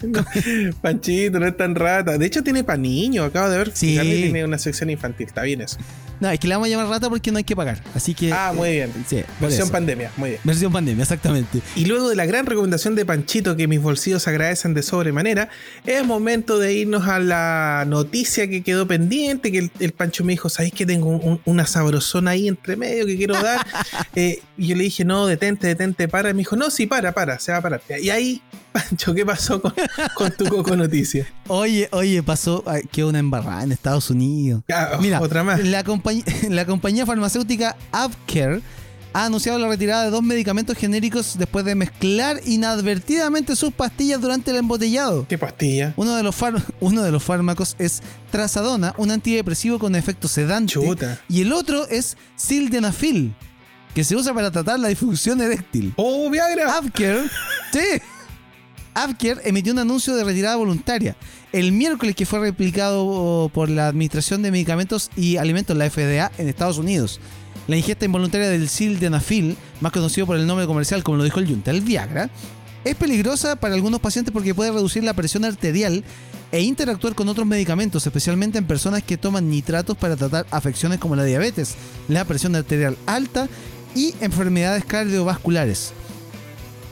[0.80, 2.16] Panchito, no es tan rata.
[2.16, 3.26] De hecho, tiene para niños.
[3.26, 3.70] Acabo de ver.
[3.74, 3.98] Sí.
[4.00, 5.26] tiene una sección infantil.
[5.26, 5.76] Está bien eso.
[6.20, 7.82] No, es que la vamos a llamar rata porque no hay que pagar.
[7.94, 8.32] Así que.
[8.32, 8.92] Ah, muy bien.
[9.06, 10.10] Sí, por Versión pandemia.
[10.16, 10.40] Muy bien.
[10.44, 11.60] Versión pandemia, exactamente.
[11.76, 15.48] Y luego de la gran recomendación de Panchito que mis bolsillos agradecen de sobremanera,
[15.86, 20.32] es momento de irnos a la noticia que quedó pendiente, que el, el Pancho me
[20.32, 23.64] dijo, ¿sabéis que tengo un- un- una sabrosona ahí entre medio que quiero dar?
[24.16, 26.30] Eh, y yo le dije, no, detente, detente, para.
[26.30, 27.82] Y me dijo, no, sí, para, para, se va a parar.
[28.00, 29.74] Y ahí, Pancho, ¿qué pasó con,
[30.14, 31.26] con tu coco noticia?
[31.48, 34.62] Oye, oye, pasó ah, que una embarrada en Estados Unidos.
[34.72, 35.62] Ah, Mira, otra más.
[35.64, 38.62] La, compañ- la compañía farmacéutica Avcare
[39.12, 44.50] ha anunciado la retirada de dos medicamentos genéricos después de mezclar inadvertidamente sus pastillas durante
[44.50, 45.24] el embotellado.
[45.28, 45.94] ¿Qué pastilla?
[45.96, 46.34] Uno de los,
[46.80, 48.02] uno de los fármacos es
[48.32, 50.72] trazadona, un antidepresivo con efecto sedante.
[50.72, 51.20] Chuta.
[51.28, 53.34] Y el otro es sildenafil,
[53.94, 55.92] que se usa para tratar la disfunción eréctil.
[55.96, 56.76] ¡Oh, Viagra!
[56.76, 57.24] Avcare,
[57.72, 58.02] sí.
[58.94, 61.16] Avcare emitió un anuncio de retirada voluntaria
[61.54, 66.48] el miércoles que fue replicado por la Administración de Medicamentos y Alimentos, la FDA, en
[66.48, 67.20] Estados Unidos.
[67.68, 71.46] La ingesta involuntaria del sildenafil, más conocido por el nombre comercial como lo dijo el
[71.46, 72.28] Yunta, el Viagra,
[72.84, 76.02] es peligrosa para algunos pacientes porque puede reducir la presión arterial
[76.50, 81.14] e interactuar con otros medicamentos, especialmente en personas que toman nitratos para tratar afecciones como
[81.14, 81.76] la diabetes,
[82.08, 83.48] la presión arterial alta
[83.94, 85.92] y enfermedades cardiovasculares.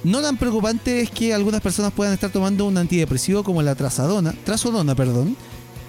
[0.05, 4.35] No tan preocupante es que algunas personas puedan estar tomando un antidepresivo como la trazadona,
[4.45, 5.37] trazodona, perdón,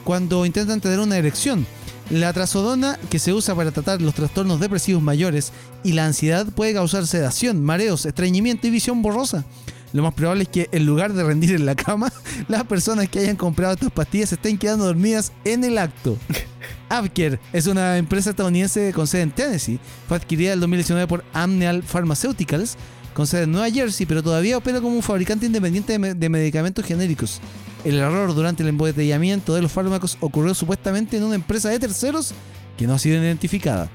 [0.04, 1.66] cuando intentan tener una erección.
[2.10, 5.52] La trazodona, que se usa para tratar los trastornos depresivos mayores
[5.84, 9.46] y la ansiedad, puede causar sedación, mareos, estreñimiento y visión borrosa.
[9.94, 12.12] Lo más probable es que en lugar de rendir en la cama,
[12.48, 16.18] las personas que hayan comprado estas pastillas se estén quedando dormidas en el acto.
[16.90, 19.80] Avcare es una empresa estadounidense con sede en Tennessee.
[20.08, 22.76] Fue adquirida en el 2019 por Amneal Pharmaceuticals,
[23.14, 26.30] con sede en Nueva Jersey, pero todavía opera como un fabricante independiente de, me- de
[26.30, 27.40] medicamentos genéricos.
[27.86, 32.34] El error durante el embotellamiento de los fármacos ocurrió supuestamente en una empresa de terceros
[32.78, 33.90] que no ha sido identificada.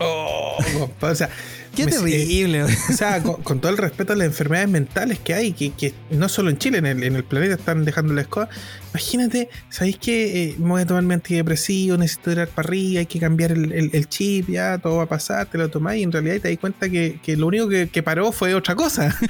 [0.00, 0.56] Oh,
[1.00, 1.30] o sea,
[1.76, 2.62] ¡Qué me- terrible!
[2.64, 5.94] O sea, con, con todo el respeto a las enfermedades mentales que hay, que, que
[6.10, 8.48] no solo en Chile, en el, en el planeta están dejando la escoba.
[8.90, 13.20] Imagínate, ¿sabéis que me voy a tomar mi antidepresivo, necesito ir para arriba, hay que
[13.20, 16.12] cambiar el, el- el chip, ya todo va a pasar, te lo tomáis y en
[16.12, 19.14] realidad te das cuenta que, que lo único que, que paró fue otra cosa.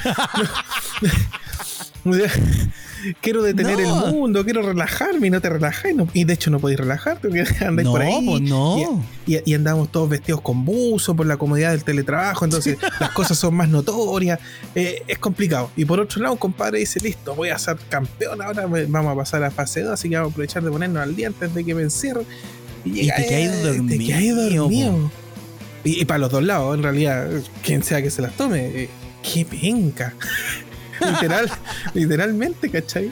[3.21, 4.07] Quiero detener No.
[4.07, 5.95] el mundo, quiero relajarme y no te relajas.
[5.95, 8.27] no- y de hecho no podéis relajarte porque andáis No, por ahí.
[8.27, 9.05] pues no.
[9.27, 13.11] Y, y- y andamos todos vestidos con buzo por la comodidad del teletrabajo, entonces las
[13.11, 14.41] cosas son más notorias.
[14.75, 15.71] eh, es complicado.
[15.77, 18.43] Y por otro lado, un compadre dice: Listo, voy a ser campeón.
[18.43, 21.15] Ahora vamos a pasar a fase 2, así que vamos a aprovechar de ponernos al
[21.15, 22.25] día antes de que me encierren.
[22.85, 24.93] Y te quedáis eh, Te dormido, quedáis dormido.
[24.93, 25.11] po.
[25.85, 27.29] Y, y para los dos lados, en realidad,
[27.63, 28.89] quien sea que se las tome, eh,
[29.23, 30.15] qué penca.
[31.13, 31.51] Literal,
[31.95, 33.11] literalmente, ¿cachai?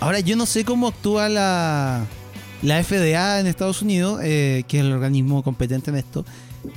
[0.00, 2.04] Ahora yo no sé cómo actúa la,
[2.62, 6.24] la FDA en Estados Unidos, eh, que es el organismo competente en esto,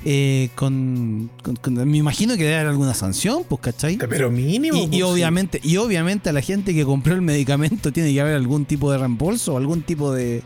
[0.03, 3.97] eh, con, con- con- me imagino que debe haber alguna sanción, pues, ¿cachai?
[3.97, 4.77] Pero mínimo.
[4.77, 8.21] Y, y pues, obviamente, y obviamente a la gente que compró el medicamento tiene que
[8.21, 10.43] haber algún tipo de reembolso o algún tipo de,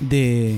[0.00, 0.56] de,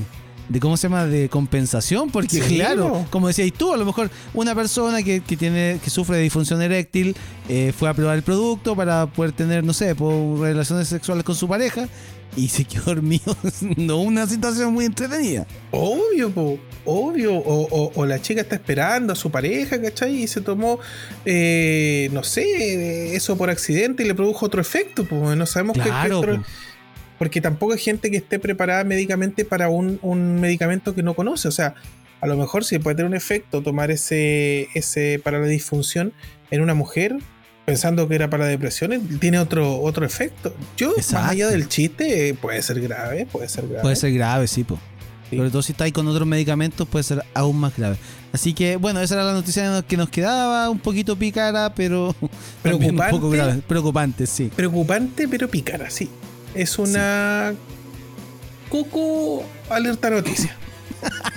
[0.51, 1.07] de ¿cómo se llama?
[1.07, 5.37] de compensación, porque Sí, claro, como decías tú, a lo mejor una persona que, que
[5.37, 7.17] tiene, que sufre de disfunción eréctil
[7.49, 11.35] eh, fue a probar el producto para poder tener, no sé, por relaciones sexuales con
[11.37, 11.89] su pareja
[12.37, 13.37] y se quedó dormido.
[13.77, 15.47] no una situación muy entretenida.
[15.71, 17.35] Obvio, po, obvio.
[17.37, 20.23] O, o- o la chica está esperando a su pareja, ¿cachai?
[20.23, 20.79] Y se tomó,
[21.25, 25.83] eh, no sé, eso por accidente y le produjo otro efecto, pues no sabemos qué
[25.83, 26.45] Claro, efecto.
[27.21, 27.25] Po.
[27.25, 31.49] Porque tampoco hay gente que esté preparada médicamente para un, un medicamento que no conoce.
[31.49, 31.75] O sea,
[32.21, 36.13] a lo mejor sí puede tener un efecto tomar ese, ese para la disfunción
[36.51, 37.17] en una mujer,
[37.65, 40.55] pensando que era para depresiones, tiene otro, otro efecto.
[40.77, 41.23] Yo, Exacto.
[41.23, 43.83] más allá del chiste, eh, puede ser grave, puede ser grave.
[43.83, 44.79] Puede ser grave, sí, po.
[45.31, 45.37] Sí.
[45.37, 47.97] Sobre todo si está ahí con otros medicamentos, puede ser aún más grave.
[48.33, 52.15] Así que, bueno, esa era la noticia que nos quedaba, un poquito pícara, pero
[52.63, 53.37] también un poco Preocupante.
[53.37, 53.63] grave.
[53.67, 54.51] Preocupante, sí.
[54.55, 56.11] preocupante, pero pícara, sí.
[56.55, 57.55] Es una
[58.69, 60.57] cucu alerta noticia.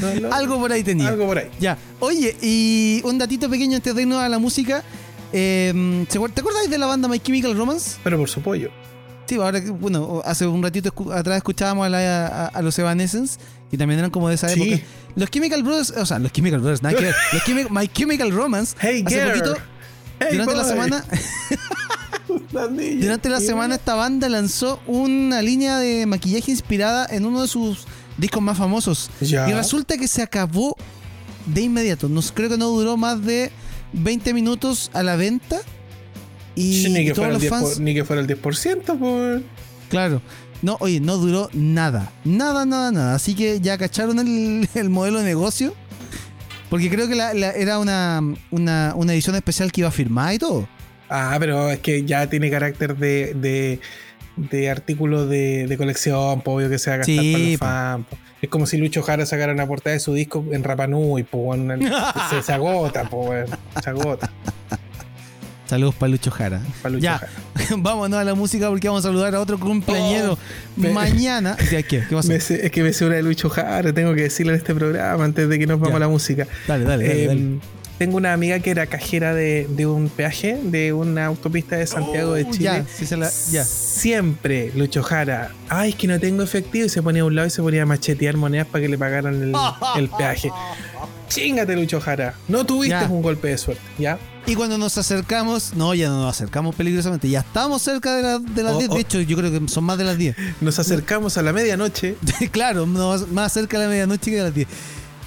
[0.00, 1.08] No, no, Algo por ahí tenía.
[1.08, 1.50] algo por ahí.
[1.58, 1.76] Ya.
[1.98, 4.84] Oye, y un datito pequeño antes de irnos a la música.
[5.32, 7.96] Eh, ¿se acuer- ¿Te acuerdas de la banda My Chemical Romance?
[8.04, 8.70] Pero por su pollo.
[9.26, 12.78] Sí, ahora que, bueno, hace un ratito escu- atrás escuchábamos a, la- a- a los
[12.78, 13.40] Evanescence,
[13.72, 14.62] que también eran como de esa Sí.
[14.72, 14.86] época.
[15.16, 17.14] Los Chemical Brothers, o sea, los Chemical Brothers, nada que ver.
[17.32, 19.28] Los Chemi- My Chemical Romance, Hey, hace girl.
[19.30, 19.56] poquito,
[20.20, 20.70] Hey, durante la boy.
[20.70, 21.18] semana, La.
[23.00, 27.86] Durante la semana esta banda lanzó una línea de maquillaje inspirada en uno de sus
[28.16, 29.10] discos más famosos.
[29.20, 29.48] Ya.
[29.48, 30.76] Y resulta que se acabó
[31.46, 32.08] de inmediato.
[32.08, 33.50] No, creo que no duró más de
[33.92, 35.58] 20 minutos a la venta.
[36.54, 37.62] Y Sí, ni, que todos fuera el los 10 fans...
[37.74, 39.42] por- ni que fuera el 10%, pues.
[39.88, 40.20] Claro.
[40.60, 42.12] No, oye, no duró nada.
[42.24, 43.14] Nada, nada, nada.
[43.14, 45.72] Así que ya cacharon el, el modelo de negocio.
[46.68, 50.38] Porque creo que la- la- era una, una, una edición especial que iba firmada y
[50.38, 50.68] todo.
[51.08, 53.80] Ah, pero es que ya tiene carácter de, de,
[54.36, 58.06] de artículo de, de colección, po, obvio que se va a gastar Sí, para los
[58.06, 58.06] fans.
[58.10, 58.18] po.
[58.42, 61.60] Es como si Lucho Jara sacara una portada de su disco en Rapanui, pues
[62.30, 63.50] se, se agota, pues,
[63.82, 64.30] se agota.
[65.66, 66.62] Saludos para Lucho Jara.
[66.82, 67.32] Pa' Lucho ya, Jara.
[67.78, 70.38] vámonos a la música porque vamos a saludar a otro cumpleañero Oh,
[70.76, 71.56] me- mañana.
[71.70, 72.28] ¿Qué, qué, ¿Qué pasó?
[72.28, 74.74] Me sé- es que me sé una de Lucho Jara, tengo que decirle en este
[74.74, 75.96] programa antes de que nos vamos Ya.
[75.96, 76.46] a la música.
[76.66, 77.26] Dale, dale, dale.
[77.26, 77.58] Dale.
[77.98, 82.34] Tengo una amiga que era cajera de, de un peaje de una autopista de Santiago
[82.34, 82.64] de Oh, Chile.
[82.64, 83.64] Ya, sí se la, ya.
[83.64, 87.48] Siempre Lucho Jara, ay, es que no tengo efectivo y se ponía a un lado
[87.48, 89.52] y se ponía a machetear monedas para que le pagaran el,
[89.96, 90.50] el peaje.
[91.28, 92.34] Chingate, Lucho Jara.
[92.48, 93.06] No tuviste Ya.
[93.08, 94.18] un golpe de suerte, ¿ya?
[94.46, 98.38] Y cuando nos acercamos, no, ya no nos acercamos peligrosamente, ya estamos cerca de, la-
[98.38, 98.94] de las Oh, 10, oh.
[98.94, 100.36] de hecho yo creo que son más de las 10.
[100.62, 102.14] Nos acercamos a la medianoche.
[102.50, 104.68] claro, más cerca de la medianoche que de las 10.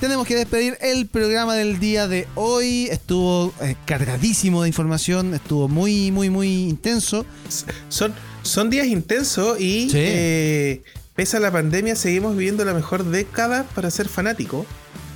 [0.01, 2.87] Tenemos que despedir el programa del día de hoy.
[2.89, 7.23] Estuvo eh, cargadísimo de información, estuvo muy, muy, muy intenso.
[7.87, 8.11] Son,
[8.41, 9.97] son días intensos y Sí.
[9.99, 10.81] eh,
[11.15, 14.65] pese a la pandemia seguimos viviendo la mejor década para ser fanático.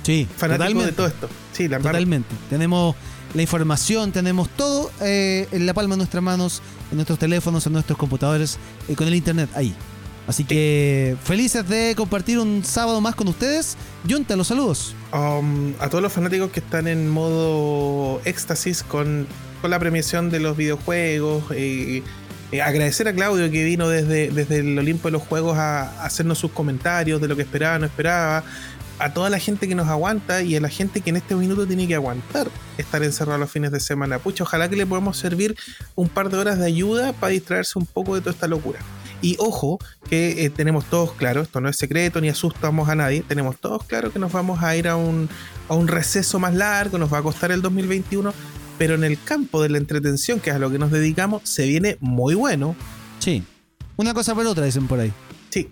[0.04, 0.90] Sí, Fanático totalmente.
[0.92, 1.28] de todo esto.
[1.52, 2.32] Sí, la Totalmente.
[2.48, 2.94] Tenemos
[3.34, 7.72] la información, tenemos todo eh, en la palma de nuestras manos, en nuestros teléfonos, en
[7.72, 8.56] nuestros computadores,
[8.88, 9.74] y con el internet ahí.
[10.26, 13.76] Así que felices de compartir un sábado más con ustedes.
[14.08, 14.94] Junta, los saludos.
[15.12, 19.26] Um, a todos los fanáticos que están en modo éxtasis con,
[19.62, 21.44] con la premiación de los videojuegos.
[21.52, 22.02] eh,
[22.52, 26.06] eh, agradecer a Claudio que vino desde, desde el Olimpo de los Juegos a, a
[26.06, 28.44] hacernos sus comentarios de lo que esperaba, no esperaba.
[28.98, 31.66] A toda la gente que nos aguanta y a la gente que en este minuto
[31.66, 32.48] tiene que aguantar
[32.78, 34.18] estar encerrado los fines de semana.
[34.18, 35.54] Pucha, ojalá que le podamos servir
[35.96, 38.78] un par de horas de ayuda para distraerse un poco de toda esta locura.
[39.22, 39.78] Y ojo,
[40.08, 43.84] que eh, tenemos todos claro, esto no es secreto ni asustamos a nadie, tenemos todos
[43.84, 45.28] claro que nos vamos a ir a un,
[45.68, 48.32] a un receso más largo, nos va a costar el 2021,
[48.78, 51.66] pero en el campo de la entretención, que es a lo que nos dedicamos, se
[51.66, 52.76] viene muy bueno.
[53.18, 53.42] Sí.
[53.96, 55.12] Una cosa por otra, dicen por ahí.
[55.50, 55.68] Sí,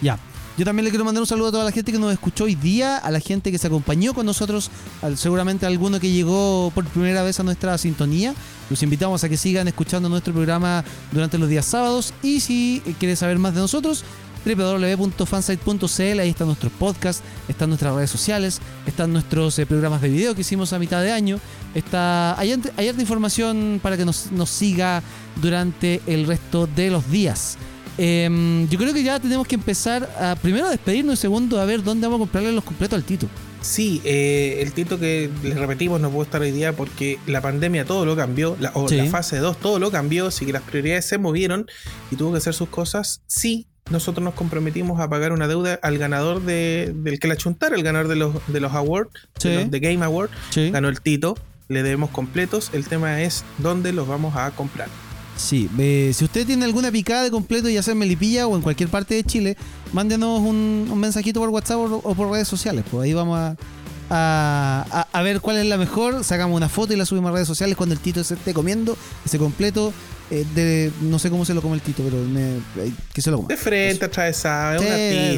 [0.00, 0.18] Ya.
[0.58, 2.54] Yo también le quiero mandar un saludo a toda la gente que nos escuchó hoy
[2.54, 4.70] día, a la gente que se acompañó con nosotros,
[5.00, 8.34] al- seguramente alguno que llegó por primera vez a nuestra sintonía.
[8.72, 13.18] Los invitamos a que sigan escuchando nuestro programa durante los días sábados y si quieres
[13.18, 14.02] saber más de nosotros,
[14.46, 20.34] www.fansite.cl, ahí están nuestros podcasts, están nuestras redes sociales, están nuestros eh, programas de video
[20.34, 21.38] que hicimos a mitad de año,
[21.74, 25.02] está, hay, hay harta información para que nos, nos siga
[25.42, 27.58] durante el resto de los días.
[27.98, 31.82] Em, yo creo que ya tenemos que empezar primero a despedirnos y segundo a ver
[31.82, 33.28] dónde vamos a comprarle los completos al Tito.
[33.62, 37.84] Sí, eh, el Tito que les repetimos no pudo estar hoy día porque la pandemia
[37.84, 38.96] todo lo cambió, la, o Sí.
[38.96, 41.66] la fase 2 todo lo cambió, así que las prioridades se movieron
[42.10, 43.22] y tuvo que hacer sus cosas.
[43.26, 47.74] Sí, nosotros nos comprometimos a pagar una deuda al ganador de, del que la chuntara,
[47.76, 49.48] el ganador de los, de los awards, Sí.
[49.48, 50.70] de, los- de Game Award, Sí.
[50.70, 51.36] ganó el Tito,
[51.68, 54.88] le debemos completos, el tema es dónde los vamos a comprar.
[55.42, 58.62] Sí, eh, si usted tiene alguna picada de completo, ya sea en Melipilla o en
[58.62, 59.56] cualquier parte de Chile,
[59.92, 62.84] mándenos un, un mensajito por WhatsApp o, o por redes sociales.
[62.90, 63.56] Pues ahí vamos a,
[64.10, 66.22] a, a- a ver cuál es la mejor.
[66.24, 68.96] Sacamos una foto y la subimos a redes sociales cuando el Tito se esté comiendo
[69.24, 69.92] ese completo.
[70.30, 72.56] eh, de, no sé cómo se lo come el Tito, pero me-
[72.86, 73.48] eh, que se lo coma.
[73.48, 74.86] De frente, atravesado, es Sí,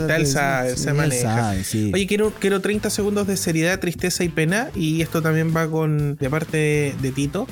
[0.01, 1.35] un artista, él sabe, se maneja.
[1.37, 1.91] sabe, sí.
[1.93, 4.69] Oye, quiero, quiero 30 segundos de seriedad, tristeza y pena.
[4.77, 7.49] Y esto también va con de parte de Tito.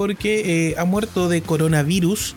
[0.00, 2.34] Porque eh, ha muerto de coronavirus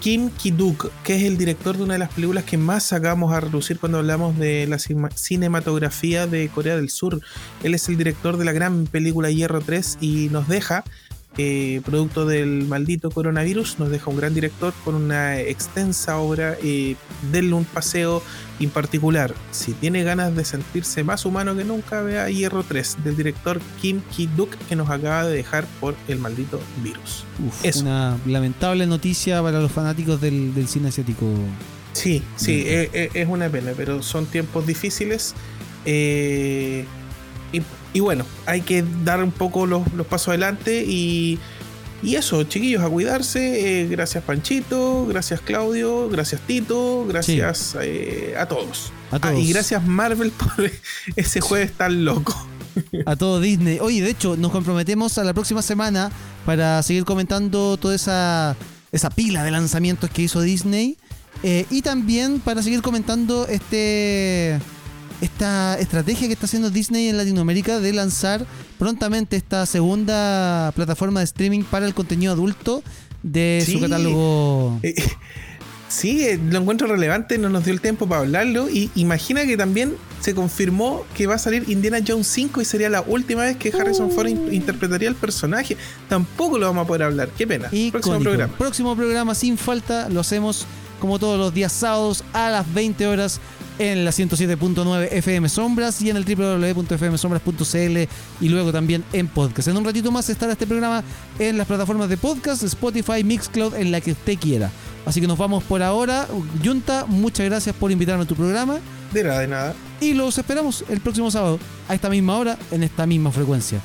[0.00, 3.40] Kim Ki-duk, que es el director de una de las películas que más sacamos a
[3.40, 7.22] relucir cuando hablamos de la cinematografía de Corea del Sur.
[7.62, 10.84] Él es el director de la gran película Hierro 3 y nos deja,
[11.38, 16.56] eh, producto del maldito coronavirus, nos deja un gran director con una extensa obra.
[16.62, 16.96] Eh,
[17.32, 18.22] denle un paseo
[18.60, 19.34] en particular.
[19.50, 24.00] Si tiene ganas de sentirse más humano que nunca, vea Hierro 3 del director Kim
[24.16, 27.24] Ki-duk que nos acaba de dejar por el maldito virus.
[27.46, 27.80] Uf, eso.
[27.80, 31.26] Una lamentable noticia para los fanáticos del, del cine asiático.
[31.92, 32.68] Sí, sí, Mm.
[32.68, 35.34] e- e- es, una pena, pero son tiempos difíciles.
[35.88, 36.84] eh,
[37.52, 37.62] y,
[37.96, 41.38] y bueno, hay que dar un poco los, los pasos adelante y,
[42.02, 43.82] y eso, chiquillos, a cuidarse.
[43.82, 48.92] eh, gracias Panchito, gracias Claudio, gracias Tito, gracias eh, a todos.
[49.10, 49.38] A Ah, todos.
[49.38, 50.70] y gracias Marvel por
[51.16, 52.34] ese jueves tan loco.
[53.06, 53.78] a todo Disney.
[53.80, 56.10] Oye, de hecho, nos comprometemos a la próxima semana
[56.44, 58.54] para seguir comentando toda esa,
[58.92, 60.98] esa pila de lanzamientos que hizo Disney.
[61.42, 64.58] eh, y también para seguir comentando este
[65.20, 68.46] esta estrategia que está haciendo Disney en Latinoamérica de lanzar
[68.78, 72.82] prontamente esta segunda plataforma de streaming para el contenido adulto
[73.22, 73.72] de Sí.
[73.74, 74.78] su catálogo.
[74.82, 74.94] Eh,
[75.88, 78.68] Sí, eh, lo encuentro relevante, no nos dio el tiempo para hablarlo.
[78.68, 82.90] Y imagina que también se confirmó que va a salir Indiana Jones 5 y sería
[82.90, 85.76] la última vez que Harrison Ford in- interpretaría el personaje.
[86.08, 87.68] Tampoco lo vamos a poder hablar, qué pena.
[87.68, 87.86] Próximo
[88.16, 88.22] Icónico.
[88.24, 88.52] programa.
[88.58, 90.08] Próximo programa sin falta.
[90.08, 90.66] Lo hacemos
[91.00, 93.40] como todos los días sábados a las 20 horas
[93.78, 97.98] en la 107.9 FM Sombras y en el www.fmsombras.cl
[98.44, 99.68] y luego también en podcast.
[99.68, 101.02] En un ratito más estará este programa
[101.38, 104.70] en las plataformas de podcast, Spotify, Mixcloud, en la que usted quiera.
[105.04, 106.26] Así que nos vamos por ahora.
[106.64, 108.78] Junta, muchas gracias por invitarme a tu programa
[109.12, 109.74] De nada, de nada.
[110.00, 111.58] y los esperamos el próximo sábado
[111.88, 113.80] a esta misma hora en esta misma frecuencia.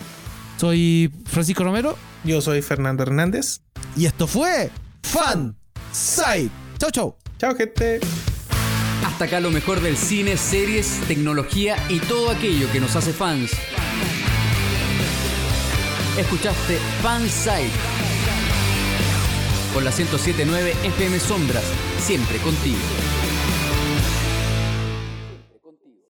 [0.57, 3.61] Soy Francisco Romero Yo soy Fernando Hernández.
[3.95, 4.71] y esto fue
[5.03, 5.55] Fan
[5.91, 6.49] Side.
[6.79, 7.15] Chau, chau.
[7.37, 8.30] Chao, gente.
[9.21, 13.51] Acá lo mejor del cine, series, tecnología y todo aquello que nos hace fans.
[16.17, 17.69] Escuchaste Fanside
[19.75, 21.65] por la 1079 FM Sombras,
[21.99, 22.79] siempre contigo.